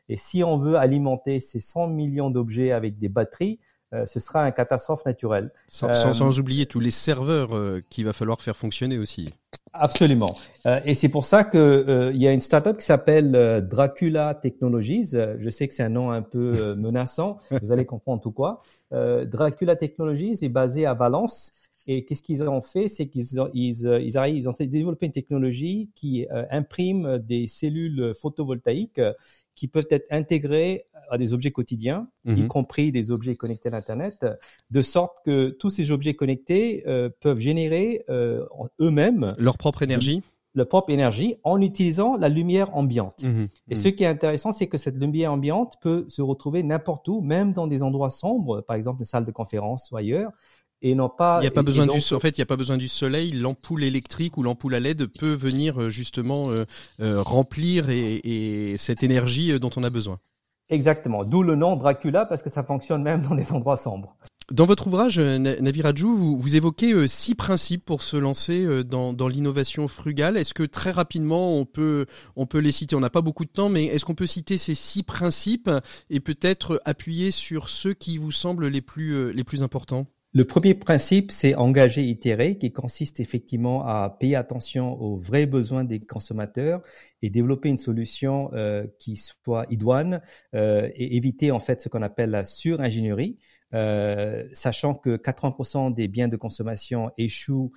Et 0.09 0.17
si 0.17 0.43
on 0.43 0.59
veut 0.59 0.75
alimenter 0.75 1.39
ces 1.39 1.59
100 1.59 1.87
millions 1.87 2.29
d'objets 2.29 2.71
avec 2.71 2.99
des 2.99 3.09
batteries, 3.09 3.59
euh, 3.95 4.05
ce 4.05 4.19
sera 4.19 4.45
une 4.47 4.53
catastrophe 4.53 5.05
naturelle. 5.05 5.49
Sans, 5.67 5.93
sans, 5.93 6.37
euh, 6.37 6.39
oublier 6.39 6.65
tous 6.65 6.79
les 6.79 6.91
serveurs 6.91 7.55
euh, 7.55 7.81
qu'il 7.89 8.05
va 8.05 8.13
falloir 8.13 8.41
faire 8.41 8.57
fonctionner 8.57 8.97
aussi. 8.97 9.33
Absolument. 9.73 10.35
et 10.85 10.93
c'est 10.93 11.09
pour 11.09 11.25
ça 11.25 11.43
que 11.43 12.11
il 12.13 12.21
y 12.21 12.27
a 12.27 12.31
une 12.31 12.39
startup 12.39 12.77
qui 12.77 12.85
s'appelle 12.85 13.61
Dracula 13.69 14.33
Technologies. 14.33 15.11
Je 15.11 15.49
sais 15.49 15.67
que 15.67 15.73
c'est 15.73 15.83
un 15.83 15.89
nom 15.89 16.11
un 16.11 16.21
peu 16.21 16.75
menaçant. 16.75 17.39
Vous 17.61 17.71
allez 17.73 17.85
comprendre 17.85 18.21
tout 18.21 18.31
quoi. 18.31 18.61
Dracula 18.91 19.75
Technologies 19.75 20.37
est 20.41 20.49
basé 20.49 20.85
à 20.85 20.93
Valence. 20.93 21.51
Et 21.87 22.05
qu'est-ce 22.05 22.23
qu'ils 22.23 22.43
ont 22.43 22.61
fait? 22.61 22.87
C'est 22.87 23.07
qu'ils 23.07 23.25
ils, 23.53 24.01
ils, 24.03 24.17
arrivent, 24.17 24.37
ils 24.37 24.49
ont 24.49 24.55
développé 24.59 25.05
une 25.05 25.11
technologie 25.11 25.91
qui 25.95 26.25
imprime 26.49 27.19
des 27.19 27.47
cellules 27.47 28.13
photovoltaïques 28.19 29.01
qui 29.55 29.67
peuvent 29.67 29.87
être 29.89 30.07
intégrés 30.11 30.85
à 31.09 31.17
des 31.17 31.33
objets 31.33 31.51
quotidiens, 31.51 32.07
y 32.25 32.31
mhm. 32.31 32.47
compris 32.47 32.91
des 32.91 33.11
objets 33.11 33.35
connectés 33.35 33.69
à 33.69 33.71
l'Internet, 33.71 34.25
de 34.69 34.81
sorte 34.81 35.17
que 35.23 35.49
tous 35.49 35.69
ces 35.69 35.91
objets 35.91 36.13
connectés 36.13 36.83
euh, 36.87 37.09
peuvent 37.21 37.39
générer 37.39 38.03
euh, 38.09 38.45
eux-mêmes 38.81 39.33
leur 39.37 39.57
propre 39.57 39.83
énergie 39.83 40.21
leur 40.57 40.69
propre 40.69 40.89
énergie 40.91 41.35
en 41.43 41.59
utilisant 41.59 42.15
la 42.15 42.29
lumière 42.29 42.77
ambiante. 42.77 43.23
Mhm. 43.23 43.49
Et 43.67 43.75
mhm. 43.75 43.81
ce 43.81 43.89
qui 43.89 44.05
est 44.05 44.07
intéressant, 44.07 44.53
c'est 44.53 44.67
que 44.67 44.77
cette 44.77 44.95
lumière 44.95 45.33
ambiante 45.33 45.75
peut 45.81 46.05
se 46.07 46.21
retrouver 46.21 46.63
n'importe 46.63 47.09
où, 47.09 47.19
même 47.19 47.51
dans 47.51 47.67
des 47.67 47.83
endroits 47.83 48.09
sombres, 48.09 48.61
par 48.61 48.77
exemple 48.77 49.01
une 49.01 49.05
salle 49.05 49.25
de 49.25 49.31
conférence 49.31 49.91
ou 49.91 49.97
ailleurs, 49.97 50.31
et 50.81 50.95
non 50.95 51.09
pas. 51.09 51.39
Il 51.39 51.41
n'y 51.41 51.47
a 51.47 51.51
pas 51.51 51.63
besoin 51.63 51.87
du. 51.87 51.97
En 52.13 52.19
fait, 52.19 52.37
il 52.37 52.41
n'y 52.41 52.43
a 52.43 52.47
pas 52.47 52.57
besoin 52.57 52.77
du 52.77 52.87
soleil. 52.87 53.31
L'ampoule 53.31 53.83
électrique 53.83 54.37
ou 54.37 54.43
l'ampoule 54.43 54.75
à 54.75 54.79
LED 54.79 55.07
peut 55.07 55.33
venir 55.33 55.81
euh, 55.81 55.89
justement 55.89 56.49
euh, 56.49 56.65
euh, 56.99 57.21
remplir 57.21 57.89
et, 57.89 58.75
cette 58.77 59.03
énergie 59.03 59.59
dont 59.59 59.69
on 59.77 59.83
a 59.83 59.89
besoin. 59.89 60.19
Exactement. 60.69 61.23
D'où 61.23 61.43
le 61.43 61.55
nom 61.55 61.75
Dracula 61.75 62.25
parce 62.25 62.41
que 62.41 62.49
ça 62.49 62.63
fonctionne 62.63 63.03
même 63.03 63.21
dans 63.21 63.35
des 63.35 63.51
endroits 63.51 63.77
sombres. 63.77 64.15
Dans 64.51 64.65
votre 64.65 64.87
ouvrage, 64.87 65.19
Naviraju, 65.19 66.13
vous, 66.13 66.37
vous 66.37 66.55
évoquez 66.55 67.07
six 67.07 67.33
principes 67.33 67.83
pour 67.83 68.03
se 68.03 68.15
lancer 68.15 68.83
dans, 68.83 69.11
dans 69.11 69.27
l'innovation 69.27 69.87
frugale. 69.87 70.37
Est-ce 70.37 70.53
que 70.53 70.61
très 70.61 70.91
rapidement 70.91 71.57
on 71.57 71.65
peut 71.65 72.05
on 72.35 72.45
peut 72.45 72.59
les 72.59 72.71
citer? 72.71 72.95
On 72.95 72.99
n'a 72.99 73.09
pas 73.09 73.21
beaucoup 73.21 73.45
de 73.45 73.49
temps, 73.49 73.69
mais 73.69 73.85
est-ce 73.85 74.05
qu'on 74.05 74.13
peut 74.13 74.27
citer 74.27 74.59
ces 74.59 74.75
six 74.75 75.01
principes 75.01 75.71
et 76.11 76.19
peut-être 76.19 76.79
appuyer 76.85 77.31
sur 77.31 77.69
ceux 77.69 77.93
qui 77.93 78.19
vous 78.19 78.31
semblent 78.31 78.67
les 78.67 78.81
plus 78.81 79.33
les 79.33 79.43
plus 79.43 79.63
importants? 79.63 80.05
Le 80.35 80.43
premier 80.43 80.73
principe, 80.73 81.31
c'est 81.31 81.55
engager, 81.55 82.01
itérer, 82.01 82.57
qui 82.57 82.73
consiste 82.73 83.21
effectivement 83.21 83.87
à 83.87 84.17
payer 84.19 84.35
attention 84.35 85.01
aux 85.01 85.15
vrais 85.15 85.45
besoins 85.45 85.85
des 85.85 86.01
consommateurs 86.01 86.81
et 87.21 87.29
développer 87.29 87.69
une 87.69 87.77
solution 87.77 88.51
euh, 88.53 88.85
qui 88.99 89.15
soit 89.15 89.65
idoine 89.69 90.21
euh, 90.53 90.89
et 90.93 91.15
éviter 91.15 91.51
en 91.51 91.61
fait 91.61 91.79
ce 91.79 91.87
qu'on 91.87 92.01
appelle 92.01 92.31
la 92.31 92.43
suringénierie. 92.43 93.39
Euh, 93.73 94.43
sachant 94.51 94.93
que 94.93 95.15
80% 95.15 95.93
des 95.93 96.09
biens 96.09 96.27
de 96.27 96.35
consommation 96.35 97.11
échouent 97.17 97.71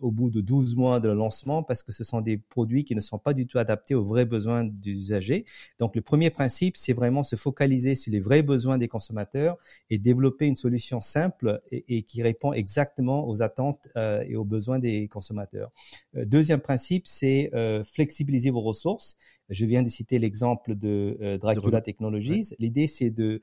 au 0.00 0.10
bout 0.10 0.30
de 0.30 0.40
12 0.40 0.76
mois 0.76 1.00
de 1.00 1.08
lancement 1.08 1.62
parce 1.62 1.82
que 1.82 1.92
ce 1.92 2.04
sont 2.04 2.20
des 2.20 2.36
produits 2.36 2.84
qui 2.84 2.94
ne 2.94 3.00
sont 3.00 3.18
pas 3.18 3.34
du 3.34 3.46
tout 3.46 3.58
adaptés 3.58 3.94
aux 3.94 4.04
vrais 4.04 4.24
besoins 4.24 4.64
des 4.64 4.90
usagers. 4.90 5.44
Donc 5.78 5.96
le 5.96 6.02
premier 6.02 6.30
principe, 6.30 6.76
c'est 6.76 6.92
vraiment 6.92 7.22
se 7.22 7.36
focaliser 7.36 7.94
sur 7.94 8.12
les 8.12 8.20
vrais 8.20 8.42
besoins 8.42 8.78
des 8.78 8.88
consommateurs 8.88 9.56
et 9.90 9.98
développer 9.98 10.46
une 10.46 10.56
solution 10.56 11.00
simple 11.00 11.60
et, 11.70 12.02
qui 12.02 12.22
répond 12.22 12.52
exactement 12.52 13.28
aux 13.28 13.42
attentes 13.42 13.88
euh, 13.96 14.24
et 14.26 14.36
aux 14.36 14.44
besoins 14.44 14.78
des 14.78 15.08
consommateurs. 15.08 15.70
deuxième 16.14 16.60
principe, 16.60 17.06
c'est 17.06 17.50
flexibiliser 17.84 18.50
vos 18.50 18.60
ressources. 18.60 19.16
Je 19.48 19.66
viens 19.66 19.82
de 19.82 19.88
citer 19.88 20.18
l'exemple 20.18 20.74
de 20.74 21.36
Dracula 21.40 21.80
Technologies. 21.80 22.54
L'idée, 22.58 22.86
c'est 22.86 23.10
de 23.10 23.42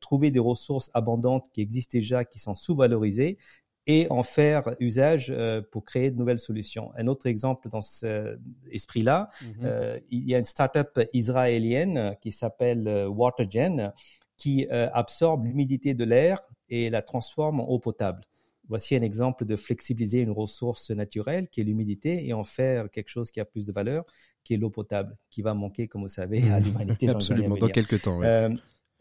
trouver 0.00 0.30
des 0.30 0.38
ressources 0.38 0.90
abondantes 0.94 1.48
qui 1.52 1.60
existent 1.60 1.96
déjà, 1.96 2.24
qui 2.24 2.38
sont 2.38 2.54
sous-valorisées, 2.54 3.38
et 3.86 4.06
en 4.10 4.22
faire 4.22 4.74
usage 4.80 5.30
euh, 5.30 5.60
pour 5.70 5.84
créer 5.84 6.10
de 6.10 6.16
nouvelles 6.16 6.38
solutions. 6.38 6.92
Un 6.96 7.06
autre 7.06 7.26
exemple 7.26 7.68
dans 7.68 7.82
cet 7.82 8.38
esprit-là, 8.70 9.30
mhm. 9.42 9.54
euh, 9.64 10.00
il 10.10 10.28
y 10.28 10.34
a 10.34 10.38
une 10.38 10.44
startup 10.44 11.00
israélienne 11.12 12.16
qui 12.20 12.32
s'appelle 12.32 12.88
euh, 12.88 13.08
WaterGen 13.08 13.92
qui 14.36 14.66
absorbe 14.68 15.46
l'humidité 15.46 15.94
de 15.94 16.02
l'air 16.02 16.40
et 16.68 16.90
la 16.90 17.02
transforme 17.02 17.60
en 17.60 17.68
eau 17.68 17.78
potable. 17.78 18.24
Voici 18.68 18.96
un 18.96 19.02
exemple 19.02 19.44
de 19.44 19.54
flexibiliser 19.54 20.22
une 20.22 20.32
ressource 20.32 20.90
naturelle 20.90 21.46
qui 21.48 21.60
est 21.60 21.64
l'humidité 21.64 22.26
et 22.26 22.32
en 22.32 22.42
faire 22.42 22.90
quelque 22.90 23.10
chose 23.10 23.30
qui 23.30 23.38
a 23.38 23.44
plus 23.44 23.64
de 23.64 23.70
valeur, 23.70 24.04
qui 24.42 24.54
est 24.54 24.56
l'eau 24.56 24.70
potable, 24.70 25.16
qui 25.30 25.42
va 25.42 25.54
manquer, 25.54 25.86
comme 25.86 26.02
vous 26.02 26.08
savez, 26.08 26.50
à 26.50 26.58
l'humanité 26.58 27.06
dans 27.06 27.12
Absolument, 27.14 27.56
dans 27.56 27.68
quelques 27.68 28.02
temps. 28.02 28.20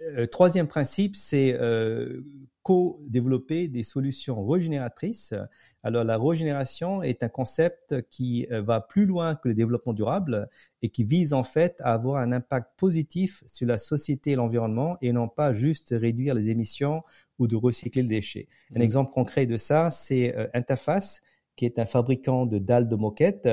Euh, 0.01 0.25
troisième 0.27 0.67
principe, 0.67 1.15
c'est 1.15 1.53
euh, 1.59 2.21
co-développer 2.63 3.67
des 3.67 3.83
solutions 3.83 4.45
régénératrices. 4.45 5.33
Alors 5.83 6.03
la 6.03 6.17
régénération 6.17 7.03
est 7.03 7.21
un 7.21 7.29
concept 7.29 8.01
qui 8.09 8.47
euh, 8.51 8.61
va 8.61 8.79
plus 8.81 9.05
loin 9.05 9.35
que 9.35 9.49
le 9.49 9.53
développement 9.53 9.93
durable 9.93 10.49
et 10.81 10.89
qui 10.89 11.03
vise 11.03 11.33
en 11.33 11.43
fait 11.43 11.79
à 11.81 11.93
avoir 11.93 12.17
un 12.17 12.31
impact 12.31 12.71
positif 12.77 13.43
sur 13.47 13.67
la 13.67 13.77
société 13.77 14.31
et 14.31 14.35
l'environnement 14.35 14.97
et 15.01 15.11
non 15.11 15.27
pas 15.27 15.53
juste 15.53 15.93
réduire 15.97 16.33
les 16.33 16.49
émissions 16.49 17.03
ou 17.37 17.47
de 17.47 17.55
recycler 17.55 18.01
le 18.01 18.07
déchet. 18.07 18.47
Un 18.73 18.79
mmh. 18.79 18.83
exemple 18.83 19.11
concret 19.11 19.45
de 19.45 19.57
ça, 19.57 19.91
c'est 19.91 20.33
Interface 20.53 21.21
qui 21.55 21.65
est 21.65 21.77
un 21.77 21.85
fabricant 21.85 22.45
de 22.45 22.57
dalles 22.57 22.87
de 22.87 22.95
moquette 22.95 23.47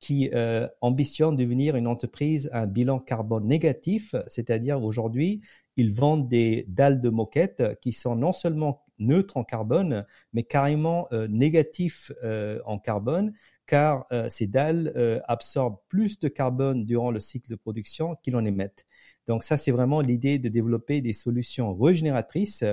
qui 0.00 0.30
euh, 0.34 0.68
ambitionne 0.80 1.36
de 1.36 1.42
devenir 1.42 1.76
une 1.76 1.86
entreprise 1.86 2.48
à 2.52 2.62
un 2.62 2.66
bilan 2.66 2.98
carbone 2.98 3.46
négatif, 3.46 4.14
c'est-à-dire 4.28 4.82
aujourd'hui, 4.82 5.42
ils 5.76 5.92
vendent 5.92 6.28
des 6.28 6.64
dalles 6.68 7.00
de 7.00 7.08
moquette 7.08 7.62
qui 7.80 7.92
sont 7.92 8.16
non 8.16 8.32
seulement 8.32 8.84
neutres 8.98 9.36
en 9.36 9.44
carbone, 9.44 10.06
mais 10.32 10.42
carrément 10.42 11.08
euh, 11.12 11.26
négatifs 11.28 12.12
euh, 12.22 12.60
en 12.64 12.78
carbone, 12.78 13.32
car 13.66 14.06
euh, 14.12 14.28
ces 14.28 14.46
dalles 14.46 14.92
euh, 14.96 15.20
absorbent 15.28 15.78
plus 15.88 16.18
de 16.18 16.28
carbone 16.28 16.84
durant 16.84 17.10
le 17.10 17.20
cycle 17.20 17.50
de 17.50 17.56
production 17.56 18.16
qu'ils 18.22 18.36
en 18.36 18.44
émettent. 18.44 18.86
Donc 19.28 19.44
ça, 19.44 19.56
c'est 19.56 19.70
vraiment 19.70 20.00
l'idée 20.00 20.38
de 20.38 20.48
développer 20.48 21.00
des 21.00 21.12
solutions 21.12 21.74
régénératrices 21.74 22.64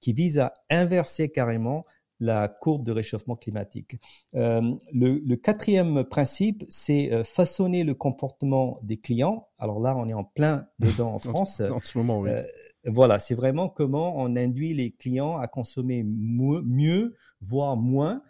qui 0.00 0.12
visent 0.12 0.40
à 0.40 0.52
inverser 0.68 1.30
carrément 1.30 1.84
la 2.22 2.46
courbe 2.46 2.84
de 2.84 2.92
réchauffement 2.92 3.34
climatique. 3.34 3.96
Euh, 4.36 4.62
le, 4.92 5.34
quatrième 5.34 6.04
principe, 6.04 6.64
c'est 6.68 7.12
euh, 7.12 7.24
façonner 7.24 7.82
le 7.82 7.94
comportement 7.94 8.78
des 8.84 8.96
clients. 8.96 9.48
Alors 9.58 9.80
là, 9.80 9.96
on 9.96 10.08
est 10.08 10.14
en 10.14 10.22
plein 10.22 10.68
dedans 10.78 11.14
en 11.14 11.18
France. 11.18 11.60
en 11.60 11.80
ce 11.80 11.98
moment, 11.98 12.20
oui. 12.20 12.30
Euh, 12.30 12.44
voilà, 12.84 13.18
c'est 13.18 13.34
vraiment 13.34 13.68
comment 13.68 14.14
on 14.16 14.36
induit 14.36 14.72
les 14.72 14.92
clients 14.92 15.36
à 15.36 15.48
consommer 15.48 16.04
mieux, 16.04 17.14
voire 17.40 17.76
moins, 17.76 18.22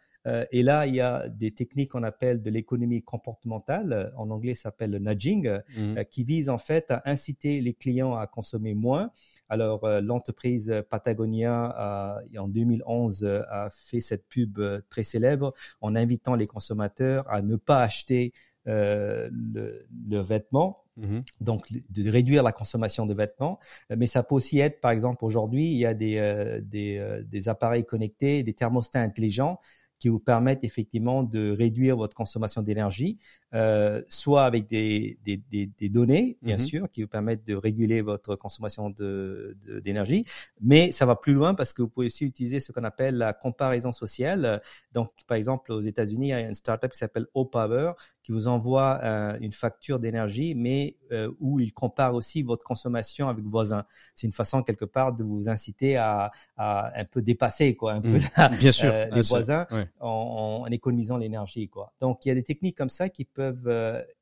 et 0.53 0.62
là, 0.62 0.86
il 0.86 0.95
y 0.95 1.01
a 1.01 1.28
des 1.28 1.51
techniques 1.51 1.90
qu'on 1.93 2.05
appelle 2.05 2.43
de 2.43 2.51
l'économie 2.51 3.03
comportementale. 3.03 4.12
En 4.16 4.30
anglais, 4.30 4.55
ça 4.55 4.64
s'appelle 4.64 4.93
le 4.93 5.01
nudging, 5.01 5.59
mmh. 5.76 6.05
qui 6.12 6.22
vise 6.22 6.49
en 6.49 6.59
fait 6.59 6.93
à 6.93 7.03
inciter 7.07 7.61
les 7.61 7.74
clients 7.74 8.14
à 8.14 8.28
consommer 8.28 8.74
moins. 8.74 9.11
Alors, 9.53 9.86
l'entreprise 10.00 10.82
Patagonia, 10.88 12.16
en 12.38 12.48
2011, 12.48 13.42
a 13.50 13.68
fait 13.70 14.00
cette 14.00 14.26
pub 14.26 14.59
très 14.88 15.03
célèbre 15.03 15.53
en 15.82 15.94
invitant 15.94 16.34
les 16.34 16.46
consommateurs 16.46 17.30
à 17.30 17.42
ne 17.42 17.57
pas 17.57 17.80
acheter 17.80 18.32
euh, 18.68 19.28
le, 19.32 19.88
le, 20.09 20.20
vêtement, 20.20 20.84
mhm. 20.96 21.24
donc 21.40 21.66
de 21.72 22.09
réduire 22.09 22.44
la 22.44 22.53
consommation 22.53 23.07
de 23.07 23.12
vêtements. 23.12 23.59
Mais 23.90 24.07
ça 24.07 24.22
peut 24.22 24.36
aussi 24.36 24.61
être, 24.61 24.80
par 24.80 24.92
exemple, 24.92 25.24
aujourd'hui, 25.24 25.64
il 25.64 25.78
y 25.78 25.84
a 25.84 25.94
des, 25.94 26.18
euh, 26.18 26.61
des, 26.62 26.98
euh, 26.98 27.24
des, 27.24 27.48
appareils 27.48 27.84
connectés, 27.84 28.44
des 28.44 28.55
thermostats 28.55 29.00
intelligents 29.00 29.59
qui 29.98 30.09
vous 30.09 30.20
permettent 30.20 30.62
effectivement 30.62 31.24
de 31.24 31.50
réduire 31.50 31.96
votre 31.96 32.14
consommation 32.14 32.62
d'énergie, 32.62 33.18
euh, 33.55 34.03
soit 34.09 34.44
avec 34.44 34.66
des, 34.66 35.18
des, 35.24 35.36
des, 35.36 35.66
des 35.66 35.88
données, 35.88 36.38
bien 36.42 36.57
mhm. 36.57 36.64
sûr, 36.64 36.90
qui 36.90 37.03
vous 37.03 37.09
permettent 37.09 37.46
de 37.46 37.55
réguler 37.55 38.00
votre 38.00 38.34
consommation 38.36 38.90
d'énergie, 38.90 39.55
de, 39.66 39.80
d'énergie, 39.80 40.24
mais 40.61 40.92
ça 40.92 41.07
va 41.07 41.16
plus 41.16 41.34
loin 41.34 41.55
parce 41.55 41.72
que 41.72 41.82
vous 41.82 41.88
pouvez 41.88 42.07
aussi 42.07 42.24
utiliser 42.24 42.61
ce 42.61 42.72
qu'on 42.72 42.84
appelle 42.84 43.16
la 43.16 43.32
comparaison 43.32 43.92
sociale. 43.92 44.61
Donc, 44.92 45.11
par 45.26 45.36
exemple, 45.36 45.72
aux 45.72 45.80
États-Unis, 45.80 46.26
il 46.26 46.30
y 46.30 46.32
a 46.32 46.40
une 46.40 46.55
startup 46.55 46.90
qui 46.92 46.98
s'appelle 46.98 47.26
O-Power 47.34 47.92
qui 48.22 48.32
vous 48.32 48.46
envoie 48.46 49.00
euh, 49.03 49.36
une 49.40 49.53
facture 49.53 49.98
d'énergie, 49.98 50.55
mais 50.55 50.96
euh, 51.11 51.30
où 51.40 51.59
il 51.59 51.72
compare 51.72 52.14
aussi 52.14 52.42
votre 52.42 52.64
consommation 52.64 53.28
avec 53.28 53.44
vos 53.44 53.50
voisins. 53.50 53.84
C'est 54.14 54.26
une 54.26 54.32
façon 54.32 54.62
quelque 54.62 54.84
part 54.84 55.12
de 55.12 55.24
vous 55.24 55.48
inciter 55.48 55.96
à, 55.96 56.30
à 56.57 56.92
un 56.98 57.05
peu 57.05 57.20
dépasser 57.20 57.74
quoi, 57.74 57.94
un 57.94 58.00
peu 58.00 58.18
mmh. 58.18 58.57
Bien 58.61 58.72
sûr. 58.72 58.92
Les 59.12 59.22
voisins 59.22 59.66
en, 60.00 60.62
en, 60.64 60.66
économisant 60.66 61.16
l'énergie 61.16 61.68
quoi. 61.68 61.92
Donc 62.00 62.24
il 62.24 62.28
y 62.28 62.32
a 62.32 62.34
des 62.34 62.42
techniques 62.42 62.76
comme 62.76 62.90
ça 62.90 63.09
qui 63.09 63.24
peuvent 63.24 63.41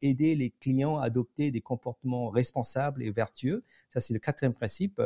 aider 0.00 0.34
les 0.34 0.50
clients 0.50 0.98
à 0.98 1.04
adopter 1.04 1.50
des 1.50 1.60
comportements 1.60 2.28
responsables 2.30 3.02
et 3.02 3.10
vertueux. 3.10 3.64
Ça 3.88 4.00
c'est 4.00 4.14
le 4.14 4.20
quatrième 4.20 4.54
principe. 4.54 5.00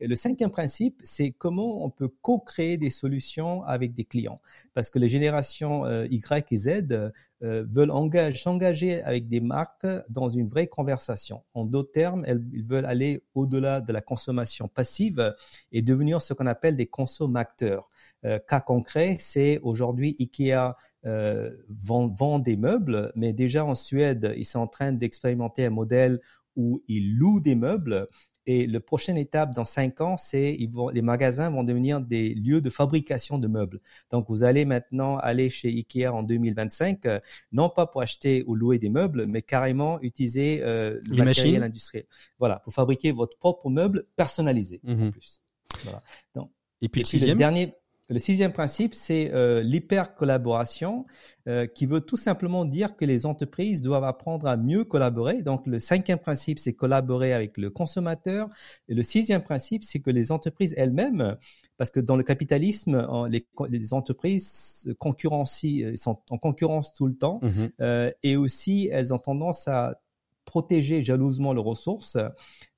Le 0.00 0.14
cinquième 0.14 0.50
principe, 0.50 1.00
c'est 1.04 1.30
comment 1.30 1.84
on 1.84 1.90
peut 1.90 2.10
co-créer 2.22 2.76
des 2.76 2.90
solutions 2.90 3.64
avec 3.64 3.92
des 3.94 4.04
clients, 4.04 4.40
parce 4.74 4.90
que 4.90 4.98
les 4.98 5.08
générations 5.08 5.84
Y 6.08 6.52
et 6.52 6.56
Z 6.56 7.12
euh, 7.44 7.64
veulent 7.70 7.92
s'engager 8.34 9.00
avec 9.02 9.28
des 9.28 9.38
marques 9.38 9.86
dans 10.08 10.28
une 10.28 10.48
vraie 10.48 10.66
conversation. 10.66 11.44
En 11.54 11.64
d'autres 11.64 11.92
termes, 11.92 12.24
ils 12.52 12.64
veulent 12.64 12.84
aller 12.84 13.22
au-delà 13.36 13.80
de 13.80 13.92
la 13.92 14.00
consommation 14.00 14.66
passive 14.66 15.36
et 15.70 15.80
devenir 15.80 16.20
ce 16.20 16.34
qu'on 16.34 16.46
appelle 16.46 16.74
des 16.74 16.88
consommateurs. 16.88 17.86
Euh, 18.24 18.40
cas 18.40 18.60
concret, 18.60 19.18
c'est 19.20 19.60
aujourd'hui 19.62 20.16
Ikea 20.18 20.72
euh, 21.06 21.50
vend, 21.68 22.08
vend, 22.08 22.38
des 22.38 22.56
meubles, 22.56 23.12
mais 23.14 23.32
déjà 23.32 23.64
en 23.64 23.74
Suède, 23.74 24.34
ils 24.36 24.44
sont 24.44 24.60
en 24.60 24.66
train 24.66 24.92
d'expérimenter 24.92 25.64
un 25.64 25.70
modèle 25.70 26.18
où 26.56 26.82
ils 26.88 27.16
louent 27.16 27.40
des 27.40 27.54
meubles 27.54 28.06
et 28.48 28.66
la 28.66 28.80
prochaine 28.80 29.18
étape 29.18 29.54
dans 29.54 29.66
cinq 29.66 30.00
ans, 30.00 30.16
c'est 30.16 30.56
les 30.94 31.02
magasins 31.02 31.50
vont 31.50 31.64
devenir 31.64 32.00
des 32.00 32.32
lieux 32.32 32.62
de 32.62 32.70
fabrication 32.70 33.38
de 33.38 33.46
meubles. 33.46 33.78
Donc, 34.10 34.24
vous 34.30 34.42
allez 34.42 34.64
maintenant 34.64 35.18
aller 35.18 35.50
chez 35.50 35.68
Ikea 35.68 36.06
en 36.06 36.22
2025, 36.22 37.04
euh, 37.04 37.20
non 37.52 37.68
pas 37.68 37.86
pour 37.86 38.00
acheter 38.00 38.44
ou 38.46 38.54
louer 38.54 38.78
des 38.78 38.88
meubles, 38.88 39.26
mais 39.26 39.42
carrément 39.42 40.00
utiliser 40.00 40.62
euh, 40.62 40.98
le 41.10 41.24
matériel 41.24 41.62
industriel. 41.62 42.06
Voilà, 42.38 42.58
pour 42.60 42.72
fabriquer 42.72 43.12
votre 43.12 43.36
propre 43.36 43.68
meuble 43.68 44.06
personnalisé 44.16 44.80
en 44.88 44.94
mmh 44.94 45.10
plus. 45.10 45.42
Voilà. 45.82 46.02
Donc, 46.34 46.50
et 46.80 46.88
puis, 46.88 47.02
le, 47.02 47.34
dernier, 47.34 47.74
le 48.08 48.18
sixième 48.18 48.52
principe, 48.52 48.94
c'est 48.94 49.30
euh, 49.34 49.60
l'hyper-collaboration, 49.62 51.04
euh, 51.46 51.66
qui 51.66 51.84
veut 51.84 52.00
tout 52.00 52.16
simplement 52.16 52.64
dire 52.64 52.96
que 52.96 53.04
les 53.04 53.26
entreprises 53.26 53.82
doivent 53.82 54.04
apprendre 54.04 54.46
à 54.46 54.56
mieux 54.56 54.84
collaborer. 54.84 55.42
Donc, 55.42 55.66
le 55.66 55.78
cinquième 55.78 56.18
principe, 56.18 56.58
c'est 56.58 56.72
collaborer 56.72 57.34
avec 57.34 57.58
le 57.58 57.68
consommateur. 57.68 58.48
Et 58.88 58.94
le 58.94 59.02
sixième 59.02 59.42
principe, 59.42 59.84
c'est 59.84 60.00
que 60.00 60.10
les 60.10 60.32
entreprises 60.32 60.74
elles-mêmes, 60.78 61.36
parce 61.76 61.90
que 61.90 62.00
dans 62.00 62.16
le 62.16 62.22
capitalisme, 62.22 63.06
les, 63.30 63.46
les 63.68 63.92
entreprises 63.92 64.90
concurrencient, 64.98 65.94
sont 65.96 66.18
en 66.30 66.38
concurrence 66.38 66.92
tout 66.94 67.06
le 67.06 67.14
temps, 67.14 67.40
mmh 67.42 67.48
euh, 67.80 68.10
et 68.22 68.36
aussi 68.36 68.88
elles 68.90 69.12
ont 69.12 69.18
tendance 69.18 69.68
à 69.68 70.00
protéger 70.48 71.02
jalousement 71.02 71.52
leurs 71.52 71.64
ressources. 71.64 72.16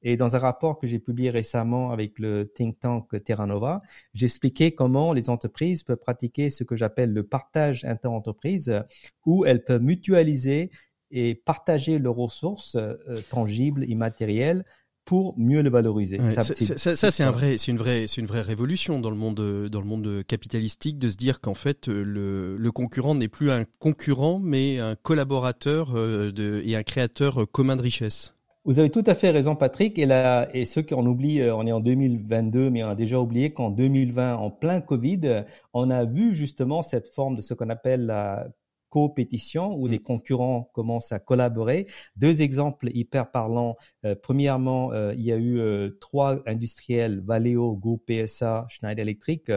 Et 0.03 0.17
dans 0.17 0.37
un 0.37 0.39
rapport 0.39 0.79
que 0.79 0.87
j'ai 0.87 0.99
publié 0.99 1.31
récemment 1.31 1.93
avec 1.93 2.19
le 2.19 2.51
think 2.55 2.79
tank 2.81 3.23
Terra 3.25 3.47
Nova, 3.47 3.81
j'expliquais 4.15 4.73
comment 4.73 5.13
les 5.13 5.31
entreprises 5.31 5.83
peuvent 5.83 5.99
pratiquer 5.99 6.51
ce 6.51 6.65
que 6.65 6.77
j'appelle 6.77 7.13
le 7.13 7.23
partage 7.23 7.85
inter-entreprise, 7.85 8.83
où 9.25 9.45
elles 9.45 9.65
peuvent 9.65 9.83
mutualiser 9.83 10.71
et 11.11 11.35
partager 11.35 11.99
leurs 11.99 12.17
ressources 12.17 12.77
euh, 12.77 12.97
tangibles, 13.31 13.85
immatérielles, 13.85 14.65
pour 15.11 15.35
mieux 15.37 15.61
le 15.61 15.71
valoriser. 15.71 16.21
ça, 16.29 16.45
ça, 16.45 17.11
c'est 17.11 17.25
un 17.25 17.33
vrai, 17.33 17.59
c'est 17.59 17.73
une 17.73 17.79
vraie, 17.79 18.07
c'est 18.07 18.21
une 18.21 18.29
vraie 18.29 18.43
révolution 18.43 19.01
dans 19.01 19.11
le 19.11 19.17
monde, 19.17 19.69
dans 19.69 19.81
le 19.81 19.85
monde 19.85 20.23
capitalistique 20.25 21.01
de 21.01 21.09
se 21.09 21.17
dire 21.17 21.41
qu'en 21.41 21.55
fait 21.55 21.89
le, 21.89 22.57
le 22.57 22.71
concurrent 22.71 23.17
n'est 23.17 23.27
plus 23.27 23.51
un 23.51 23.65
concurrent 23.81 24.39
mais 24.39 24.79
un 24.79 24.95
collaborateur 24.95 25.97
euh, 25.97 26.31
de, 26.31 26.63
et 26.65 26.77
un 26.77 26.85
créateur 26.85 27.51
commun 27.51 27.75
de 27.75 27.83
richesse. 27.83 28.37
Vous 28.65 28.79
avez 28.79 28.91
tout 28.91 29.03
à 29.05 29.17
fait 29.17 29.31
raison, 29.31 29.57
Patrick. 29.57 29.99
Et, 29.99 30.07
là, 30.07 30.49
et 30.55 30.65
ceux 30.65 30.83
qui 30.83 30.95
en 30.95 31.05
oublient, 31.05 31.41
euh, 31.41 31.57
on 31.57 31.67
est 31.67 31.73
en 31.73 31.81
2022, 31.81 32.71
mais 32.71 32.85
on 32.85 32.91
a 32.91 32.95
déjà 32.95 33.19
oublié 33.19 33.53
qu'en 33.53 33.71
2020, 33.71 34.37
en 34.37 34.53
plein 34.53 34.81
Covid, 34.81 35.43
on 35.75 35.91
a 35.91 36.05
vu 36.05 36.37
justement 36.37 36.83
cette 36.83 37.09
forme 37.09 37.35
de 37.35 37.41
ce 37.41 37.53
qu'on 37.53 37.69
appelle 37.69 38.07
la 38.07 38.47
co-pétition 38.91 39.75
où 39.75 39.87
les 39.87 39.99
mm. 39.99 40.03
concurrents 40.03 40.71
commencent 40.75 41.13
à 41.13 41.19
collaborer. 41.19 41.87
Deux 42.17 42.43
exemples 42.43 42.91
hyper 42.93 43.31
parlants. 43.31 43.77
Euh, 44.05 44.15
premièrement, 44.21 44.93
euh, 44.93 45.15
il 45.15 45.23
y 45.23 45.33
a 45.33 45.37
eu 45.37 45.59
euh, 45.59 45.91
trois 46.01 46.43
industriels, 46.47 47.23
Valeo, 47.25 47.77
Go 47.77 48.03
PSA, 48.07 48.67
Schneider 48.69 49.03
Electric, 49.03 49.51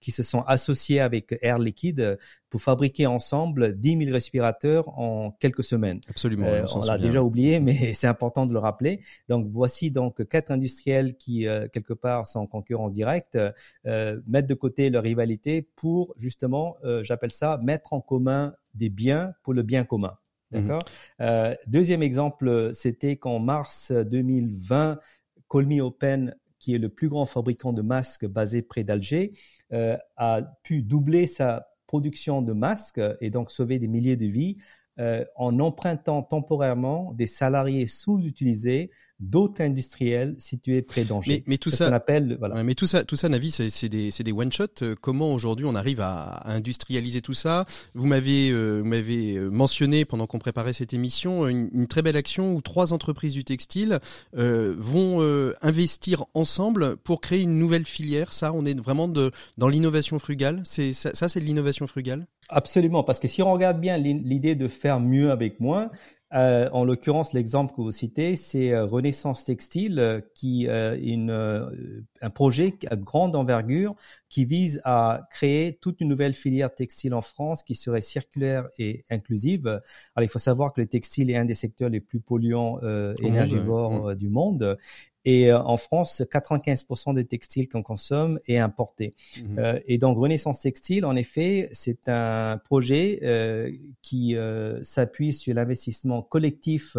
qui 0.00 0.10
se 0.10 0.22
sont 0.22 0.42
associés 0.42 1.00
avec 1.00 1.38
Air 1.40 1.58
Liquide 1.58 2.18
pour 2.50 2.60
fabriquer 2.60 3.06
ensemble 3.06 3.78
10 3.78 4.04
000 4.04 4.12
respirateurs 4.12 4.88
en 4.98 5.30
quelques 5.30 5.64
semaines. 5.64 6.00
Absolument. 6.08 6.48
on, 6.74 6.80
l'a 6.82 6.98
déjà 6.98 7.22
oublié, 7.22 7.60
mais 7.60 7.74
c'est 7.94 8.08
important 8.08 8.46
de 8.46 8.52
le 8.52 8.58
rappeler. 8.58 9.00
Donc 9.28 9.46
voici 9.48 9.90
donc 9.90 10.26
quatre 10.28 10.50
industriels 10.50 11.16
qui 11.16 11.46
quelque 11.72 11.94
part 11.94 12.26
sont 12.26 12.40
en 12.40 12.46
concurrence 12.46 12.92
directe, 12.92 13.38
mettent 13.84 14.48
de 14.48 14.54
côté 14.54 14.90
leur 14.90 15.04
rivalité 15.04 15.62
pour 15.76 16.14
justement, 16.18 16.76
j'appelle 17.02 17.30
ça, 17.30 17.58
mettre 17.62 17.92
en 17.92 18.00
commun 18.00 18.54
des 18.74 18.90
biens 18.90 19.32
pour 19.42 19.54
le 19.54 19.62
bien 19.62 19.84
commun. 19.84 20.16
Mhm. 20.50 20.62
D'accord? 20.62 20.82
Euh, 21.20 21.54
deuxième 21.66 22.02
exemple, 22.02 22.70
c'était 22.72 23.16
qu'en 23.16 23.38
mars 23.38 23.92
2020, 23.92 24.98
Colmy 25.48 25.80
Open, 25.80 26.36
qui 26.58 26.74
est 26.74 26.78
le 26.78 26.88
plus 26.88 27.08
grand 27.08 27.26
fabricant 27.26 27.72
de 27.72 27.82
masques 27.82 28.26
basé 28.26 28.62
près 28.62 28.84
d'Alger, 28.84 29.32
euh, 29.72 29.96
a 30.16 30.42
pu 30.62 30.82
doubler 30.82 31.26
sa 31.26 31.69
production 31.90 32.40
de 32.40 32.52
masques 32.52 33.00
et 33.20 33.30
donc 33.30 33.50
sauver 33.50 33.80
des 33.80 33.88
milliers 33.88 34.16
de 34.16 34.26
vies 34.26 34.58
euh, 35.00 35.24
en 35.34 35.58
empruntant 35.58 36.22
temporairement 36.22 37.12
des 37.14 37.26
salariés 37.26 37.88
sous-utilisés 37.88 38.92
d'autres 39.20 39.62
industriels 39.62 40.34
situés 40.38 40.82
près 40.82 41.04
d'Angers. 41.04 41.44
Mais, 41.46 41.58
tout 41.58 41.70
ça, 41.70 41.94
appelle, 41.94 42.36
voilà. 42.38 42.62
mais 42.64 42.74
tout 42.74 42.86
ça, 42.86 43.04
tout 43.04 43.16
ça, 43.16 43.28
Navi, 43.28 43.50
c'est 43.50 43.88
des, 43.88 44.10
des 44.10 44.32
one 44.32 44.50
shot. 44.50 44.66
Euh, 44.82 44.94
comment 45.00 45.32
aujourd'hui 45.32 45.66
on 45.66 45.74
arrive 45.74 46.00
à, 46.00 46.40
industrialiser 46.50 47.20
tout 47.20 47.34
ça? 47.34 47.66
Vous 47.94 48.06
m'avez, 48.06 48.50
euh, 48.50 48.82
m'avez 48.82 49.36
euh, 49.36 49.50
mentionné 49.50 50.04
pendant 50.04 50.26
qu'on 50.26 50.38
préparait 50.38 50.72
cette 50.72 50.94
émission 50.94 51.46
une, 51.46 51.86
très 51.86 52.02
belle 52.02 52.16
action 52.16 52.54
où 52.54 52.60
trois 52.60 52.92
entreprises 52.92 53.34
du 53.34 53.44
textile 53.44 53.98
vont 54.32 55.20
investir 55.60 56.24
ensemble 56.34 56.96
pour 56.96 57.20
créer 57.20 57.40
une 57.40 57.58
nouvelle 57.58 57.84
filière. 57.84 58.32
Ça, 58.32 58.52
on 58.52 58.64
est 58.64 58.78
vraiment 58.78 59.08
de, 59.08 59.30
dans 59.58 59.68
l'innovation 59.68 60.18
frugale. 60.18 60.62
C'est 60.64 60.92
ça, 60.92 61.10
ça 61.14 61.28
c'est 61.28 61.40
de 61.40 61.44
l'innovation 61.44 61.86
frugale? 61.86 62.26
Absolument, 62.48 63.04
parce 63.04 63.20
que 63.20 63.28
si 63.28 63.42
on 63.42 63.52
regarde 63.52 63.80
bien 63.80 63.96
l'idée 63.96 64.54
de 64.54 64.68
faire 64.68 65.00
mieux 65.00 65.30
avec 65.30 65.60
moins, 65.60 65.90
euh, 66.32 66.68
en 66.72 66.84
l'occurrence, 66.84 67.32
l'exemple 67.32 67.74
que 67.74 67.80
vous 67.80 67.90
citez, 67.90 68.36
c'est 68.36 68.72
euh, 68.72 68.84
Renaissance 68.84 69.44
Textile, 69.44 69.98
euh, 69.98 70.20
qui 70.34 70.66
est 70.66 71.00
une, 71.02 71.30
un 72.20 72.30
projet 72.30 72.74
à 72.88 72.96
grande 72.96 73.34
envergure 73.34 73.94
qui 74.28 74.44
vise 74.44 74.80
à 74.84 75.26
créer 75.30 75.78
toute 75.80 76.00
une 76.00 76.08
nouvelle 76.08 76.34
filière 76.34 76.72
textile 76.72 77.14
en 77.14 77.22
France 77.22 77.62
qui 77.64 77.74
serait 77.74 78.00
circulaire 78.00 78.68
et 78.78 79.04
inclusive. 79.10 79.66
Alors, 79.66 80.22
il 80.22 80.28
faut 80.28 80.38
savoir 80.38 80.72
que 80.72 80.80
le 80.80 80.86
textile 80.86 81.30
est 81.30 81.36
un 81.36 81.44
des 81.44 81.54
secteurs 81.54 81.88
les 81.88 82.00
plus 82.00 82.20
polluants 82.20 82.78
euh, 82.82 83.14
énergivores 83.18 84.14
du 84.14 84.28
monde 84.28 84.78
et 85.24 85.52
euh, 85.52 85.60
en 85.60 85.76
France, 85.76 86.22
95% 86.22 87.14
des 87.14 87.24
textiles 87.26 87.68
qu'on 87.68 87.82
consomme 87.82 88.40
est 88.46 88.58
importé. 88.58 89.14
Mhm. 89.42 89.58
Euh, 89.58 89.80
et 89.86 89.98
donc 89.98 90.18
Renaissance 90.18 90.60
Textile, 90.60 91.04
en 91.04 91.14
effet, 91.14 91.68
c'est 91.72 92.08
un 92.08 92.58
projet 92.58 93.20
euh, 93.22 93.70
qui 94.02 94.36
euh, 94.36 94.82
s'appuie 94.82 95.34
sur 95.34 95.54
l'investissement 95.54 96.22
collectif 96.22 96.96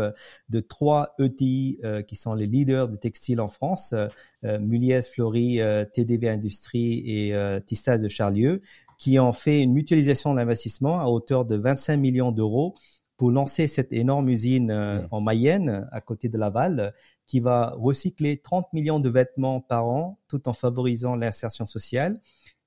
de 0.49 0.59
trois 0.59 1.15
ETI 1.19 1.79
euh, 1.83 2.01
qui 2.03 2.15
sont 2.15 2.35
les 2.35 2.45
leaders 2.45 2.89
de 2.89 2.95
textile 2.95 3.41
en 3.41 3.47
France, 3.47 3.95
Muliez, 4.43 5.01
Flory, 5.01 5.59
TDV 5.93 6.29
Industrie 6.29 7.03
et 7.05 7.35
Tistas 7.65 7.97
de 7.97 8.07
Charlieu 8.07 8.61
qui 8.97 9.19
ont 9.19 9.33
fait 9.33 9.61
une 9.61 9.73
mutualisation 9.73 10.31
de 10.31 10.37
l'investissement 10.37 10.99
à 10.99 11.05
hauteur 11.05 11.45
de 11.45 11.55
25 11.55 11.97
millions 11.97 12.31
d'euros 12.31 12.75
pour 13.17 13.31
lancer 13.31 13.67
cette 13.67 13.93
énorme 13.93 14.29
usine 14.29 14.73
mmh. 14.73 15.07
en 15.11 15.21
Mayenne, 15.21 15.87
à 15.91 16.01
côté 16.01 16.27
de 16.27 16.39
Laval, 16.39 16.91
qui 17.31 17.39
va 17.39 17.73
recycler 17.77 18.41
30 18.41 18.73
millions 18.73 18.99
de 18.99 19.07
vêtements 19.07 19.61
par 19.61 19.87
an 19.87 20.19
tout 20.27 20.49
en 20.49 20.53
favorisant 20.53 21.15
l'insertion 21.15 21.65
sociale. 21.65 22.19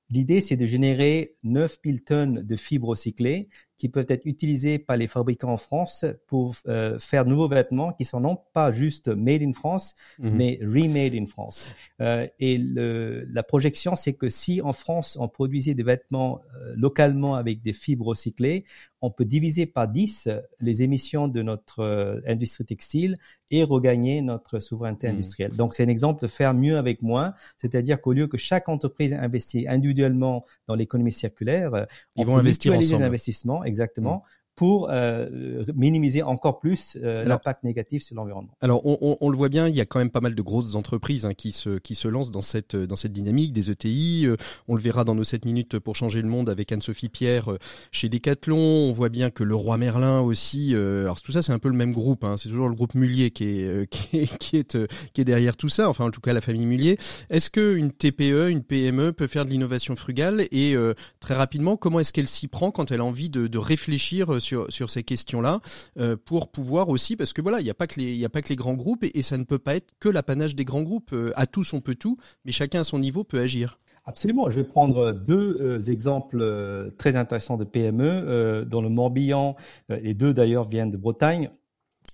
L'idée, 0.08 0.40
c'est 0.40 0.56
de 0.56 0.64
générer 0.64 1.36
9000 1.42 2.02
tonnes 2.02 2.40
de 2.40 2.56
fibres 2.56 2.88
recyclées 2.88 3.50
qui 3.78 3.88
peuvent 3.88 4.06
être 4.08 4.26
utilisés 4.26 4.78
par 4.78 4.96
les 4.96 5.06
fabricants 5.06 5.52
en 5.52 5.56
France 5.56 6.04
pour 6.26 6.54
euh, 6.68 6.98
faire 7.00 7.24
de 7.24 7.30
nouveaux 7.30 7.48
vêtements 7.48 7.92
qui 7.92 8.04
sont 8.04 8.20
non 8.20 8.38
pas 8.52 8.70
juste 8.70 9.08
made 9.08 9.42
in 9.42 9.52
France, 9.52 9.94
mhm. 10.18 10.30
mais 10.30 10.58
remade 10.62 11.14
in 11.14 11.26
France. 11.26 11.70
Euh, 12.00 12.26
et 12.38 12.56
le, 12.58 13.26
la 13.30 13.42
projection, 13.42 13.96
c'est 13.96 14.12
que 14.12 14.28
si 14.28 14.60
en 14.62 14.72
France 14.72 15.16
on 15.20 15.28
produisait 15.28 15.74
des 15.74 15.82
vêtements 15.82 16.40
euh, 16.56 16.74
localement 16.76 17.34
avec 17.34 17.62
des 17.62 17.72
fibres 17.72 18.06
recyclées, 18.06 18.64
on 19.00 19.10
peut 19.10 19.24
diviser 19.24 19.66
par 19.66 19.88
10 19.88 20.30
les 20.60 20.82
émissions 20.82 21.28
de 21.28 21.42
notre 21.42 22.22
industrie 22.26 22.64
textile 22.64 23.16
et 23.50 23.62
regagner 23.62 24.22
notre 24.22 24.60
souveraineté 24.60 25.08
mhm. 25.08 25.14
industrielle. 25.14 25.52
Donc 25.52 25.74
c'est 25.74 25.84
un 25.84 25.88
exemple 25.88 26.22
de 26.22 26.26
faire 26.26 26.54
mieux 26.54 26.78
avec 26.78 27.02
moins, 27.02 27.34
c'est-à-dire 27.58 28.00
qu'au 28.00 28.14
lieu 28.14 28.28
que 28.28 28.38
chaque 28.38 28.68
entreprise 28.70 29.12
investisse 29.12 29.66
individuellement 29.68 30.46
dans 30.68 30.74
l'économie 30.74 31.12
circulaire, 31.12 31.86
ils 32.16 32.24
vont 32.24 32.38
investir 32.38 32.72
ensemble. 32.72 33.00
les 33.00 33.02
investissements 33.02 33.63
exactement, 33.64 34.18
mm 34.24 34.43
pour 34.56 34.88
euh, 34.90 35.64
minimiser 35.74 36.22
encore 36.22 36.60
plus 36.60 36.96
euh, 37.02 37.24
l'impact 37.24 37.64
négatif 37.64 38.04
sur 38.04 38.14
l'environnement. 38.14 38.52
Alors 38.60 38.86
on, 38.86 38.98
on, 39.00 39.16
on, 39.20 39.30
le 39.30 39.36
voit 39.36 39.48
bien, 39.48 39.66
il 39.66 39.74
y 39.74 39.80
a 39.80 39.84
quand 39.84 39.98
même 39.98 40.10
pas 40.10 40.20
mal 40.20 40.34
de 40.34 40.42
grosses 40.42 40.76
entreprises 40.76 41.26
hein, 41.26 41.34
qui 41.34 41.50
se 41.50 41.78
qui 41.78 41.94
se 41.94 42.06
lancent 42.06 42.30
dans 42.30 42.40
cette 42.40 42.76
dans 42.76 42.94
cette 42.94 43.12
dynamique 43.12 43.52
des 43.52 43.70
ETI. 43.70 44.26
Euh, 44.26 44.36
on 44.68 44.76
le 44.76 44.80
verra 44.80 45.04
dans 45.04 45.14
nos 45.14 45.24
7 45.24 45.44
minutes 45.44 45.78
pour 45.80 45.96
changer 45.96 46.22
le 46.22 46.28
monde 46.28 46.48
avec 46.48 46.70
Anne-Sophie 46.70 47.08
Pierre 47.08 47.52
euh, 47.52 47.58
chez 47.90 48.08
Decathlon. 48.08 48.56
On 48.56 48.92
voit 48.92 49.08
bien 49.08 49.30
que 49.30 49.42
le 49.42 49.56
roi 49.56 49.76
Merlin 49.76 50.20
aussi. 50.20 50.74
alors 50.74 51.20
tout 51.20 51.32
ça 51.32 51.42
c'est 51.42 51.52
un 51.52 51.58
peu 51.58 51.68
le 51.68 51.76
même 51.76 51.92
groupe. 51.92 52.22
Hein, 52.22 52.36
c'est 52.36 52.48
toujours 52.48 52.68
le 52.68 52.74
groupe 52.74 52.94
Mullier 52.94 53.30
qui 53.30 53.44
est 53.44 53.86
qui 53.90 54.18
est 54.18 54.38
qui 54.38 54.56
est, 54.56 54.78
qui 55.12 55.20
est 55.20 55.24
derrière 55.24 55.56
tout 55.56 55.68
ça. 55.68 55.88
Enfin 55.88 56.04
en 56.04 56.10
tout 56.10 56.20
cas 56.20 56.32
la 56.32 56.40
famille 56.40 56.66
Mullier. 56.66 56.96
Est-ce 57.28 57.50
que 57.50 57.74
une 57.74 57.90
TPE, 57.90 58.50
une 58.50 58.62
PME 58.62 59.12
peut 59.12 59.26
faire 59.26 59.46
de 59.46 59.50
l'innovation 59.50 59.96
frugale 59.96 60.46
et 60.52 60.76
très 61.18 61.34
rapidement 61.34 61.76
comment 61.76 61.98
est-ce 61.98 62.12
qu'elle 62.12 62.28
s'y 62.28 62.46
prend 62.46 62.70
quand 62.70 62.92
elle 62.92 63.00
a 63.00 63.04
envie 63.04 63.30
de, 63.30 63.48
de 63.48 63.58
réfléchir 63.58 64.40
sur, 64.44 64.90
ces 64.90 65.02
questions-là 65.02 65.60
euh, 65.98 66.16
pour 66.16 66.50
pouvoir 66.50 66.88
aussi, 66.88 67.16
parce 67.16 67.32
que 67.32 67.42
voilà, 67.42 67.60
il 67.60 67.64
n'y 67.64 67.70
a 67.70 67.74
pas 67.74 67.86
que 67.86 67.98
les, 67.98 68.24
a 68.24 68.28
pas 68.28 68.42
que 68.42 68.48
les 68.48 68.56
grands 68.56 68.74
groupes 68.74 69.04
et, 69.04 69.22
ça 69.22 69.38
ne 69.38 69.44
peut 69.44 69.58
pas 69.58 69.76
être 69.76 69.92
que 69.98 70.08
l'apanage 70.08 70.54
des 70.54 70.64
grands 70.64 70.82
groupes. 70.82 71.12
Euh, 71.12 71.32
à 71.36 71.46
tous 71.46 71.72
on 71.72 71.80
peut 71.80 71.94
tout, 71.94 72.18
mais 72.44 72.52
chacun 72.52 72.80
à 72.80 72.84
son 72.84 72.98
niveau 72.98 73.24
peut 73.24 73.40
agir. 73.40 73.78
Absolument. 74.06 74.50
Je 74.50 74.56
vais 74.60 74.64
prendre 74.64 75.12
deux 75.12 75.56
euh, 75.60 75.80
exemples 75.90 76.92
très 76.98 77.16
intéressants 77.16 77.56
de 77.56 77.64
PME 77.64 78.66
dans 78.66 78.82
le 78.82 78.90
Morbihan. 78.90 79.56
les 79.88 80.14
deux 80.14 80.34
d'ailleurs 80.34 80.68
viennent 80.68 80.90
de 80.90 80.98
Bretagne. 80.98 81.50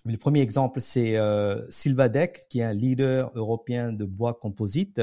Le 0.07 0.17
premier 0.17 0.41
exemple, 0.41 0.81
c'est 0.81 1.17
euh, 1.17 1.69
Silvadec, 1.69 2.47
qui 2.49 2.61
est 2.61 2.65
un 2.65 2.73
leader 2.73 3.31
européen 3.35 3.93
de 3.93 4.05
bois 4.05 4.35
composite, 4.35 4.99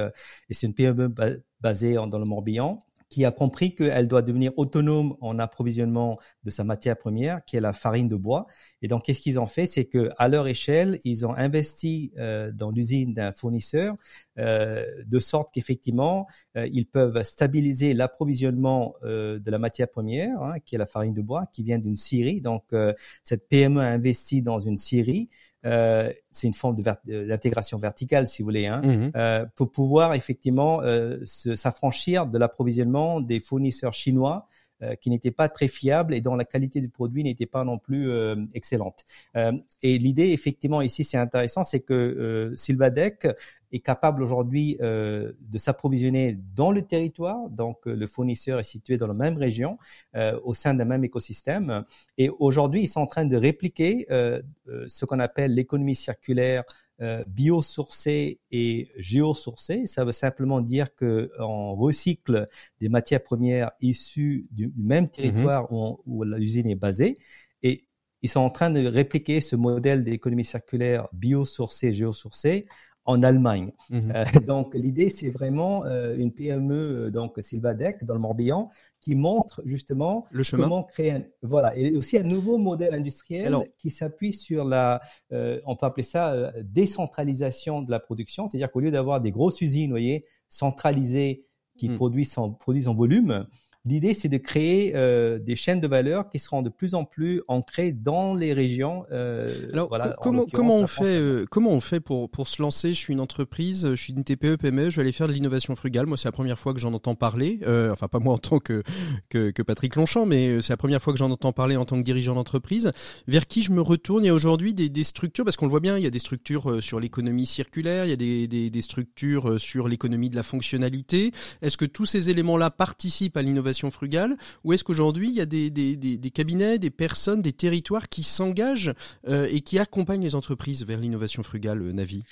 et 0.50 0.54
c'est 0.54 0.66
une 0.66 0.74
PME 0.74 1.14
basée 1.62 1.94
dans 1.94 2.18
le 2.18 2.26
Morbihan 2.26 2.80
qui 3.10 3.26
a 3.26 3.32
compris 3.32 3.74
qu'elle 3.76 4.08
doit 4.08 4.22
devenir 4.22 4.52
autonome 4.58 5.16
en 5.22 5.40
approvisionnement 5.40 6.18
de 6.44 6.50
sa 6.50 6.64
matière 6.64 6.98
première, 6.98 7.44
qui 7.46 7.56
est 7.58 7.62
la 7.62 7.74
farine 7.74 8.08
de 8.08 8.16
bois. 8.16 8.48
Et 8.82 8.88
donc, 8.88 9.04
qu'est-ce 9.04 9.22
qu'ils 9.22 9.40
ont 9.40 9.46
fait? 9.46 9.66
C'est 9.66 9.86
que 9.86 10.12
à 10.18 10.28
leur 10.28 10.48
échelle, 10.48 11.00
ils 11.04 11.26
ont 11.26 11.34
investi 11.36 12.12
euh, 12.18 12.52
dans 12.52 12.72
l'usine 12.72 13.14
d'un 13.14 13.32
fournisseur, 13.32 13.96
euh, 14.38 14.86
de 15.06 15.20
sorte 15.20 15.50
qu'effectivement, 15.54 16.28
euh, 16.58 16.68
ils 16.72 16.86
peuvent 16.86 17.22
stabiliser 17.24 17.94
l'approvisionnement 17.94 18.96
euh, 19.04 19.40
de 19.40 19.52
la 19.52 19.58
matière 19.58 19.90
première, 19.90 20.42
hein, 20.42 20.60
qui 20.66 20.76
est 20.76 20.78
la 20.78 20.86
farine 20.86 21.14
de 21.14 21.22
bois, 21.22 21.46
qui 21.54 21.64
vient 21.64 21.80
d'une 21.80 21.96
scierie. 21.96 22.42
Donc, 22.42 22.66
euh, 22.74 22.94
cette 23.24 23.48
PME 23.48 23.82
a 23.82 23.86
investi 23.88 24.42
dans 24.42 24.60
une 24.60 24.78
scierie 24.78 25.30
euh, 25.66 26.12
c'est 26.32 26.48
une 26.48 26.54
forme 26.54 26.76
d'intégration 27.06 27.78
verticale, 27.78 28.28
si 28.28 28.42
vous 28.42 28.48
voulez, 28.48 28.68
hein, 28.68 28.82
mmh 28.84 29.12
euh, 29.16 29.46
pour 29.56 29.72
pouvoir 29.72 30.14
effectivement 30.14 30.82
euh, 30.82 31.20
s'affranchir 31.26 32.28
de 32.28 32.38
l'approvisionnement 32.38 33.22
des 33.22 33.40
fournisseurs 33.40 33.94
chinois 33.94 34.48
euh, 34.48 34.57
qui 35.02 35.10
n'étaient 35.10 35.32
pas 35.32 35.50
très 35.50 35.68
fiables 35.68 36.14
et 36.14 36.22
dont 36.22 36.36
la 36.36 36.46
qualité 36.46 36.82
du 36.82 36.90
produit 36.90 37.24
n'était 37.24 37.46
pas 37.46 37.64
non 37.64 37.78
plus 37.78 38.10
euh, 38.10 38.36
excellente. 38.54 39.06
Euh, 39.36 39.52
et 39.82 39.98
l'idée, 39.98 40.30
effectivement, 40.30 40.82
ici, 40.82 41.04
c'est 41.04 41.18
intéressant, 41.18 41.64
c'est 41.64 41.80
que 41.80 42.54
Silvadec 42.56 43.28
est 43.72 43.80
capable 43.80 44.24
aujourd'hui 44.24 44.78
euh, 44.82 45.34
de 45.42 45.58
s'approvisionner 45.58 46.38
dans 46.56 46.72
le 46.72 46.82
territoire. 46.82 47.50
Donc, 47.50 47.80
le 47.86 48.08
fournisseur 48.08 48.60
est 48.60 48.64
situé 48.64 48.98
dans 48.98 49.08
la 49.08 49.14
même 49.14 49.38
région, 49.38 49.78
euh, 50.16 50.40
au 50.44 50.54
sein 50.54 50.74
d'un 50.74 50.86
même 50.86 51.04
écosystème. 51.04 51.84
Et 52.18 52.30
aujourd'hui, 52.30 52.84
ils 52.84 52.88
sont 52.88 53.02
en 53.02 53.08
train 53.08 53.26
de 53.26 53.36
répliquer 53.36 54.08
euh, 54.12 54.42
ce 54.88 55.06
qu'on 55.06 55.20
appelle 55.20 55.54
l'économie 55.54 55.96
circulaire 55.96 56.64
euh, 57.02 57.24
biosourcé 57.28 58.40
et 58.52 58.90
géosourcé. 58.98 59.86
Ça 59.86 60.04
veut 60.04 60.12
simplement 60.12 60.62
dire 60.62 60.96
que 60.96 61.32
on 61.40 61.76
recycle 61.76 62.46
des 62.82 62.90
matières 62.90 63.24
premières 63.24 63.72
issues 63.82 64.48
du, 64.52 64.74
même 64.78 65.06
mhm. 65.06 65.10
territoire 65.12 65.72
où, 65.72 66.02
où 66.06 66.24
l'usine 66.24 66.68
est 66.70 66.76
basée 66.76 67.18
et 67.64 67.88
ils 68.22 68.30
sont 68.30 68.40
en 68.40 68.50
train 68.50 68.72
de 68.72 68.86
répliquer 68.86 69.42
ce 69.42 69.56
modèle 69.56 70.04
d'économie 70.04 70.44
circulaire 70.44 71.08
biosourcée, 71.14 71.94
géosourcée 71.94 72.66
en 73.08 73.24
Allemagne. 73.24 73.72
Mhm. 73.90 74.14
Euh, 74.14 74.40
donc 74.46 74.76
l'idée 74.76 75.10
c'est 75.10 75.30
vraiment 75.30 75.86
euh, 75.86 76.16
une 76.18 76.32
PME 76.32 76.76
euh, 76.76 77.10
donc 77.10 77.40
Silvadec 77.40 78.04
dans 78.04 78.14
le 78.14 78.20
Morbihan 78.20 78.70
qui 79.00 79.16
montre 79.16 79.62
justement 79.66 80.26
le 80.32 80.44
chemin. 80.44 80.64
comment 80.64 80.84
créer 80.84 81.12
un, 81.12 81.24
voilà 81.42 81.76
et 81.78 81.96
aussi 81.96 82.18
un 82.18 82.24
nouveau 82.24 82.58
modèle 82.58 82.94
industriel 82.94 83.56
qui 83.78 83.90
s'appuie 83.90 84.34
sur 84.34 84.66
la 84.66 85.02
on 85.32 85.76
peut 85.76 85.86
appeler 85.86 86.04
ça 86.04 86.52
décentralisation 86.64 87.82
de 87.82 87.92
la 87.92 88.00
production, 88.00 88.48
c'est-à-dire 88.48 88.72
qu'au 88.72 88.82
lieu 88.82 88.92
d'avoir 88.92 89.22
des 89.22 89.32
grosses 89.32 89.62
usines, 89.62 89.88
vous 89.88 89.94
voyez, 89.94 90.26
centralisées 90.50 91.46
qui 91.78 91.90
produisent 91.90 92.38
en 92.38 92.52
produisent 92.52 92.88
en 92.88 92.96
volume, 92.96 93.48
L'idée, 93.88 94.14
c'est 94.14 94.28
de 94.28 94.38
créer 94.38 94.94
euh, 94.96 95.40
des 95.40 95.56
chaînes 95.56 95.80
de 95.80 95.88
valeur 95.88 96.30
qui 96.30 96.40
seront 96.40 96.62
de 96.62 96.70
plus 96.70 96.94
en 96.94 97.06
plus 97.06 97.42
ancrées 97.48 97.94
dans 97.94 98.34
les 98.34 98.52
régions. 98.52 99.06
Euh, 99.12 99.70
Alors, 99.74 100.16
comment, 100.20 100.46
comment 100.52 100.76
on 100.76 100.88
fait 100.88 101.06
euh, 101.06 101.46
Comment 101.50 101.72
on 101.72 101.80
fait 101.80 102.02
pour 102.02 102.30
pour 102.30 102.48
se 102.48 102.62
lancer? 102.62 102.90
Je 102.90 103.00
suis 103.00 103.14
une 103.14 103.22
entreprise, 103.22 103.90
je 103.92 103.96
suis 103.96 104.12
une 104.12 104.26
TPE 104.26 104.58
PME, 104.58 104.90
je 104.90 104.98
vais 104.98 105.04
aller 105.04 105.12
faire 105.14 105.30
de 105.30 105.34
l'innovation 105.34 105.76
frugale. 105.76 106.06
Moi, 106.06 106.18
c'est 106.18 106.28
la 106.28 106.34
première 106.34 106.60
fois 106.60 106.74
que 106.74 106.80
j'en 106.80 106.94
entends 106.94 107.16
parler. 107.16 107.60
Enfin, 107.92 108.08
pas 108.08 108.20
moi 108.20 108.34
en 108.34 108.38
tant 108.38 108.60
que, 108.60 108.84
que, 109.30 109.52
que 109.52 109.62
Patrick 109.62 109.96
Longchamp, 109.96 110.26
mais 110.26 110.62
c'est 110.62 110.74
la 110.74 110.78
première 110.78 111.02
fois 111.02 111.14
que 111.14 111.20
j'en 111.20 111.32
entends 111.32 111.54
parler 111.54 111.78
en 111.78 111.86
tant 111.86 111.98
que 111.98 112.04
dirigeant 112.04 112.36
d'entreprise. 112.36 112.92
Vers 113.28 113.48
qui 113.48 113.62
je 113.62 113.72
me 113.72 113.82
retourne? 113.82 114.24
Il 114.26 114.28
y 114.28 114.32
a 114.32 114.34
aujourd'hui 114.34 114.74
des, 114.74 114.90
des 114.90 115.04
structures, 115.06 115.46
parce 115.46 115.56
qu'on 115.56 115.66
le 115.66 115.72
voit 115.72 115.80
bien, 115.80 115.98
il 115.98 116.04
y 116.04 116.08
a 116.08 116.12
des 116.12 116.20
structures 116.20 116.84
sur 116.84 117.00
l'économie 117.00 117.46
circulaire, 117.46 118.04
il 118.06 118.10
y 118.10 118.14
a 118.14 118.18
des, 118.18 118.48
des, 118.48 118.70
des 118.70 118.82
structures 118.82 119.60
sur 119.60 119.88
l'économie 119.88 120.30
de 120.30 120.36
la 120.36 120.44
fonctionnalité. 120.44 121.32
Est-ce 121.62 121.78
que 121.78 121.86
tous 121.86 122.06
ces 122.06 122.30
éléments-là 122.30 122.70
participent 122.70 123.38
à 123.38 123.42
l'innovation 123.42 123.77
frugale 123.92 124.38
Ou 124.64 124.74
est-ce 124.74 124.84
qu'aujourd'hui, 124.84 125.30
il 125.30 125.36
y 125.36 125.42
a 125.42 125.46
des, 125.46 126.32
cabinets, 126.34 126.80
des 126.80 126.90
personnes, 126.90 127.42
des 127.42 127.54
territoires 127.54 128.10
qui 128.10 128.24
s'engagent 128.24 128.94
euh, 129.28 129.48
et 129.52 129.62
qui 129.62 129.80
accompagnent 129.80 130.24
les 130.24 130.36
entreprises 130.36 130.84
vers 130.84 131.00
l'innovation 131.00 131.44
frugale, 131.44 131.82
euh, 131.82 131.92
Navi? 131.94 132.24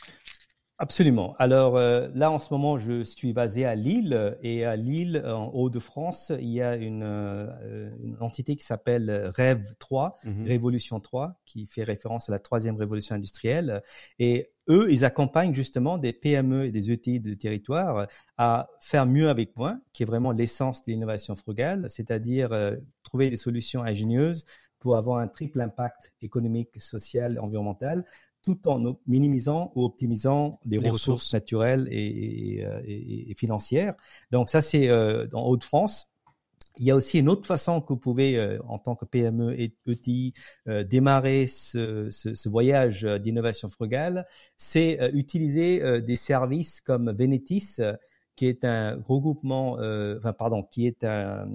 Absolument. 0.78 1.36
Alors 1.40 1.78
euh, 1.78 2.10
là, 2.14 2.32
en 2.32 2.40
ce 2.40 2.54
moment, 2.54 2.78
je 2.78 3.04
suis 3.04 3.32
basé 3.32 3.66
à 3.66 3.76
Lille 3.76 4.38
et 4.42 4.66
à 4.66 4.76
Lille, 4.76 5.24
en 5.26 5.46
Haut-de-France, 5.54 6.34
il 6.38 6.50
y 6.50 6.62
a 6.62 6.76
une, 6.76 7.04
une 8.04 8.18
entité 8.20 8.58
qui 8.58 8.66
s'appelle 8.66 9.32
Rêve 9.36 9.64
3, 9.80 10.18
mhm. 10.26 10.46
Révolution 10.46 11.00
3, 11.00 11.40
qui 11.46 11.68
fait 11.68 11.84
référence 11.84 12.28
à 12.28 12.34
la 12.34 12.40
troisième 12.40 12.76
révolution 12.76 13.16
industrielle. 13.16 13.82
Et 14.20 14.52
eux, 14.70 14.88
ils 14.90 15.06
accompagnent 15.06 15.54
justement 15.54 15.98
des 15.98 16.14
PME 16.14 16.66
et 16.66 16.72
des 16.72 16.92
ETI 16.92 17.20
de 17.20 17.34
territoire 17.34 18.08
à 18.38 18.70
faire 18.80 19.06
mieux 19.06 19.30
avec 19.30 19.56
moins, 19.58 19.80
qui 19.94 20.04
est 20.04 20.06
vraiment 20.06 20.32
l'essence 20.32 20.84
de 20.84 20.92
l'innovation 20.92 21.36
frugale, 21.36 21.86
c'est-à-dire 21.90 22.52
euh, 22.52 22.76
trouver 23.04 23.30
des 23.30 23.38
solutions 23.38 23.84
ingénieuses 23.84 24.46
pour 24.80 24.98
avoir 24.98 25.20
un 25.20 25.28
triple 25.28 25.62
impact 25.62 26.14
économique, 26.22 26.80
social, 26.80 27.40
environnemental, 27.40 28.06
tout 28.46 28.68
en 28.68 28.98
minimisant 29.08 29.72
ou 29.76 29.84
optimisant 29.84 30.60
des 30.66 30.78
ressources. 30.78 31.34
naturelles 31.34 31.88
et, 31.90 32.62
et, 32.86 33.32
et, 33.32 33.36
financières. 33.36 33.96
Donc 34.32 34.50
ça, 34.50 34.62
c'est 34.62 34.88
euh, 34.88 35.26
dans 35.28 35.46
Haute-France. 35.46 36.08
Il 36.78 36.86
y 36.86 36.92
a 36.92 36.96
aussi 36.96 37.20
une 37.20 37.30
autre 37.30 37.48
façon 37.48 37.82
que 37.82 37.94
vous 37.94 38.00
pouvez, 38.00 38.38
euh, 38.38 38.60
en 38.68 38.78
tant 38.78 38.96
que 38.96 39.06
PME 39.06 39.60
et 39.60 39.76
ETI, 39.88 40.34
euh, 40.68 40.84
démarrer 40.84 41.48
ce, 41.48 42.10
ce, 42.12 42.36
ce 42.36 42.50
voyage 42.50 43.04
d'innovation 43.04 43.70
frugale, 43.70 44.26
c'est 44.58 45.02
euh, 45.02 45.10
utiliser 45.14 46.02
des 46.02 46.16
services 46.16 46.82
comme 46.82 47.12
Venetis, 47.18 47.78
qui 48.36 48.48
est 48.48 48.66
un 48.66 49.02
regroupement, 49.08 49.74
enfin 49.74 50.34
pardon, 50.34 50.64
qui 50.64 50.88
est 50.88 51.04
un, 51.04 51.48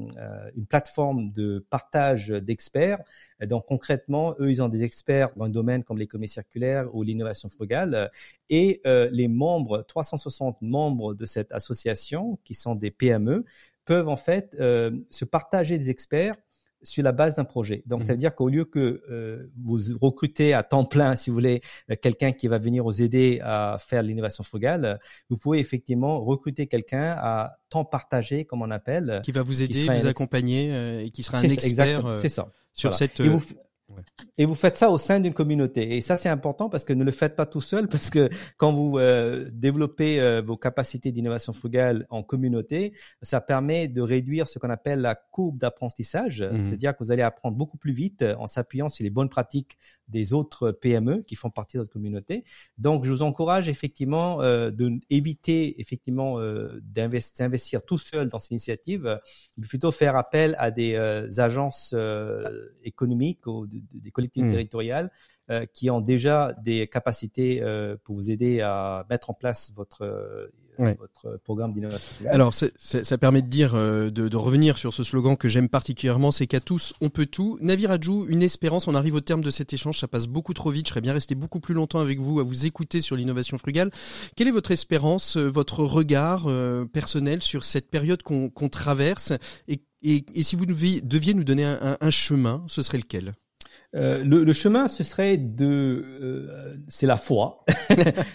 une 0.57 0.67
plateforme 0.67 1.31
de 1.33 1.65
partage 1.71 2.29
d'experts. 2.29 2.99
Donc 3.43 3.67
concrètement, 3.67 4.35
eux, 4.41 4.51
ils 4.51 4.63
ont 4.63 4.69
des 4.69 4.83
experts 4.83 5.31
dans 5.37 5.47
le 5.47 5.53
domaine 5.53 5.85
comme 5.85 5.99
l'économie 5.99 6.29
circulaire 6.29 6.95
ou 6.95 7.03
l'innovation 7.03 7.49
frugale, 7.49 8.11
et 8.49 8.81
les 8.85 9.29
membres, 9.29 9.83
360 9.83 10.63
membres 10.63 11.15
de 11.15 11.27
cette 11.27 11.53
association, 11.53 12.39
qui 12.45 12.55
sont 12.55 12.75
des 12.75 12.91
PME, 12.91 13.45
peuvent 13.85 14.09
en 14.09 14.17
fait 14.17 14.57
se 14.57 15.25
partager 15.25 15.79
des 15.79 15.91
experts 15.91 16.37
sur 16.83 17.03
la 17.03 17.13
base 17.13 17.37
d'un 17.37 17.45
projet. 17.45 17.83
Donc, 17.87 18.03
ça 18.03 18.09
veut 18.09 18.15
mhm. 18.15 18.21
dire 18.21 18.35
qu'au 18.35 18.49
lieu 18.49 18.65
que 18.65 19.03
euh, 19.11 19.51
vous 19.63 19.79
recrutez 20.01 20.55
à 20.55 20.63
temps 20.63 20.85
plein, 20.85 21.17
si 21.17 21.31
vous 21.31 21.35
voulez, 21.35 21.61
euh, 21.91 21.97
quelqu'un 22.01 22.33
qui 22.33 22.49
va 22.49 22.59
venir 22.59 22.85
vous 22.85 23.03
aider 23.03 23.41
à 23.43 23.77
faire 23.79 24.03
l'innovation 24.03 24.45
frugale, 24.45 24.99
vous 25.29 25.37
pouvez 25.37 25.59
effectivement 25.59 26.21
recruter 26.21 26.67
quelqu'un 26.67 27.17
à 27.19 27.59
temps 27.69 27.85
partagé, 27.85 28.45
comme 28.45 28.63
on 28.63 28.71
appelle. 28.71 29.21
Qui 29.23 29.33
va 29.33 29.43
vous 29.43 29.63
aider, 29.63 29.85
vous 29.85 30.07
accompagner 30.07 30.71
euh, 30.73 31.03
et 31.03 31.11
qui 31.11 31.23
sera 31.23 31.39
un 31.39 31.43
expert 31.43 32.17
c'est 32.17 32.29
ça. 32.29 32.51
sur 32.73 32.95
cette... 32.95 33.21
Et 33.21 33.29
vous 33.29 33.43
faites 34.55 34.77
ça 34.77 34.91
au 34.91 34.99
sein 34.99 35.21
d'une 35.21 35.35
communauté. 35.35 35.97
Et 35.97 36.01
ça, 36.01 36.17
c'est 36.17 36.29
important 36.29 36.69
parce 36.69 36.85
que 36.85 36.93
ne 36.93 37.05
le 37.05 37.13
faites 37.13 37.37
pas 37.37 37.47
tout 37.47 37.61
seul, 37.61 37.89
parce 37.89 38.11
que 38.11 38.29
quand 38.57 38.73
vous 38.73 38.99
euh, 38.99 39.49
développez 39.53 40.21
euh, 40.21 40.43
vos 40.43 40.57
capacités 40.57 41.13
d'innovation 41.13 41.53
frugale 41.53 42.07
en 42.11 42.23
communauté, 42.23 42.93
ça 43.23 43.41
permet 43.41 43.89
de 43.89 44.01
réduire 44.01 44.49
ce 44.49 44.59
qu'on 44.59 44.71
appelle 44.71 45.01
la 45.01 45.15
courbe 45.15 45.59
d'apprentissage. 45.59 46.43
Mmh. 46.43 46.65
C'est-à-dire 46.65 46.97
que 46.97 47.05
vous 47.05 47.13
allez 47.13 47.23
apprendre 47.23 47.57
beaucoup 47.57 47.79
plus 47.79 47.93
vite 47.93 48.25
en 48.39 48.47
s'appuyant 48.47 48.89
sur 48.89 49.05
les 49.05 49.11
bonnes 49.11 49.29
pratiques 49.29 49.77
des 50.11 50.33
autres 50.33 50.73
PME 50.73 51.23
qui 51.23 51.37
font 51.37 51.51
partie 51.51 51.77
de 51.77 51.83
notre 51.83 51.93
communauté. 51.93 52.45
Donc, 52.79 53.05
je 53.05 53.11
vous 53.11 53.23
encourage 53.23 53.69
effectivement 53.69 54.43
euh, 54.43 54.71
de 54.71 54.91
éviter 55.09 55.81
effectivement 55.81 56.39
euh, 56.39 56.81
d'investir 56.83 57.85
tout 57.85 57.99
seul 57.99 58.29
dans 58.29 58.39
ces 58.39 58.53
initiatives, 58.53 59.21
mais 59.57 59.67
plutôt 59.67 59.91
faire 59.91 60.17
appel 60.17 60.55
à 60.59 60.71
des 60.71 60.95
euh, 60.95 61.29
agences 61.39 61.93
euh, 61.95 62.75
économiques 62.83 63.47
ou 63.47 63.67
des 63.67 64.11
collectivités 64.11 64.51
mmh. 64.51 64.53
territoriales 64.53 65.11
euh, 65.51 65.67
qui 65.67 65.91
ont 65.91 66.01
déjà 66.01 66.53
des 66.63 66.87
capacités 66.87 67.61
euh, 67.61 67.97
pour 68.05 68.15
vous 68.15 68.31
aider 68.31 68.61
à 68.61 69.05
mettre 69.11 69.31
en 69.31 69.35
place 69.35 69.73
votre 69.75 70.51
euh, 70.81 70.95
votre 70.99 71.39
programme 71.45 71.73
d'innovation. 71.73 72.27
Alors, 72.29 72.55
ça 72.55 73.19
permet 73.19 73.43
de 73.43 73.49
dire, 73.49 73.75
de, 73.75 74.11
de, 74.11 74.37
revenir 74.37 74.79
sur 74.79 74.95
ce 74.95 75.05
slogan 75.05 75.37
que 75.37 75.49
j'aime 75.49 75.69
particulièrement, 75.69 76.33
c'est 76.33 76.47
qu'à 76.47 76.61
tous, 76.61 76.95
on 77.01 77.09
peut 77.09 77.27
tout. 77.27 77.59
Naviradjou, 77.61 78.27
une 78.29 78.43
espérance, 78.43 78.89
on 78.89 78.95
arrive 78.95 79.15
au 79.15 79.21
terme 79.21 79.43
de 79.43 79.51
cet 79.51 79.73
échange, 79.73 79.99
ça 79.99 80.09
passe 80.09 80.27
beaucoup 80.27 80.55
trop 80.55 80.71
vite, 80.71 80.87
je 80.87 80.91
serais 80.91 81.01
bien 81.01 81.13
resté 81.13 81.35
beaucoup 81.35 81.61
plus 81.61 81.75
longtemps 81.75 82.01
avec 82.01 82.21
vous, 82.21 82.41
à 82.41 82.43
vous 82.43 82.67
écouter 82.67 83.01
sur 83.01 83.17
l'innovation 83.17 83.59
frugale. 83.59 83.91
Quelle 84.37 84.49
est 84.49 84.53
votre 84.53 84.71
espérance, 84.71 85.37
votre 85.37 85.85
regard 85.85 86.49
personnel 86.93 87.43
sur 87.43 87.65
cette 87.65 87.91
période 87.91 88.23
qu'on 88.23 88.69
traverse? 88.69 89.33
Et, 89.69 89.83
et, 90.03 90.25
et, 90.35 90.43
si 90.43 90.57
vous 90.57 90.67
deviez, 90.67 91.35
nous 91.35 91.45
donner 91.45 91.65
un, 91.65 91.99
un 92.01 92.11
chemin, 92.11 92.65
ce 92.69 92.83
serait 92.83 92.99
lequel? 92.99 93.35
Euh, 93.97 94.23
le, 94.23 94.45
le, 94.45 94.53
chemin, 94.53 94.87
ce 94.87 95.03
serait 95.03 95.37
de, 95.37 95.67
euh, 95.67 96.77
c'est 96.89 97.07
la 97.07 97.17
foi. 97.17 97.65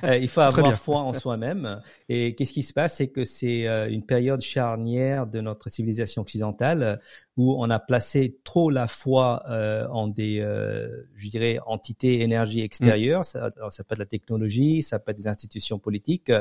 Euh, 0.03 0.17
il 0.17 0.27
faut 0.27 0.41
avoir 0.41 0.75
foi 0.75 0.99
en 0.99 1.13
soi-même. 1.13 1.81
Et 2.09 2.35
qu'est-ce 2.35 2.51
qui 2.53 2.61
se 2.61 2.73
passe, 2.73 2.95
c'est 2.95 3.07
que 3.07 3.25
c'est 3.25 3.65
une 3.89 4.05
période 4.05 4.41
charnière 4.41 5.25
de 5.25 5.41
notre 5.41 5.69
civilisation 5.69 6.21
occidentale 6.21 6.99
où 7.37 7.55
on 7.57 7.69
a 7.69 7.79
placé 7.79 8.39
trop 8.43 8.69
la 8.69 8.87
foi 8.87 9.43
euh, 9.49 9.87
en 9.89 10.07
des, 10.07 10.39
euh, 10.39 11.05
je 11.15 11.29
dirais, 11.29 11.59
entités 11.65 12.21
énergie 12.21 12.61
extérieures. 12.61 13.21
Mm. 13.21 13.23
Ça, 13.23 13.51
ça, 13.69 13.83
peut 13.83 13.93
être 13.93 13.99
la 13.99 14.05
technologie, 14.05 14.81
ça 14.81 14.99
peut 14.99 15.11
être 15.11 15.17
des 15.17 15.27
institutions 15.27 15.77
politiques. 15.77 16.31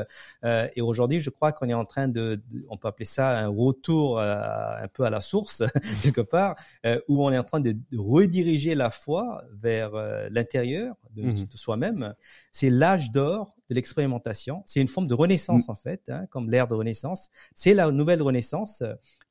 Euh, 0.43 0.67
et 0.75 0.81
aujourd'hui, 0.81 1.19
je 1.19 1.29
crois 1.29 1.51
qu'on 1.51 1.67
est 1.67 1.73
en 1.73 1.85
train 1.85 2.07
de, 2.07 2.41
on 2.69 2.77
peut 2.77 2.87
appeler 2.87 3.05
ça 3.05 3.37
un 3.37 3.49
retour 3.49 4.19
un 4.19 4.87
peu 4.93 5.03
à 5.03 5.09
la 5.09 5.21
source 5.21 5.63
quelque 6.03 6.21
part, 6.21 6.55
euh, 6.85 6.99
où 7.09 7.25
on 7.25 7.31
est 7.31 7.37
en 7.37 7.43
train 7.43 7.59
de, 7.59 7.75
rediriger 7.97 8.75
la 8.75 8.89
foi 8.89 9.04
vers 9.53 9.95
euh, 9.95 10.27
l'intérieur 10.31 10.95
de, 11.15 11.23
mm. 11.23 11.33
de 11.45 11.57
soi-même. 11.57 12.13
C'est 12.51 12.69
l'âge 12.69 13.11
d'or 13.11 13.55
de 13.69 13.75
l'expérimentation. 13.75 14.63
C'est 14.65 14.81
une 14.81 14.87
forme 14.87 15.07
de 15.07 15.13
renaissance 15.13 15.67
mm. 15.67 15.71
en 15.71 15.75
fait, 15.75 16.01
hein, 16.09 16.25
comme 16.29 16.49
l'ère 16.49 16.67
de 16.67 16.75
renaissance. 16.75 17.29
C'est 17.53 17.73
la 17.73 17.91
nouvelle 17.91 18.21
renaissance 18.21 18.83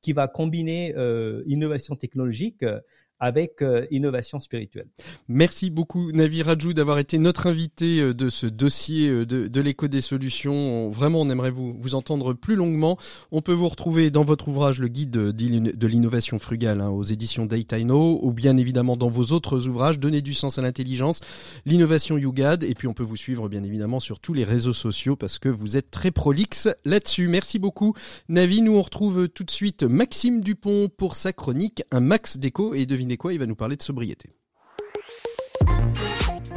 qui 0.05 0.13
va 0.13 0.29
combiner 0.29 0.95
euh, 0.97 1.43
innovation 1.47 1.97
technologique 1.97 2.63
euh, 2.63 2.79
avec 3.21 3.63
euh, 3.63 3.87
innovation 3.91 4.39
spirituelle. 4.39 4.87
Merci 5.29 5.71
beaucoup 5.71 6.11
Navi 6.13 6.43
Rajou 6.43 6.73
d'avoir 6.73 6.99
été 6.99 7.19
notre 7.19 7.47
invité 7.47 8.01
euh, 8.01 8.15
de 8.15 8.29
ce 8.29 8.47
dossier 8.47 9.09
euh, 9.09 9.25
de, 9.25 9.47
de 9.47 9.61
l'écho 9.61 9.89
des 9.89 10.01
solutions. 10.01 10.91
vraiment, 10.91 11.21
on 11.21 11.31
aimerait 11.31 11.51
vous, 11.51 11.75
vous 11.79 11.95
entendre 11.95 12.33
plus 12.35 12.57
longuement. 12.57 12.99
On 13.31 13.41
peut 13.41 13.53
vous 13.53 13.69
retrouver 13.69 14.11
dans 14.11 14.25
votre 14.25 14.49
ouvrage 14.49 14.81
le 14.81 14.89
guide 14.89 15.11
de 15.11 15.87
l'innovation 15.87 16.39
frugale 16.39 16.81
hein, 16.81 16.91
aux 16.91 17.05
éditions 17.05 17.47
Daytino 17.47 18.19
ou 18.23 18.33
bien 18.33 18.57
évidemment 18.57 18.97
dans 18.97 19.09
vos 19.09 19.33
autres 19.33 19.69
ouvrages 19.69 19.99
Donner 19.99 20.23
du 20.23 20.35
sens 20.35 20.59
à 20.59 20.63
l'intelligence, 20.63 21.21
l'innovation 21.67 22.19
Yougad 22.19 22.65
et 22.65 22.75
puis 22.75 22.89
on 22.89 22.95
peut 22.95 23.03
vous 23.03 23.17
suivre 23.17 23.49
bien 23.49 23.63
évidemment 23.63 24.01
sur 24.01 24.19
tous 24.19 24.35
les 24.35 24.45
réseaux 24.45 24.73
sociaux 24.73 25.17
parce 25.17 25.39
que 25.39 25.49
vous 25.49 25.77
êtes 25.77 25.91
très 25.91 26.11
prolixe 26.11 26.69
là-dessus. 26.85 27.29
Merci 27.29 27.59
beaucoup 27.59 27.95
Navi. 28.29 28.61
Nous 28.61 28.77
on 28.77 28.83
retrouve 28.83 29.29
tout 29.29 29.45
de 29.45 29.51
suite 29.51 29.85
Maxime 29.85 30.41
Dupont 30.41 30.89
pour 30.89 31.17
sa 31.17 31.33
chronique 31.33 31.83
Un 31.91 32.01
max 32.01 32.39
d'écho 32.39 32.75
et 32.75 32.87
devinez 33.05 33.17
quoi 33.17 33.33
Il 33.35 33.39
va 33.39 33.47
nous 33.47 33.55
parler 33.55 33.77
de 33.77 33.83
sobriété. 33.83 34.31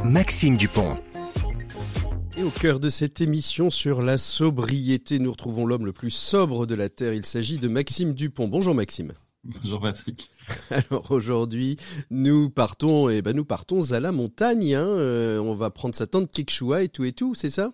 Maxime 0.04 0.56
Dupont. 0.56 0.94
Et 2.36 2.42
au 2.42 2.50
cœur 2.50 2.80
de 2.80 2.88
cette 2.88 3.20
émission 3.20 3.68
sur 3.68 4.00
la 4.00 4.16
sobriété, 4.16 5.18
nous 5.18 5.32
retrouvons 5.32 5.66
l'homme 5.66 5.84
le 5.84 5.92
plus 5.92 6.10
sobre 6.10 6.66
de 6.66 6.74
la 6.74 6.88
Terre. 6.88 7.12
Il 7.12 7.26
s'agit 7.26 7.58
de 7.58 7.68
Maxime 7.68 8.14
Dupont. 8.14 8.48
Bonjour 8.48 8.74
Maxime. 8.74 9.12
Bonjour 9.44 9.80
Patrick. 9.80 10.30
Alors 10.70 11.10
aujourd'hui, 11.10 11.76
nous 12.10 12.48
partons, 12.48 13.10
et 13.10 13.18
eh 13.18 13.22
ben 13.22 13.36
nous 13.36 13.44
partons 13.44 13.92
à 13.92 14.00
la 14.00 14.12
montagne. 14.12 14.74
Hein. 14.74 14.86
Euh, 14.86 15.38
on 15.40 15.54
va 15.54 15.70
prendre 15.70 15.94
sa 15.94 16.06
tente 16.06 16.32
Kekshua 16.32 16.82
et 16.82 16.88
tout 16.88 17.04
et 17.04 17.12
tout, 17.12 17.34
c'est 17.34 17.50
ça? 17.50 17.72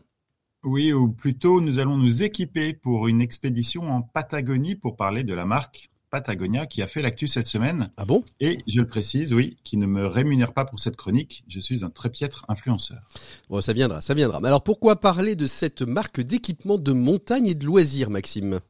Oui, 0.64 0.92
ou 0.92 1.08
plutôt 1.08 1.60
nous 1.60 1.78
allons 1.78 1.96
nous 1.96 2.22
équiper 2.22 2.72
pour 2.72 3.06
une 3.06 3.20
expédition 3.20 3.90
en 3.90 4.02
Patagonie 4.02 4.74
pour 4.74 4.96
parler 4.96 5.22
de 5.22 5.34
la 5.34 5.44
marque 5.44 5.90
Patagonia 6.14 6.66
qui 6.66 6.80
a 6.80 6.86
fait 6.86 7.02
l'actu 7.02 7.26
cette 7.26 7.48
semaine. 7.48 7.90
Ah 7.96 8.04
bon? 8.04 8.22
Et 8.38 8.60
je 8.68 8.80
le 8.80 8.86
précise, 8.86 9.34
oui, 9.34 9.56
qui 9.64 9.76
ne 9.76 9.84
me 9.84 10.06
rémunère 10.06 10.52
pas 10.52 10.64
pour 10.64 10.78
cette 10.78 10.94
chronique. 10.94 11.42
Je 11.48 11.58
suis 11.58 11.84
un 11.84 11.90
très 11.90 12.08
piètre 12.08 12.44
influenceur. 12.46 13.02
Bon, 13.50 13.60
ça 13.60 13.72
viendra, 13.72 14.00
ça 14.00 14.14
viendra. 14.14 14.38
Mais 14.38 14.46
alors 14.46 14.62
pourquoi 14.62 15.00
parler 15.00 15.34
de 15.34 15.46
cette 15.46 15.82
marque 15.82 16.20
d'équipement 16.20 16.78
de 16.78 16.92
montagne 16.92 17.48
et 17.48 17.56
de 17.56 17.66
loisirs, 17.66 18.10
Maxime? 18.10 18.60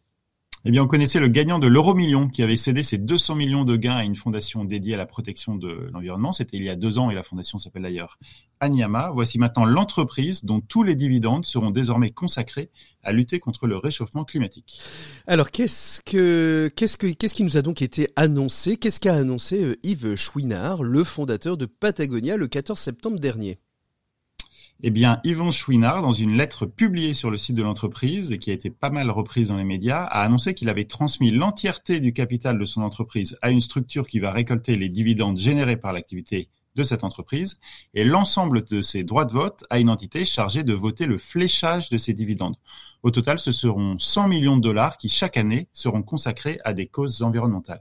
Eh 0.67 0.71
bien, 0.71 0.83
on 0.83 0.87
connaissait 0.87 1.21
le 1.21 1.29
gagnant 1.29 1.59
de 1.59 1.67
l'euro 1.67 1.95
million 1.95 2.29
qui 2.29 2.43
avait 2.43 2.57
cédé 2.57 2.83
ses 2.83 2.97
200 2.97 3.35
millions 3.35 3.65
de 3.65 3.77
gains 3.77 3.97
à 3.97 4.05
une 4.05 4.17
fondation 4.17 4.65
dédiée 4.65 4.95
à 4.95 4.97
la 4.97 5.05
protection 5.05 5.57
de 5.57 5.91
l'environnement. 5.93 6.33
C'était 6.33 6.57
il 6.57 6.65
y 6.65 6.71
a 6.71 6.77
deux 6.77 6.99
ans 6.99 7.11
et 7.11 7.15
la 7.15 7.23
fondation 7.23 7.59
s'appelle 7.59 7.83
d'ailleurs 7.83 8.19
Anyama. 8.61 9.11
Voici 9.12 9.39
maintenant 9.39 9.67
l'entreprise 9.67 10.45
dont 10.45 10.61
tous 10.61 10.83
les 10.83 10.95
dividendes 10.95 11.45
seront 11.45 11.71
désormais 11.71 12.12
consacrés 12.12 12.71
à 13.03 13.12
lutter 13.12 13.41
contre 13.41 13.67
le 13.67 13.77
réchauffement 13.77 14.25
climatique. 14.25 14.81
Alors, 15.27 15.51
qu'est-ce 15.51 16.01
que, 16.01 16.71
qu'est-ce 16.75 16.97
que, 16.97 17.09
qu'est-ce 17.09 17.35
qui 17.35 17.45
nous 17.45 17.59
a 17.59 17.62
donc 17.62 17.83
été 17.83 18.09
annoncé? 18.17 18.79
Qu'est-ce 18.79 19.01
qu'a 19.01 19.15
annoncé 19.15 19.62
euh, 19.62 19.77
Yves 19.83 20.17
Chouinard, 20.17 20.83
le 20.83 21.05
fondateur 21.05 21.59
de 21.59 21.67
Patagonia, 21.67 22.39
le 22.39 22.49
14 22.49 22.79
septembre 22.79 23.19
dernier? 23.19 23.59
Eh 24.87 24.91
bien, 24.91 25.18
Yvon 25.24 25.51
Chouinard, 25.51 26.03
dans 26.03 26.12
une 26.12 26.37
lettre 26.37 26.66
publiée 26.66 27.14
sur 27.14 27.30
le 27.30 27.39
site 27.39 27.57
de 27.57 27.62
l'entreprise 27.62 28.32
et 28.32 28.37
qui 28.37 28.51
a 28.51 28.53
été 28.53 28.68
pas 28.68 28.91
mal 28.91 29.11
reprise 29.11 29.49
dans 29.49 29.57
les 29.57 29.64
médias, 29.64 30.05
a 30.05 30.20
annoncé 30.20 30.53
qu'il 30.53 30.68
avait 30.68 30.85
transmis 30.85 31.30
l'entièreté 31.30 32.01
du 32.01 32.12
capital 32.12 32.59
de 32.59 32.64
son 32.66 32.82
entreprise 32.82 33.39
à 33.41 33.51
une 33.51 33.62
structure 33.62 34.07
qui 34.07 34.18
va 34.18 34.30
récolter 34.30 34.76
les 34.76 34.91
dividendes 34.91 35.39
générés 35.39 35.78
par 35.78 35.95
l'activité 35.95 36.51
de 36.76 36.82
cette 36.82 37.03
entreprise 37.03 37.61
et 37.95 38.05
l'ensemble 38.05 38.62
de 38.62 38.82
ses 38.82 39.05
droits 39.05 39.24
de 39.24 39.32
vote 39.32 39.64
à 39.70 39.78
une 39.78 39.89
entité 39.89 40.26
chargée 40.26 40.64
de 40.64 40.74
voter 40.74 41.07
le 41.07 41.16
fléchage 41.16 41.89
de 41.89 41.97
ces 41.97 42.12
dividendes. 42.12 42.57
Au 43.03 43.11
total, 43.11 43.39
ce 43.39 43.53
seront 43.53 43.99
100 43.99 44.28
millions 44.28 44.59
de 44.59 44.62
dollars 44.62 44.99
qui 44.99 45.09
chaque 45.09 45.39
année 45.39 45.66
seront 45.72 46.03
consacrés 46.03 46.59
à 46.62 46.74
des 46.74 46.89
causes 46.89 47.22
environnementales. 47.22 47.80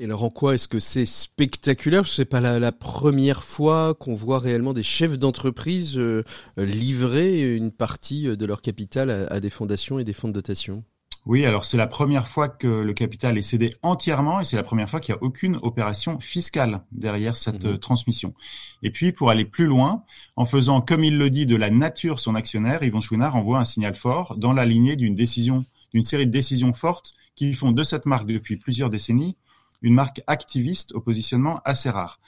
Et 0.00 0.06
alors 0.06 0.24
en 0.24 0.30
quoi 0.30 0.54
est-ce 0.54 0.66
que 0.66 0.80
c'est 0.80 1.06
spectaculaire? 1.06 2.08
C'est 2.08 2.24
pas 2.24 2.40
la, 2.40 2.72
première 2.72 3.44
fois 3.44 3.94
qu'on 3.94 4.16
voit 4.16 4.40
réellement 4.40 4.72
des 4.72 4.82
chefs 4.82 5.18
d'entreprise 5.18 5.96
euh, 5.96 6.24
livrer 6.56 7.54
une 7.54 7.70
partie 7.70 8.36
de 8.36 8.46
leur 8.46 8.60
capital 8.60 9.28
à, 9.30 9.38
des 9.38 9.50
fondations 9.50 10.00
et 10.00 10.04
des 10.04 10.12
fonds 10.12 10.26
de 10.26 10.32
dotation? 10.32 10.82
Oui, 11.26 11.46
alors 11.46 11.64
c'est 11.64 11.76
la 11.76 11.86
première 11.86 12.26
fois 12.26 12.48
que 12.48 12.66
le 12.66 12.92
capital 12.92 13.38
est 13.38 13.42
cédé 13.42 13.72
entièrement 13.82 14.40
et 14.40 14.44
c'est 14.44 14.56
la 14.56 14.64
première 14.64 14.90
fois 14.90 14.98
qu'il 14.98 15.14
n'y 15.14 15.20
a 15.20 15.22
aucune 15.22 15.56
opération 15.62 16.18
fiscale 16.18 16.82
derrière 16.90 17.36
cette 17.36 17.64
mhm. 17.64 17.78
transmission. 17.78 18.34
Et 18.82 18.90
puis 18.90 19.12
pour 19.12 19.30
aller 19.30 19.44
plus 19.44 19.66
loin, 19.66 20.02
en 20.34 20.44
faisant 20.44 20.80
comme 20.80 21.04
il 21.04 21.16
le 21.16 21.30
dit 21.30 21.46
de 21.46 21.56
la 21.56 21.70
nature 21.70 22.18
son 22.18 22.34
actionnaire, 22.34 22.82
Yvon 22.82 23.00
Chouinard 23.00 23.36
envoie 23.36 23.60
un 23.60 23.64
signal 23.64 23.94
fort 23.94 24.36
dans 24.36 24.52
la 24.52 24.66
lignée 24.66 24.96
d'une 24.96 25.14
décision, 25.14 25.64
d'une 25.94 26.04
série 26.04 26.26
de 26.26 26.32
décisions 26.32 26.74
fortes 26.74 27.14
qui 27.36 27.54
font 27.54 27.72
de 27.72 27.82
cette 27.82 28.06
marque 28.06 28.26
depuis 28.26 28.56
plusieurs 28.56 28.90
décennies 28.90 29.36
une 29.84 29.94
marque 29.94 30.22
activiste 30.26 30.92
au 30.94 31.00
positionnement 31.00 31.60
assez 31.64 31.90
rare. 31.90 32.18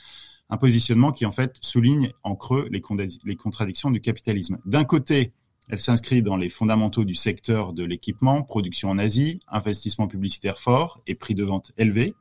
Un 0.51 0.59
positionnement 0.59 1.11
qui 1.11 1.25
en 1.27 1.33
fait 1.33 1.57
souligne 1.63 2.13
en 2.23 2.37
creux 2.37 2.69
les, 2.71 2.81
contradictions 3.37 3.91
du 3.91 4.01
capitalisme. 4.01 4.59
D'un 4.67 4.85
côté, 4.85 5.33
elle 5.69 5.81
s'inscrit 5.81 6.23
dans 6.23 6.37
les 6.37 6.51
fondamentaux 6.51 7.05
du 7.05 7.15
secteur 7.15 7.73
de 7.73 7.83
l'équipement, 7.83 8.43
production 8.43 8.91
en 8.91 8.99
Asie, 8.99 9.41
investissement 9.49 10.07
publicitaire 10.07 10.59
fort 10.59 11.01
et 11.07 11.15
prix 11.15 11.35
de 11.35 11.45
vente 11.45 11.73
élevé. 11.79 12.15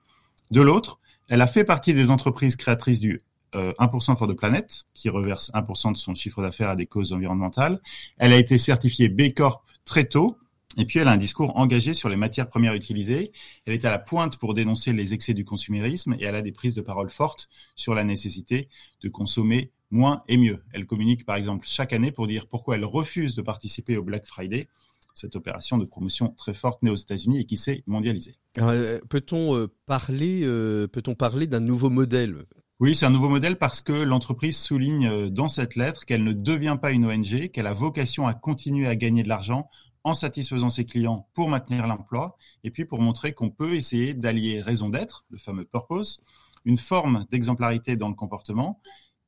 De 0.51 0.61
l'autre, 0.61 0.99
elle 1.27 1.41
a 1.41 1.47
fait 1.47 1.65
partie 1.65 1.93
des 1.93 2.09
entreprises 2.09 2.55
créatrices 2.55 3.01
du 3.01 3.19
1% 3.53 4.11
euh, 4.11 4.15
for 4.15 4.27
the 4.27 4.33
Planet, 4.33 4.85
qui 4.93 5.09
reverse 5.09 5.51
1% 5.53 5.91
de 5.91 5.97
son 5.97 6.13
chiffre 6.13 6.41
d'affaires 6.41 6.69
à 6.69 6.75
des 6.77 6.85
causes 6.85 7.11
environnementales. 7.11 7.81
Elle 8.17 8.31
a 8.31 8.37
été 8.37 8.57
certifiée 8.57 9.09
B 9.09 9.33
Corp 9.33 9.63
très 9.83 10.05
tôt, 10.05 10.37
Et 10.77 10.85
puis 10.85 10.99
elle 10.99 11.07
a 11.07 11.11
un 11.11 11.17
discours 11.17 11.55
engagé 11.57 11.93
sur 11.93 12.09
les 12.09 12.15
matières 12.15 12.49
premières 12.49 12.73
utilisées. 12.73 13.31
Elle 13.65 13.73
est 13.73 13.85
à 13.85 13.91
la 13.91 13.99
pointe 13.99 14.37
pour 14.37 14.53
dénoncer 14.53 14.93
les 14.93 15.13
excès 15.13 15.33
du 15.33 15.45
consumérisme 15.45 16.15
et 16.19 16.23
elle 16.23 16.35
a 16.35 16.41
des 16.41 16.51
prises 16.51 16.75
de 16.75 16.81
parole 16.81 17.09
fortes 17.09 17.49
sur 17.75 17.95
la 17.95 18.03
nécessité 18.03 18.69
de 19.01 19.09
consommer 19.09 19.71
moins 19.91 20.23
et 20.27 20.37
mieux. 20.37 20.63
Elle 20.73 20.85
communique 20.85 21.25
par 21.25 21.35
exemple 21.35 21.65
chaque 21.67 21.93
année 21.93 22.11
pour 22.11 22.27
dire 22.27 22.47
pourquoi 22.47 22.75
elle 22.75 22.85
refuse 22.85 23.35
de 23.35 23.41
participer 23.41 23.97
au 23.97 24.03
Black 24.03 24.25
Friday, 24.25 24.67
cette 25.13 25.35
opération 25.35 25.77
de 25.77 25.85
promotion 25.85 26.29
très 26.37 26.53
forte 26.53 26.83
née 26.83 26.91
aux 26.91 26.95
États-Unis 26.95 27.39
et 27.39 27.45
qui 27.45 27.57
s'est 27.57 27.83
mondialisée. 27.87 28.35
Euh, 28.59 28.99
peut-on 29.09 29.55
euh, 29.55 29.67
parler, 29.85 30.41
euh, 30.43 30.87
peut-on 30.87 31.15
parler 31.15 31.47
d'un 31.47 31.61
nouveau 31.61 31.89
modèle? 31.89 32.45
Oui, 32.81 32.93
c'est 32.93 33.05
un 33.05 33.11
nouveau 33.11 33.29
modèle 33.29 33.57
parce 33.57 33.79
que 33.79 33.93
l'entreprise 33.93 34.57
souligne 34.57 35.29
dans 35.29 35.47
cette 35.47 35.77
lettre 35.77 36.05
qu'elle 36.05 36.25
ne 36.25 36.33
devient 36.33 36.77
pas 36.79 36.91
une 36.91 37.05
ONG, 37.05 37.49
qu'elle 37.51 37.67
a 37.67 37.73
vocation 37.73 38.27
à 38.27 38.33
continuer 38.33 38.85
à 38.85 38.97
gagner 38.97 39.23
de 39.23 39.29
l'argent 39.29 39.69
en 40.05 40.13
satisfaisant 40.13 40.69
ses 40.69 40.85
clients 40.85 41.27
pour 41.33 41.49
maintenir 41.49 41.87
l'emploi 41.87 42.37
et 42.63 42.69
puis 42.69 42.85
pour 42.85 43.01
montrer 43.01 43.33
qu'on 43.33 43.49
peut 43.49 43.73
essayer 43.73 44.13
d'allier 44.13 44.61
raison 44.61 44.87
d'être, 44.89 45.25
le 45.29 45.39
fameux 45.39 45.65
purpose, 45.65 46.21
une 46.63 46.77
forme 46.77 47.25
d'exemplarité 47.31 47.97
dans 47.97 48.07
le 48.07 48.13
comportement 48.13 48.79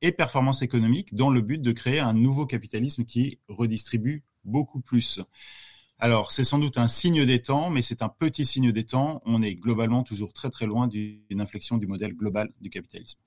et 0.02 0.12
performance 0.12 0.62
économique 0.62 1.14
dans 1.14 1.30
le 1.30 1.42
but 1.42 1.60
de 1.60 1.72
créer 1.72 1.98
un 1.98 2.12
nouveau 2.12 2.46
capitalisme 2.46 3.04
qui 3.04 3.40
redistribue 3.48 4.24
beaucoup 4.44 4.80
plus. 4.80 5.20
Alors, 5.98 6.30
c'est 6.30 6.44
sans 6.44 6.60
doute 6.60 6.78
un 6.78 6.86
signe 6.86 7.26
des 7.26 7.42
temps, 7.42 7.70
mais 7.70 7.82
c'est 7.82 8.02
un 8.02 8.08
petit 8.08 8.46
signe 8.46 8.70
des 8.70 8.84
temps. 8.84 9.20
On 9.26 9.42
est 9.42 9.56
globalement 9.56 10.04
toujours 10.04 10.32
très 10.32 10.48
très 10.48 10.66
loin 10.66 10.86
d'une 10.86 11.40
inflexion 11.40 11.76
du 11.76 11.88
modèle 11.88 12.14
global 12.14 12.52
du 12.60 12.70
capitalisme. 12.70 13.18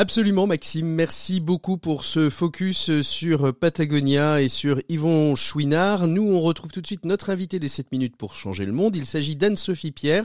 Absolument 0.00 0.46
Maxime, 0.46 0.86
merci 0.86 1.40
beaucoup 1.40 1.76
pour 1.76 2.06
ce 2.06 2.30
focus 2.30 3.02
sur 3.02 3.54
Patagonia 3.54 4.40
et 4.40 4.48
sur 4.48 4.80
Yvon 4.88 5.36
Chouinard. 5.36 6.06
Nous, 6.06 6.22
on 6.22 6.40
retrouve 6.40 6.70
tout 6.70 6.80
de 6.80 6.86
suite 6.86 7.04
notre 7.04 7.28
invité 7.28 7.58
des 7.58 7.68
7 7.68 7.92
minutes 7.92 8.16
pour 8.16 8.34
changer 8.34 8.64
le 8.64 8.72
monde. 8.72 8.96
Il 8.96 9.04
s'agit 9.04 9.36
d'Anne-Sophie 9.36 9.92
Pierre. 9.92 10.24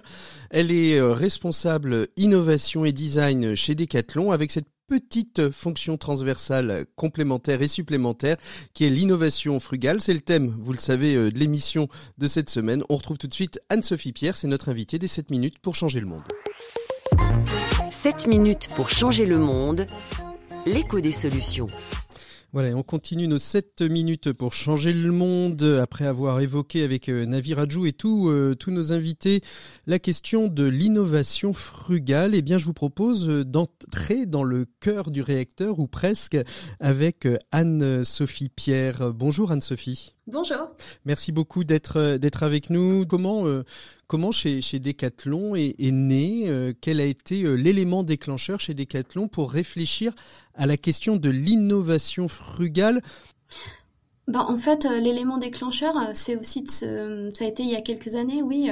Elle 0.49 0.71
est 0.71 0.95
euh, 0.95 1.11
responsable 1.11 2.07
innovation 2.15 2.86
et 2.86 2.93
design 2.93 3.53
chez 3.55 3.76
Decathlon 3.76 4.32
avec 4.32 4.49
cette 4.49 4.69
petite 4.88 5.51
fonction 5.51 5.97
transversale 5.97 6.86
complémentaire 6.95 7.61
et 7.61 7.67
supplémentaire 7.67 8.38
qui 8.73 8.86
est 8.86 8.89
l'innovation 8.89 9.59
frugale. 9.59 9.99
C'est 9.99 10.13
le 10.13 10.21
thème, 10.21 10.55
vous 10.57 10.71
le 10.71 10.80
savez, 10.80 11.15
euh, 11.15 11.32
de 11.32 11.38
l'émission 11.38 11.89
de 12.17 12.28
cette 12.28 12.49
semaine. 12.49 12.82
On 12.88 12.95
retrouve 12.95 13.17
tout 13.17 13.28
de 13.28 13.34
suite 13.34 13.59
Anne-Sophie 13.67 14.13
Pierre, 14.13 14.38
c'est 14.38 14.47
notre 14.47 14.69
invitée 14.69 14.99
des 14.99 15.07
7 15.07 15.32
minutes 15.32 15.59
pour 15.59 15.76
changer 15.76 15.99
le 15.99 16.05
monde. 16.05 16.23
7 17.95 18.27
minutes 18.27 18.67
pour 18.75 18.89
changer 18.89 19.25
le 19.25 19.39
monde, 19.39 19.87
l'écho 20.65 20.99
des 20.99 21.13
solutions. 21.13 21.67
Voilà, 22.51 22.75
on 22.75 22.83
continue 22.83 23.25
nos 23.25 23.39
7 23.39 23.83
minutes 23.83 24.33
pour 24.33 24.51
changer 24.51 24.91
le 24.91 25.13
monde 25.13 25.63
après 25.81 26.05
avoir 26.05 26.41
évoqué 26.41 26.83
avec 26.83 27.07
euh, 27.07 27.25
Navi 27.25 27.53
Rajou 27.53 27.85
et 27.85 27.95
euh, 28.03 28.53
tous 28.53 28.71
nos 28.71 28.91
invités 28.91 29.41
la 29.87 29.97
question 29.97 30.49
de 30.49 30.65
l'innovation 30.65 31.53
frugale. 31.53 32.35
Eh 32.35 32.41
bien, 32.41 32.57
je 32.57 32.65
vous 32.65 32.73
propose 32.73 33.29
euh, 33.29 33.45
d'entrer 33.45 34.25
dans 34.25 34.43
le 34.43 34.65
cœur 34.81 35.09
du 35.09 35.21
réacteur 35.21 35.79
ou 35.79 35.87
presque 35.87 36.37
avec 36.81 37.25
Anne-Sophie 37.53 38.49
Pierre. 38.49 39.13
Bonjour 39.13 39.53
Anne-Sophie. 39.53 40.14
Bonjour. 40.28 40.71
Merci 41.05 41.32
beaucoup 41.32 41.63
d'être 41.63 41.97
euh, 41.97 42.17
d'être 42.17 42.41
avec 42.41 42.71
nous. 42.71 43.05
Comment 43.05 43.45
euh, 43.45 43.63
comment 44.07 44.32
chez 44.32 44.59
chez 44.59 44.80
Decathlon 44.80 45.55
est, 45.55 45.76
est 45.80 45.91
né 45.91 46.45
euh, 46.47 46.73
Quel 46.82 46.99
a 46.99 47.05
été 47.05 47.43
l'élément 47.55 48.01
déclencheur 48.01 48.59
chez 48.59 48.73
Decathlon 48.73 49.28
pour 49.28 49.51
réfléchir 49.51 50.15
à 50.55 50.65
la 50.65 50.78
question 50.78 51.17
de 51.17 51.30
l'innovation 51.30 52.28
frugale? 52.28 53.03
Ben, 54.28 54.39
en 54.39 54.57
fait, 54.57 54.86
l'élément 54.86 55.38
déclencheur, 55.38 55.93
c'est 56.13 56.36
aussi 56.36 56.63
de 56.63 56.71
ce, 56.71 57.30
ça 57.32 57.45
a 57.45 57.47
été 57.47 57.61
il 57.61 57.69
y 57.69 57.76
a 57.76 57.82
quelques 57.82 58.15
années, 58.15 58.41
oui, 58.41 58.71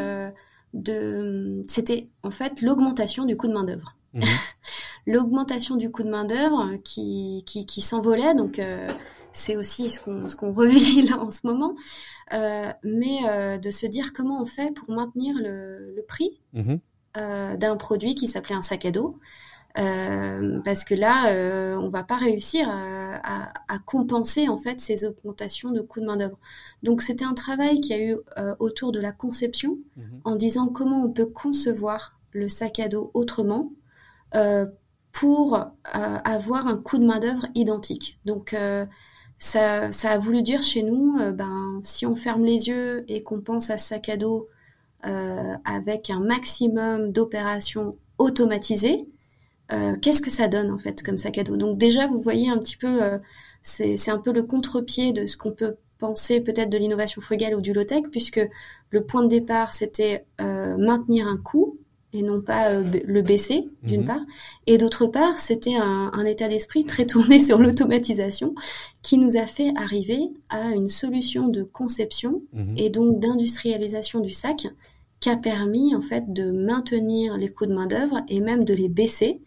de 0.74 1.62
c'était 1.68 2.08
en 2.24 2.32
fait 2.32 2.64
l'augmentation 2.64 3.26
du 3.26 3.38
coût 3.38 3.48
de 3.48 3.54
main 3.54 3.64
d'œuvre. 3.64 3.96
Mhm. 4.16 4.24
l'augmentation 5.06 5.76
du 5.76 5.92
coût 5.92 6.02
de 6.02 6.10
main 6.10 6.26
d'œuvre 6.26 6.78
qui 6.84 7.44
qui, 7.46 7.68
qui 7.68 7.82
s'envolait 7.82 8.34
donc 8.34 8.60
c'est 9.34 9.58
aussi 9.58 9.90
ce 9.90 10.00
qu'on 10.00 10.30
ce 10.30 10.36
qu'on 10.36 10.54
revit 10.54 11.02
là 11.02 11.20
en 11.20 11.32
ce 11.32 11.46
moment, 11.46 11.76
euh, 12.32 12.72
mais 12.84 13.18
euh, 13.28 13.58
de 13.58 13.72
se 13.72 13.86
dire 13.86 14.14
comment 14.14 14.42
on 14.42 14.46
fait 14.46 14.72
pour 14.72 14.90
maintenir 14.96 15.36
le, 15.36 15.94
le 15.96 16.02
prix 16.04 16.40
mhm. 16.54 16.80
euh, 17.18 17.58
d'un 17.58 17.76
produit 17.76 18.16
qui 18.16 18.28
s'appelait 18.28 18.56
un 18.56 18.62
sac 18.62 18.86
à 18.86 18.92
dos. 18.92 19.20
Parce 19.76 20.84
que 20.84 20.94
là, 20.94 21.80
on 21.80 21.90
va 21.90 22.04
pas 22.04 22.18
réussir 22.18 22.70
à, 22.70 23.16
à, 23.24 23.54
à, 23.68 23.80
compenser 23.80 24.48
en 24.48 24.58
fait 24.58 24.80
ces 24.80 25.04
augmentations 25.04 25.72
de 25.72 25.82
coûts 25.82 26.00
de 26.00 26.06
main 26.06 26.16
d'œuvre. 26.16 26.38
Donc 26.84 27.02
c'était 27.02 27.26
un 27.26 27.34
travail 27.34 27.82
qui 27.82 27.92
a 27.92 28.00
eu 28.00 28.18
autour 28.60 28.92
de 28.92 29.00
la 29.00 29.12
conception, 29.12 29.80
mhm. 29.98 30.22
en 30.26 30.36
disant 30.36 30.68
comment 30.68 31.04
on 31.04 31.10
peut 31.10 31.26
concevoir 31.26 32.20
le 32.34 32.50
sac 32.50 32.80
à 32.80 32.88
dos 32.88 33.10
autrement 33.16 33.72
pour 35.12 35.60
avoir 35.84 36.68
un 36.68 36.78
coût 36.78 37.00
de 37.00 37.06
main 37.06 37.18
d'œuvre 37.18 37.48
identique. 37.56 38.20
Donc 38.26 38.56
ça, 39.38 39.92
ça 39.92 40.12
a 40.12 40.18
voulu 40.18 40.42
dire 40.42 40.64
chez 40.64 40.84
nous, 40.84 41.18
euh, 41.20 41.32
ben, 41.32 41.80
si 41.84 42.06
on 42.06 42.16
ferme 42.16 42.46
les 42.46 42.68
yeux 42.68 43.04
et 43.08 43.24
qu'on 43.24 43.42
pense 43.42 43.70
à 43.70 43.78
ce 43.78 43.90
sac 43.90 44.10
à 44.10 44.18
dos 44.18 44.48
euh, 45.06 45.54
avec 45.66 46.10
un 46.10 46.20
maximum 46.20 47.12
d'opérations 47.12 47.98
automatisées, 48.18 49.08
euh, 49.72 49.96
qu'est-ce 50.02 50.22
que 50.22 50.30
ça 50.30 50.48
donne 50.48 50.72
en 50.72 50.78
fait 50.78 51.04
comme 51.04 51.18
sac 51.18 51.38
à 51.38 51.44
dos? 51.44 51.58
Donc 51.58 51.78
déjà, 51.78 52.08
vous 52.08 52.22
voyez 52.22 52.50
un 52.50 52.58
petit 52.58 52.78
peu, 52.78 53.02
c'est 53.62 54.10
un 54.10 54.20
peu 54.20 54.32
le 54.32 54.44
contre-pied 54.44 55.14
de 55.14 55.26
ce 55.26 55.38
qu'on 55.38 55.52
peut 55.52 55.76
penser 55.98 56.42
peut-être 56.42 56.70
de 56.70 56.78
l'innovation 56.78 57.22
frugale 57.22 57.56
ou 57.56 57.62
du 57.62 57.74
low-tech, 57.74 58.04
puisque 58.12 58.42
le 58.90 59.06
point 59.06 59.24
de 59.24 59.30
départ, 59.30 59.74
c'était 59.74 60.26
maintenir 60.40 61.28
un 61.28 61.38
coût 61.38 61.78
et 62.14 62.22
non 62.22 62.42
pas 62.42 62.70
euh, 62.70 62.84
le 63.06 63.22
baisser 63.22 63.68
d'une 63.82 64.02
mhm. 64.02 64.08
part 64.08 64.22
et 64.68 64.78
d'autre 64.78 65.08
part 65.08 65.40
c'était 65.40 65.76
un, 65.76 66.12
un, 66.14 66.26
état 66.26 66.48
d'esprit 66.48 66.86
très 66.86 67.06
tourné 67.06 67.40
sur 67.42 67.60
l'automatisation 67.60 68.54
qui 69.02 69.18
nous 69.18 69.38
a 69.38 69.46
fait 69.46 69.72
arriver 69.76 70.22
à 70.50 70.72
une 70.72 70.90
solution 70.90 71.48
de 71.48 71.64
conception 71.64 72.44
mhm. 72.54 72.76
et 72.78 72.90
donc 72.90 73.20
d'industrialisation 73.20 74.20
du 74.20 74.32
sac 74.32 74.68
qui 75.20 75.30
a 75.30 75.38
permis 75.38 75.96
en 75.96 76.02
fait 76.02 76.32
de 76.32 76.52
maintenir 76.52 77.38
les 77.38 77.50
coûts 77.50 77.66
de 77.66 77.74
main 77.74 77.88
d'œuvre 77.88 78.22
et 78.28 78.40
même 78.40 78.64
de 78.64 78.74
les 78.74 78.90
baisser 78.90 79.42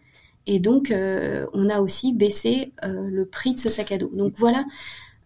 et 0.46 0.58
donc 0.58 0.90
euh, 0.90 1.46
on 1.52 1.68
a 1.68 1.80
aussi 1.80 2.12
baissé 2.12 2.72
euh, 2.84 3.08
le 3.08 3.26
prix 3.26 3.54
de 3.54 3.60
ce 3.60 3.68
sac 3.68 3.92
à 3.92 3.98
dos 3.98 4.10
donc 4.12 4.32
voilà 4.36 4.64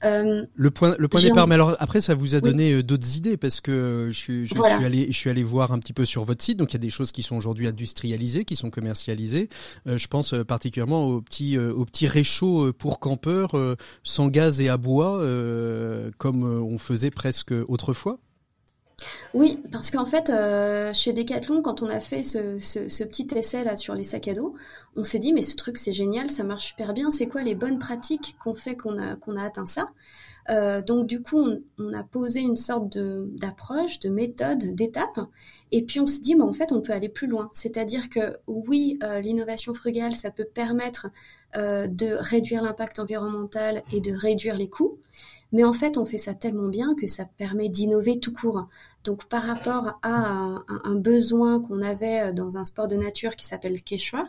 euh, 0.05 0.47
le 0.55 0.71
point, 0.71 0.95
le 0.99 1.09
point 1.09 1.21
départ. 1.21 1.47
Mais 1.47 1.55
alors 1.55 1.77
après, 1.79 2.01
ça 2.01 2.15
vous 2.15 2.35
a 2.35 2.41
donné 2.41 2.73
euh, 2.73 2.83
d'autres 2.83 3.17
idées 3.17 3.37
parce 3.37 3.61
que 3.61 4.09
je, 4.13 4.19
suis, 4.19 4.47
je 4.47 4.55
suis 4.55 4.85
allé, 4.85 5.07
je 5.09 5.17
suis 5.17 5.31
allé 5.31 5.43
voir 5.43 5.73
un 5.73 5.79
petit 5.79 5.93
peu 5.93 6.05
sur 6.05 6.25
votre 6.25 6.43
site. 6.43 6.59
Donc 6.59 6.73
il 6.73 6.75
y 6.75 6.77
a 6.77 6.81
des 6.81 6.91
choses 6.91 7.13
qui 7.13 7.23
sont 7.23 7.37
aujourd'hui 7.37 7.67
industrialisées, 7.67 8.45
qui 8.45 8.57
sont 8.57 8.71
commercialisées. 8.71 9.49
Euh, 9.87 9.99
je 9.99 10.09
pense 10.09 10.35
particulièrement 10.47 11.07
aux 11.07 11.21
petits, 11.21 11.59
aux 11.59 11.85
petits 11.85 12.07
réchauds 12.07 12.73
pour 12.73 13.01
campeurs 13.01 13.53
sans 14.05 14.29
gaz 14.29 14.61
et 14.61 14.69
à 14.69 14.77
bois, 14.77 15.23
comme 16.19 16.45
on 16.45 16.79
faisait 16.79 17.11
presque 17.11 17.53
autrefois. 17.69 18.19
Oui, 19.35 19.63
parce 19.71 19.91
qu'en 19.91 20.07
fait, 20.07 20.31
euh, 20.31 20.93
chez 20.93 21.13
Decathlon, 21.13 21.63
quand 21.63 21.83
on 21.83 21.89
a 21.89 22.01
fait 22.01 22.23
ce, 22.23 23.05
petit 23.05 23.29
essai 23.37 23.65
là 23.65 23.77
sur 23.77 23.95
les 23.95 24.05
sacs 24.05 24.29
à 24.29 24.35
dos, 24.35 24.55
on 24.97 25.05
s'est 25.05 25.19
dit 25.19 25.33
mais 25.33 25.43
ce 25.43 25.57
truc 25.57 25.79
c'est 25.79 25.93
génial, 25.93 26.31
ça 26.31 26.45
marche 26.45 26.67
super 26.67 26.93
bien. 26.93 27.11
C'est 27.11 27.27
quoi 27.27 27.43
les 27.43 27.55
bonnes 27.55 27.79
pratiques 27.79 28.37
qu'on 28.43 28.55
fait 28.55 28.77
qu'on 28.77 28.99
a 28.99 29.17
qu'on 29.17 29.37
a 29.37 29.45
atteint 29.45 29.67
ça? 29.67 29.91
Euh, 30.49 30.83
Donc 30.83 31.07
du 31.07 31.23
coup, 31.23 31.41
on, 31.79 31.93
a 31.93 32.03
posé 32.03 32.41
une 32.41 32.57
sorte 32.57 32.89
de 32.97 33.29
d'approche, 33.37 34.01
de 34.01 34.09
méthode, 34.09 34.75
d'étape, 34.75 35.21
et 35.71 35.83
puis 35.83 36.01
on 36.01 36.07
s'est 36.07 36.21
dit 36.21 36.35
mais 36.35 36.45
en 36.45 36.53
fait 36.53 36.73
on 36.73 36.81
peut 36.81 36.93
aller 36.93 37.09
plus 37.09 37.29
loin. 37.29 37.51
C'est-à-dire 37.53 38.09
que 38.09 38.37
oui, 38.47 38.99
euh, 39.03 39.21
l'innovation 39.21 39.73
frugale, 39.75 40.15
ça 40.15 40.31
peut 40.31 40.47
permettre 40.47 41.09
de 41.57 42.15
réduire 42.15 42.63
l'impact 42.63 43.01
environnemental 43.01 43.83
et 43.93 44.01
de 44.01 44.13
réduire 44.13 44.57
les 44.57 44.69
coûts. 44.69 45.01
Mais 45.53 45.65
en 45.65 45.73
fait, 45.73 45.99
on 45.99 46.05
fait 46.05 46.19
ça 46.19 46.35
tellement 46.35 46.69
bien 46.69 46.95
que 46.95 47.07
ça 47.07 47.25
permet 47.37 47.69
d'innover 47.69 48.21
tout 48.21 48.33
court. 48.33 48.69
Donc 49.05 49.27
par 49.27 49.43
rapport 49.43 49.99
à 50.03 50.63
un, 50.69 50.95
besoin 50.95 51.61
qu'on 51.61 51.81
avait 51.81 52.21
euh, 52.21 52.33
dans 52.33 52.59
un 52.59 52.65
sport 52.65 52.87
de 52.87 52.97
nature 52.97 53.35
qui 53.35 53.47
s'appelle 53.47 53.83
Quechua, 53.83 54.29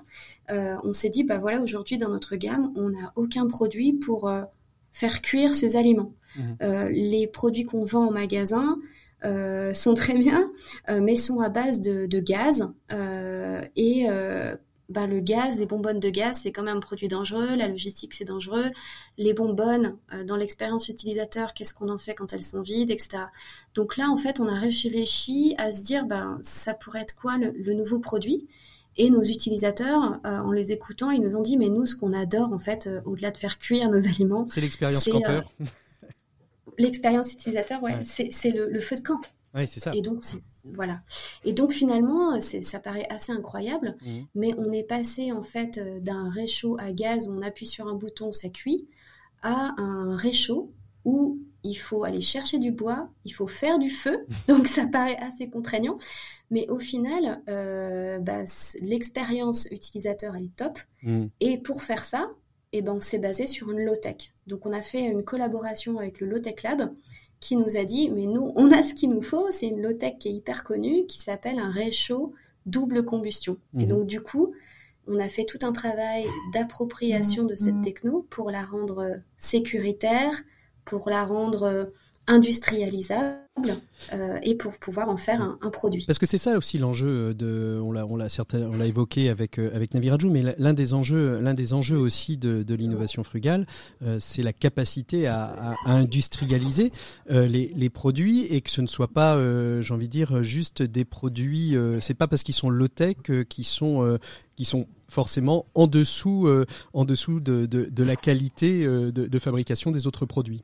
euh, 0.49 0.77
on 0.83 0.93
s'est 0.93 1.09
dit, 1.09 1.23
bah 1.23 1.39
voilà, 1.39 1.61
aujourd'hui 1.61 1.97
dans 1.97 2.09
notre 2.09 2.35
gamme, 2.37 2.71
on 2.75 2.89
n'a 2.89 3.11
aucun 3.15 3.47
produit 3.47 3.93
pour 3.93 4.29
euh, 4.29 4.43
faire 4.91 5.21
cuire 5.21 5.55
ces 5.55 5.75
aliments. 5.75 6.13
Mmh. 6.37 6.87
les 6.91 7.27
produits 7.27 7.65
qu'on 7.65 7.83
vend 7.83 8.07
en 8.07 8.11
magasin, 8.11 8.77
sont 9.73 9.93
très 9.93 10.13
bien, 10.17 10.49
mais 10.89 11.17
sont 11.17 11.41
à 11.41 11.49
base 11.49 11.81
de, 11.81 12.05
de 12.05 12.19
gaz 12.21 12.71
et 13.75 14.07
bah, 14.91 15.07
le 15.07 15.19
gaz, 15.19 15.59
les 15.59 15.65
bonbonnes 15.65 15.99
de 15.99 16.09
gaz, 16.09 16.41
c'est 16.43 16.51
quand 16.51 16.63
même 16.63 16.77
un 16.77 16.81
produit 16.81 17.07
dangereux, 17.07 17.55
la 17.55 17.67
logistique, 17.67 18.13
c'est 18.13 18.25
dangereux. 18.25 18.65
Les 19.17 19.33
bonbonnes, 19.33 19.97
euh, 20.13 20.23
dans 20.23 20.35
l'expérience 20.35 20.89
utilisateur, 20.89 21.53
qu'est-ce 21.53 21.73
qu'on 21.73 21.89
en 21.89 21.97
fait 21.97 22.13
quand 22.13 22.33
elles 22.33 22.43
sont 22.43 22.61
vides, 22.61 22.91
etc. 22.91 23.23
Donc 23.73 23.97
là, 23.97 24.09
en 24.09 24.17
fait, 24.17 24.39
on 24.39 24.47
a 24.47 24.59
réfléchi 24.59 25.55
à 25.57 25.71
se 25.71 25.83
dire, 25.83 26.05
ben, 26.05 26.39
ça 26.41 26.73
pourrait 26.73 27.01
être 27.01 27.15
quoi 27.15 27.37
le, 27.37 27.73
nouveau 27.73 27.99
produit? 27.99 28.47
Et 28.97 29.09
nos 29.09 29.23
utilisateurs, 29.23 30.19
euh, 30.25 30.39
en 30.39 30.51
les 30.51 30.73
écoutant, 30.73 31.11
ils 31.11 31.21
nous 31.21 31.35
ont 31.35 31.41
dit, 31.41 31.57
mais 31.57 31.69
nous, 31.69 31.85
ce 31.85 31.95
qu'on 31.95 32.13
adore, 32.13 32.51
en 32.51 32.59
fait, 32.59 32.87
euh, 32.87 33.01
au-delà 33.05 33.31
de 33.31 33.37
faire 33.37 33.57
cuire 33.57 33.89
nos 33.89 34.05
aliments, 34.05 34.45
c'est 34.49 34.61
l'expérience 34.61 35.07
campeur. 35.07 35.51
l'expérience 36.77 37.33
utilisateur, 37.33 37.81
ouais, 37.81 38.01
c'est 38.03 38.51
le, 38.51 38.79
feu 38.79 38.97
de 38.97 39.01
camp. 39.01 39.21
Ouais, 39.55 39.65
c'est 39.65 39.79
ça. 39.79 39.93
Et 39.95 40.01
donc, 40.01 40.23
voilà. 40.65 41.01
Et 41.43 41.53
donc 41.53 41.71
finalement, 41.71 42.39
ça 42.39 42.79
paraît 42.79 43.07
assez 43.09 43.31
incroyable, 43.31 43.95
mmh. 44.01 44.19
mais 44.35 44.53
on 44.57 44.71
est 44.71 44.83
passé 44.83 45.31
en 45.31 45.43
fait 45.43 45.77
euh, 45.77 45.99
d'un 45.99 46.29
réchaud 46.29 46.75
à 46.79 46.91
gaz 46.91 47.27
où 47.27 47.31
on 47.31 47.41
appuie 47.41 47.65
sur 47.65 47.87
un 47.87 47.95
bouton, 47.95 48.31
ça 48.31 48.49
cuit, 48.49 48.87
à 49.41 49.73
un 49.77 50.15
réchaud 50.15 50.71
où 51.03 51.39
il 51.63 51.75
faut 51.75 52.03
aller 52.03 52.21
chercher 52.21 52.59
du 52.59 52.71
bois, 52.71 53.09
il 53.25 53.31
faut 53.31 53.47
faire 53.47 53.79
du 53.79 53.89
feu, 53.89 54.25
donc 54.47 54.67
ça 54.67 54.85
paraît 54.85 55.17
assez 55.17 55.49
contraignant, 55.49 55.97
mais 56.51 56.67
au 56.69 56.79
final, 56.79 57.41
euh, 57.49 58.19
bah, 58.19 58.43
l'expérience 58.81 59.67
utilisateur 59.71 60.35
elle 60.35 60.45
est 60.45 60.55
top. 60.55 60.77
Mmh. 61.03 61.25
Et 61.39 61.57
pour 61.57 61.81
faire 61.81 62.05
ça, 62.05 62.29
eh 62.73 62.81
ben, 62.81 62.93
on 62.93 62.99
s'est 62.99 63.19
basé 63.19 63.47
sur 63.47 63.69
une 63.71 63.83
low-tech. 63.83 64.31
Donc 64.47 64.65
on 64.65 64.71
a 64.71 64.81
fait 64.81 65.01
une 65.01 65.23
collaboration 65.23 65.97
avec 65.97 66.19
le 66.19 66.27
Low-Tech 66.27 66.63
Lab 66.63 66.93
qui 67.41 67.57
nous 67.57 67.75
a 67.75 67.83
dit, 67.83 68.09
mais 68.09 68.27
nous, 68.27 68.53
on 68.55 68.71
a 68.71 68.83
ce 68.83 68.93
qu'il 68.93 69.09
nous 69.09 69.21
faut, 69.21 69.47
c'est 69.49 69.67
une 69.67 69.81
low-tech 69.81 70.13
qui 70.19 70.29
est 70.29 70.33
hyper 70.33 70.63
connue, 70.63 71.05
qui 71.07 71.19
s'appelle 71.19 71.59
un 71.59 71.71
réchaud 71.71 72.33
double 72.67 73.03
combustion. 73.03 73.57
Et 73.75 73.81
mhm. 73.81 73.87
donc 73.87 74.07
du 74.07 74.21
coup, 74.21 74.53
on 75.07 75.19
a 75.19 75.27
fait 75.27 75.45
tout 75.45 75.57
un 75.63 75.71
travail 75.71 76.25
d'appropriation 76.53 77.43
de 77.43 77.55
cette 77.55 77.75
mhm. 77.75 77.81
techno 77.81 78.27
pour 78.29 78.51
la 78.51 78.63
rendre 78.63 79.21
sécuritaire, 79.39 80.43
pour 80.85 81.09
la 81.09 81.25
rendre 81.25 81.91
industrialisable 82.31 83.41
euh, 84.13 84.39
et 84.41 84.55
pour 84.55 84.79
pouvoir 84.79 85.09
en 85.09 85.17
faire 85.17 85.41
un, 85.41 85.69
produit. 85.69 86.05
Parce 86.07 86.17
que 86.17 86.25
c'est 86.25 86.37
ça 86.37 86.57
aussi 86.57 86.77
l'enjeu 86.77 87.33
de, 87.33 87.79
on 87.83 87.91
l'a, 87.91 88.05
on 88.07 88.15
l'a 88.15 88.85
évoqué 88.85 89.29
avec 89.29 89.59
euh, 89.59 89.69
avec 89.75 89.93
Naviraju, 89.93 90.29
mais 90.29 90.55
l'un 90.57 90.73
des 90.73 90.93
enjeux, 90.93 91.39
l'un 91.41 91.53
des 91.53 91.73
enjeux 91.73 91.97
aussi 91.97 92.37
de, 92.37 92.63
de 92.63 92.73
l'innovation 92.73 93.23
frugale, 93.23 93.67
euh, 94.03 94.17
c'est 94.19 94.43
la 94.43 94.53
capacité 94.53 95.27
à, 95.27 95.75
industrialiser 95.85 96.91
les, 97.29 97.71
les, 97.75 97.89
produits 97.89 98.45
et 98.45 98.61
que 98.61 98.69
ce 98.69 98.81
ne 98.81 98.87
soit 98.87 99.07
pas, 99.09 99.37
j'ai 99.81 99.93
envie 99.93 100.07
de 100.07 100.11
dire, 100.11 100.43
juste 100.43 100.81
des 100.83 101.05
produits. 101.05 101.75
c'est 101.99 102.13
pas 102.13 102.27
parce 102.27 102.43
qu'ils 102.43 102.55
sont 102.55 102.69
low 102.69 102.87
tech 102.87 103.17
qui 103.49 103.63
sont 103.63 104.17
qui 104.55 104.65
sont 104.65 104.87
forcément 105.09 105.65
en 105.75 105.87
dessous, 105.87 106.47
en 106.93 107.05
dessous 107.05 107.39
de, 107.39 107.65
de, 107.65 108.03
la 108.03 108.15
qualité 108.15 108.85
de 108.85 109.39
fabrication 109.39 109.91
des 109.91 110.07
autres 110.07 110.25
produits. 110.25 110.63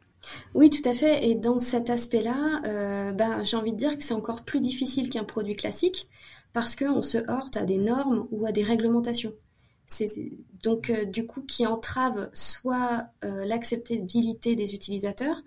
Oui, 0.54 0.70
tout 0.70 0.88
à 0.88 0.94
fait. 0.94 1.28
Et 1.28 1.36
dans 1.36 1.60
cet 1.60 1.90
aspect-là, 1.90 2.62
euh, 2.66 3.12
bah, 3.12 3.44
j'ai 3.44 3.58
envie 3.58 3.74
de 3.74 3.78
dire 3.78 3.98
que 3.98 4.04
c'est 4.04 4.14
encore 4.14 4.44
plus 4.44 4.62
difficile 4.62 5.10
qu'un 5.10 5.24
produit 5.24 5.56
classique 5.56 6.08
parce 6.54 6.76
qu'on 6.76 7.02
se 7.02 7.18
heurte 7.30 7.58
à 7.58 7.64
des 7.64 7.78
normes 7.78 8.28
ou 8.32 8.46
à 8.46 8.52
des 8.52 8.64
réglementations. 8.64 9.34
C'est 9.86 10.10
donc 10.64 10.90
euh, 10.90 11.06
du 11.06 11.26
coup 11.26 11.42
qui 11.42 11.66
entrave 11.66 12.30
soit 12.34 13.06
euh, 13.24 13.46
l'acceptabilité 13.46 14.56
des 14.56 14.74
utilisateurs, 14.74 15.38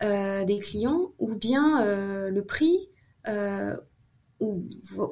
des 0.00 0.58
clients, 0.60 1.12
ou 1.18 1.34
bien 1.34 1.84
le 1.84 2.42
prix, 2.42 2.88
ou 4.38 4.62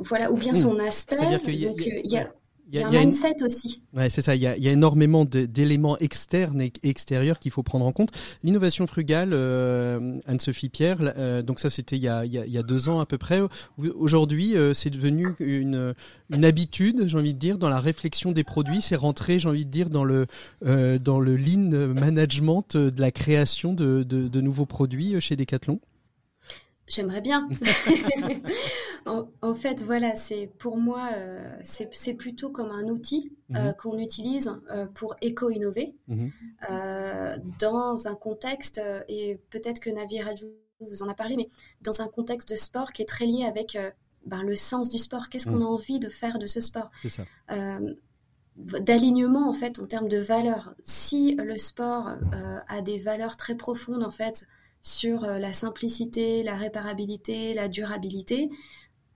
voilà, 0.00 0.30
ou 0.30 0.36
bien 0.36 0.52
mmh. 0.52 0.56
son 0.56 0.78
aspect. 0.78 1.16
Donc 1.16 1.48
il 1.48 2.12
y 2.12 2.18
a 2.18 2.32
il 2.68 2.80
y 2.80 2.82
a, 2.82 2.88
un 2.88 2.90
mindset 2.90 3.36
aussi. 3.44 3.82
Ouais, 3.94 4.10
c'est 4.10 4.22
ça. 4.22 4.34
Il 4.34 4.42
y 4.42 4.46
a, 4.46 4.56
y 4.56 4.68
a 4.68 4.72
énormément 4.72 5.24
d'éléments 5.24 5.96
externes 5.98 6.60
et 6.60 6.72
extérieurs 6.82 7.38
qu'il 7.38 7.52
faut 7.52 7.62
prendre 7.62 7.86
en 7.86 7.92
compte. 7.92 8.10
L'innovation 8.42 8.86
frugale, 8.86 9.30
euh, 9.32 10.18
Anne-Sophie 10.26 10.68
Pierre, 10.68 10.98
euh, 11.16 11.42
donc 11.42 11.60
ça 11.60 11.70
c'était 11.70 11.96
il, 11.96 12.02
y 12.02 12.08
a, 12.08 12.24
il 12.24 12.32
y 12.32 12.58
a 12.58 12.62
deux 12.62 12.88
ans 12.88 12.98
à 12.98 13.06
peu 13.06 13.18
près. 13.18 13.40
Aujourd'hui, 13.94 14.56
euh, 14.56 14.74
c'est 14.74 14.90
devenu 14.90 15.34
une, 15.38 15.94
une 16.34 16.44
habitude, 16.44 17.04
j'ai 17.06 17.18
envie 17.18 17.34
de 17.34 17.38
dire, 17.38 17.58
dans 17.58 17.68
la 17.68 17.80
réflexion 17.80 18.32
des 18.32 18.44
produits. 18.44 18.82
C'est 18.82 18.96
rentré, 18.96 19.38
j'ai 19.38 19.48
envie 19.48 19.64
de 19.64 19.70
dire, 19.70 19.88
dans 19.88 20.04
le, 20.04 20.26
dans 20.62 21.20
le 21.20 21.36
lean 21.36 21.94
management 21.94 22.76
de 22.76 23.00
la 23.00 23.10
création 23.12 23.74
de, 23.74 24.02
de, 24.02 24.26
de 24.26 24.40
nouveaux 24.40 24.66
produits 24.66 25.20
chez 25.20 25.36
Decathlon. 25.36 25.78
J'aimerais 26.86 27.20
bien. 27.20 27.48
en, 29.06 29.54
fait, 29.54 29.82
voilà, 29.82 30.14
c'est 30.14 30.46
pour 30.58 30.76
moi, 30.76 31.10
euh, 31.14 31.58
c'est 31.62 32.14
plutôt 32.14 32.50
comme 32.50 32.70
un 32.70 32.84
outil 32.84 33.32
euh, 33.54 33.68
mhm. 33.68 33.74
qu'on 33.74 33.98
utilise 33.98 34.52
euh, 34.70 34.86
pour 34.86 35.16
éco-innover 35.20 35.96
mhm. 36.06 36.30
dans 37.58 38.06
un 38.06 38.14
contexte, 38.14 38.80
et 39.08 39.40
peut-être 39.50 39.80
que 39.80 39.90
Navi 39.90 40.20
vous 40.80 41.02
en 41.02 41.08
a 41.08 41.14
parlé, 41.14 41.36
mais 41.36 41.48
dans 41.82 42.02
un 42.02 42.06
contexte 42.06 42.50
de 42.50 42.56
sport 42.56 42.92
qui 42.92 43.02
est 43.02 43.06
très 43.06 43.26
lié 43.26 43.44
avec 43.44 43.76
ben, 44.24 44.42
le 44.42 44.54
sens 44.54 44.88
du 44.88 44.98
sport. 44.98 45.28
Qu'est-ce 45.28 45.46
qu'on 45.46 45.56
mhm. 45.56 45.62
a 45.62 45.66
envie 45.66 45.98
de 45.98 46.08
faire 46.08 46.38
de 46.38 46.46
ce 46.46 46.60
sport? 46.60 46.90
D'alignement 48.56 49.50
en 49.50 49.52
fait 49.52 49.78
en 49.80 49.86
termes 49.86 50.08
de 50.08 50.16
valeurs. 50.16 50.74
Si 50.82 51.34
le 51.34 51.58
sport 51.58 52.12
a 52.68 52.80
des 52.80 52.98
valeurs 52.98 53.36
très 53.36 53.56
profondes 53.56 54.04
en 54.04 54.10
fait 54.10 54.46
sur 54.86 55.24
euh, 55.24 55.38
la 55.38 55.52
simplicité, 55.52 56.44
la 56.44 56.54
réparabilité, 56.54 57.54
la 57.54 57.66
durabilité, 57.66 58.50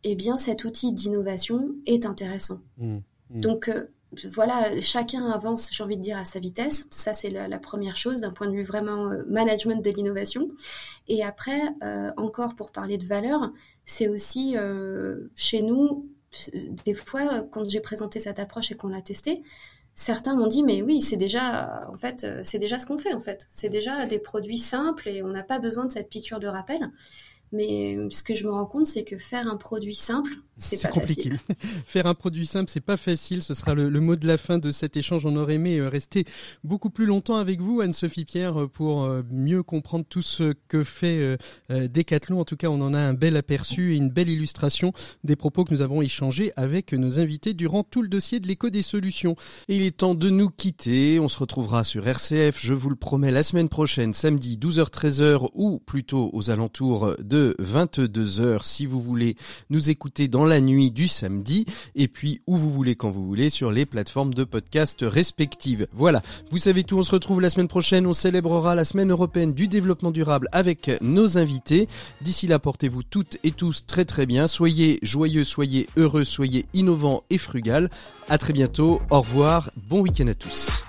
eh 0.02 0.16
bien 0.16 0.36
cet 0.36 0.64
outil 0.64 0.92
d'innovation 0.92 1.76
est 1.86 2.06
intéressant. 2.06 2.58
Mmh, 2.78 2.96
mmh. 3.30 3.40
Donc 3.40 3.68
euh, 3.68 3.84
voilà, 4.32 4.80
chacun 4.80 5.30
avance, 5.30 5.68
j'ai 5.70 5.84
envie 5.84 5.96
de 5.96 6.02
dire, 6.02 6.18
à 6.18 6.24
sa 6.24 6.40
vitesse. 6.40 6.88
Ça, 6.90 7.14
c'est 7.14 7.30
la, 7.30 7.58
première 7.60 7.96
chose 7.96 8.20
d'un 8.20 8.32
point 8.32 8.48
de 8.48 8.52
vue 8.52 8.64
vraiment 8.64 9.12
euh, 9.12 9.22
management 9.28 9.80
de 9.84 9.90
l'innovation. 9.90 10.48
Et 11.06 11.22
après, 11.22 11.60
encore 12.16 12.56
pour 12.56 12.72
parler 12.72 12.98
de 12.98 13.04
valeur, 13.04 13.52
c'est 13.84 14.08
aussi 14.08 14.56
chez 15.36 15.62
nous, 15.62 16.08
des 16.84 16.94
fois, 16.94 17.44
quand 17.50 17.68
j'ai 17.68 17.80
présenté 17.80 18.18
cette 18.20 18.38
approche 18.38 18.70
et 18.72 18.74
qu'on 18.76 18.88
l'a 18.88 19.02
testée, 19.02 19.42
certains 20.00 20.34
m'ont 20.34 20.46
dit 20.46 20.62
mais 20.62 20.80
oui 20.80 21.02
c'est 21.02 21.18
déjà 21.18 21.86
en 21.92 21.96
fait 21.98 22.24
euh, 22.24 22.40
c'est 22.42 22.58
déjà 22.58 22.78
ce 22.78 22.86
qu'on 22.86 22.96
fait 22.96 23.12
en 23.12 23.20
fait. 23.20 23.46
C'est 23.50 23.68
déjà 23.68 24.06
des 24.06 24.18
produits 24.18 24.58
simples 24.58 25.08
et 25.08 25.22
on 25.22 25.28
n'a 25.28 25.42
pas 25.42 25.58
besoin 25.58 25.84
de 25.84 25.92
cette 25.92 26.08
piqûre 26.08 26.40
de 26.40 26.46
rappel 26.46 26.90
mais 27.52 27.96
ce 28.10 28.22
que 28.22 28.34
je 28.34 28.44
me 28.46 28.52
rends 28.52 28.66
compte, 28.66 28.86
c'est 28.86 29.04
que 29.04 29.18
faire 29.18 29.48
un 29.48 29.56
produit 29.56 29.94
simple, 29.94 30.30
c'est 30.56 30.80
pas 30.80 30.88
compliqué. 30.88 31.30
Facile. 31.30 31.38
faire 31.86 32.06
un 32.06 32.14
produit 32.14 32.46
simple, 32.46 32.70
c'est 32.70 32.80
pas 32.80 32.96
facile. 32.96 33.42
Ce 33.42 33.54
sera 33.54 33.74
le, 33.74 33.88
mot 34.00 34.14
de 34.14 34.26
la 34.26 34.36
fin 34.36 34.58
de 34.58 34.70
cet 34.70 34.96
échange. 34.96 35.26
On 35.26 35.34
aurait 35.36 35.54
aimé 35.54 35.78
euh, 35.78 35.88
rester 35.88 36.24
beaucoup 36.64 36.90
plus 36.90 37.06
longtemps 37.06 37.36
avec 37.36 37.60
vous, 37.60 37.80
Anne-Sophie 37.80 38.24
Pierre, 38.24 38.62
euh, 38.62 38.66
pour 38.68 39.04
euh, 39.04 39.22
mieux 39.30 39.62
comprendre 39.62 40.04
tout 40.08 40.22
ce 40.22 40.52
que 40.68 40.84
fait 40.84 41.38
Decathlon. 41.68 42.40
En 42.40 42.44
tout 42.44 42.56
cas, 42.56 42.68
on 42.68 42.80
en 42.80 42.94
a 42.94 42.98
un 42.98 43.14
bel 43.14 43.36
aperçu 43.36 43.94
et 43.94 43.96
une 43.96 44.10
belle 44.10 44.28
illustration 44.28 44.92
des 45.24 45.36
propos 45.36 45.64
que 45.64 45.74
nous 45.74 45.80
avons 45.80 46.02
échangés 46.02 46.52
avec 46.56 46.92
nos 46.92 47.18
invités 47.18 47.54
durant 47.54 47.82
tout 47.82 48.02
le 48.02 48.08
dossier 48.08 48.38
de 48.40 48.46
l'éco 48.46 48.70
des 48.70 48.82
solutions. 48.82 49.36
Et 49.68 49.76
il 49.76 49.82
est 49.82 49.96
temps 49.96 50.14
de 50.14 50.30
nous 50.30 50.50
quitter. 50.50 51.18
On 51.18 51.28
se 51.28 51.38
retrouvera 51.38 51.84
sur 51.84 52.06
RCF, 52.06 52.58
je 52.60 52.74
vous 52.74 52.90
le 52.90 52.96
promets, 52.96 53.30
la 53.30 53.42
semaine 53.42 53.68
prochaine, 53.68 54.14
samedi 54.14 54.58
12h-13h 54.60 55.48
ou 55.54 55.78
plutôt 55.78 56.30
aux 56.32 56.50
alentours 56.50 57.16
de 57.18 57.39
22h 57.58 58.64
si 58.64 58.86
vous 58.86 59.00
voulez 59.00 59.36
nous 59.70 59.90
écouter 59.90 60.28
dans 60.28 60.44
la 60.44 60.60
nuit 60.60 60.90
du 60.90 61.08
samedi 61.08 61.66
et 61.94 62.08
puis 62.08 62.40
où 62.46 62.56
vous 62.56 62.70
voulez 62.70 62.94
quand 62.94 63.10
vous 63.10 63.26
voulez 63.26 63.50
sur 63.50 63.70
les 63.70 63.86
plateformes 63.86 64.34
de 64.34 64.44
podcast 64.44 65.00
respectives. 65.02 65.86
Voilà, 65.92 66.22
vous 66.50 66.58
savez 66.58 66.84
tout, 66.84 66.98
on 66.98 67.02
se 67.02 67.12
retrouve 67.12 67.40
la 67.40 67.50
semaine 67.50 67.68
prochaine, 67.68 68.06
on 68.06 68.12
célébrera 68.12 68.74
la 68.74 68.84
semaine 68.84 69.10
européenne 69.10 69.54
du 69.54 69.68
développement 69.68 70.10
durable 70.10 70.48
avec 70.52 70.90
nos 71.00 71.38
invités. 71.38 71.88
D'ici 72.20 72.46
là, 72.46 72.58
portez-vous 72.58 73.02
toutes 73.02 73.38
et 73.44 73.50
tous 73.50 73.84
très 73.86 74.04
très 74.04 74.26
bien, 74.26 74.46
soyez 74.46 74.98
joyeux, 75.02 75.44
soyez 75.44 75.88
heureux, 75.96 76.24
soyez 76.24 76.66
innovants 76.74 77.24
et 77.30 77.38
frugal. 77.38 77.90
À 78.28 78.38
très 78.38 78.52
bientôt, 78.52 79.00
au 79.10 79.20
revoir, 79.20 79.70
bon 79.88 80.00
week-end 80.00 80.28
à 80.28 80.34
tous. 80.34 80.84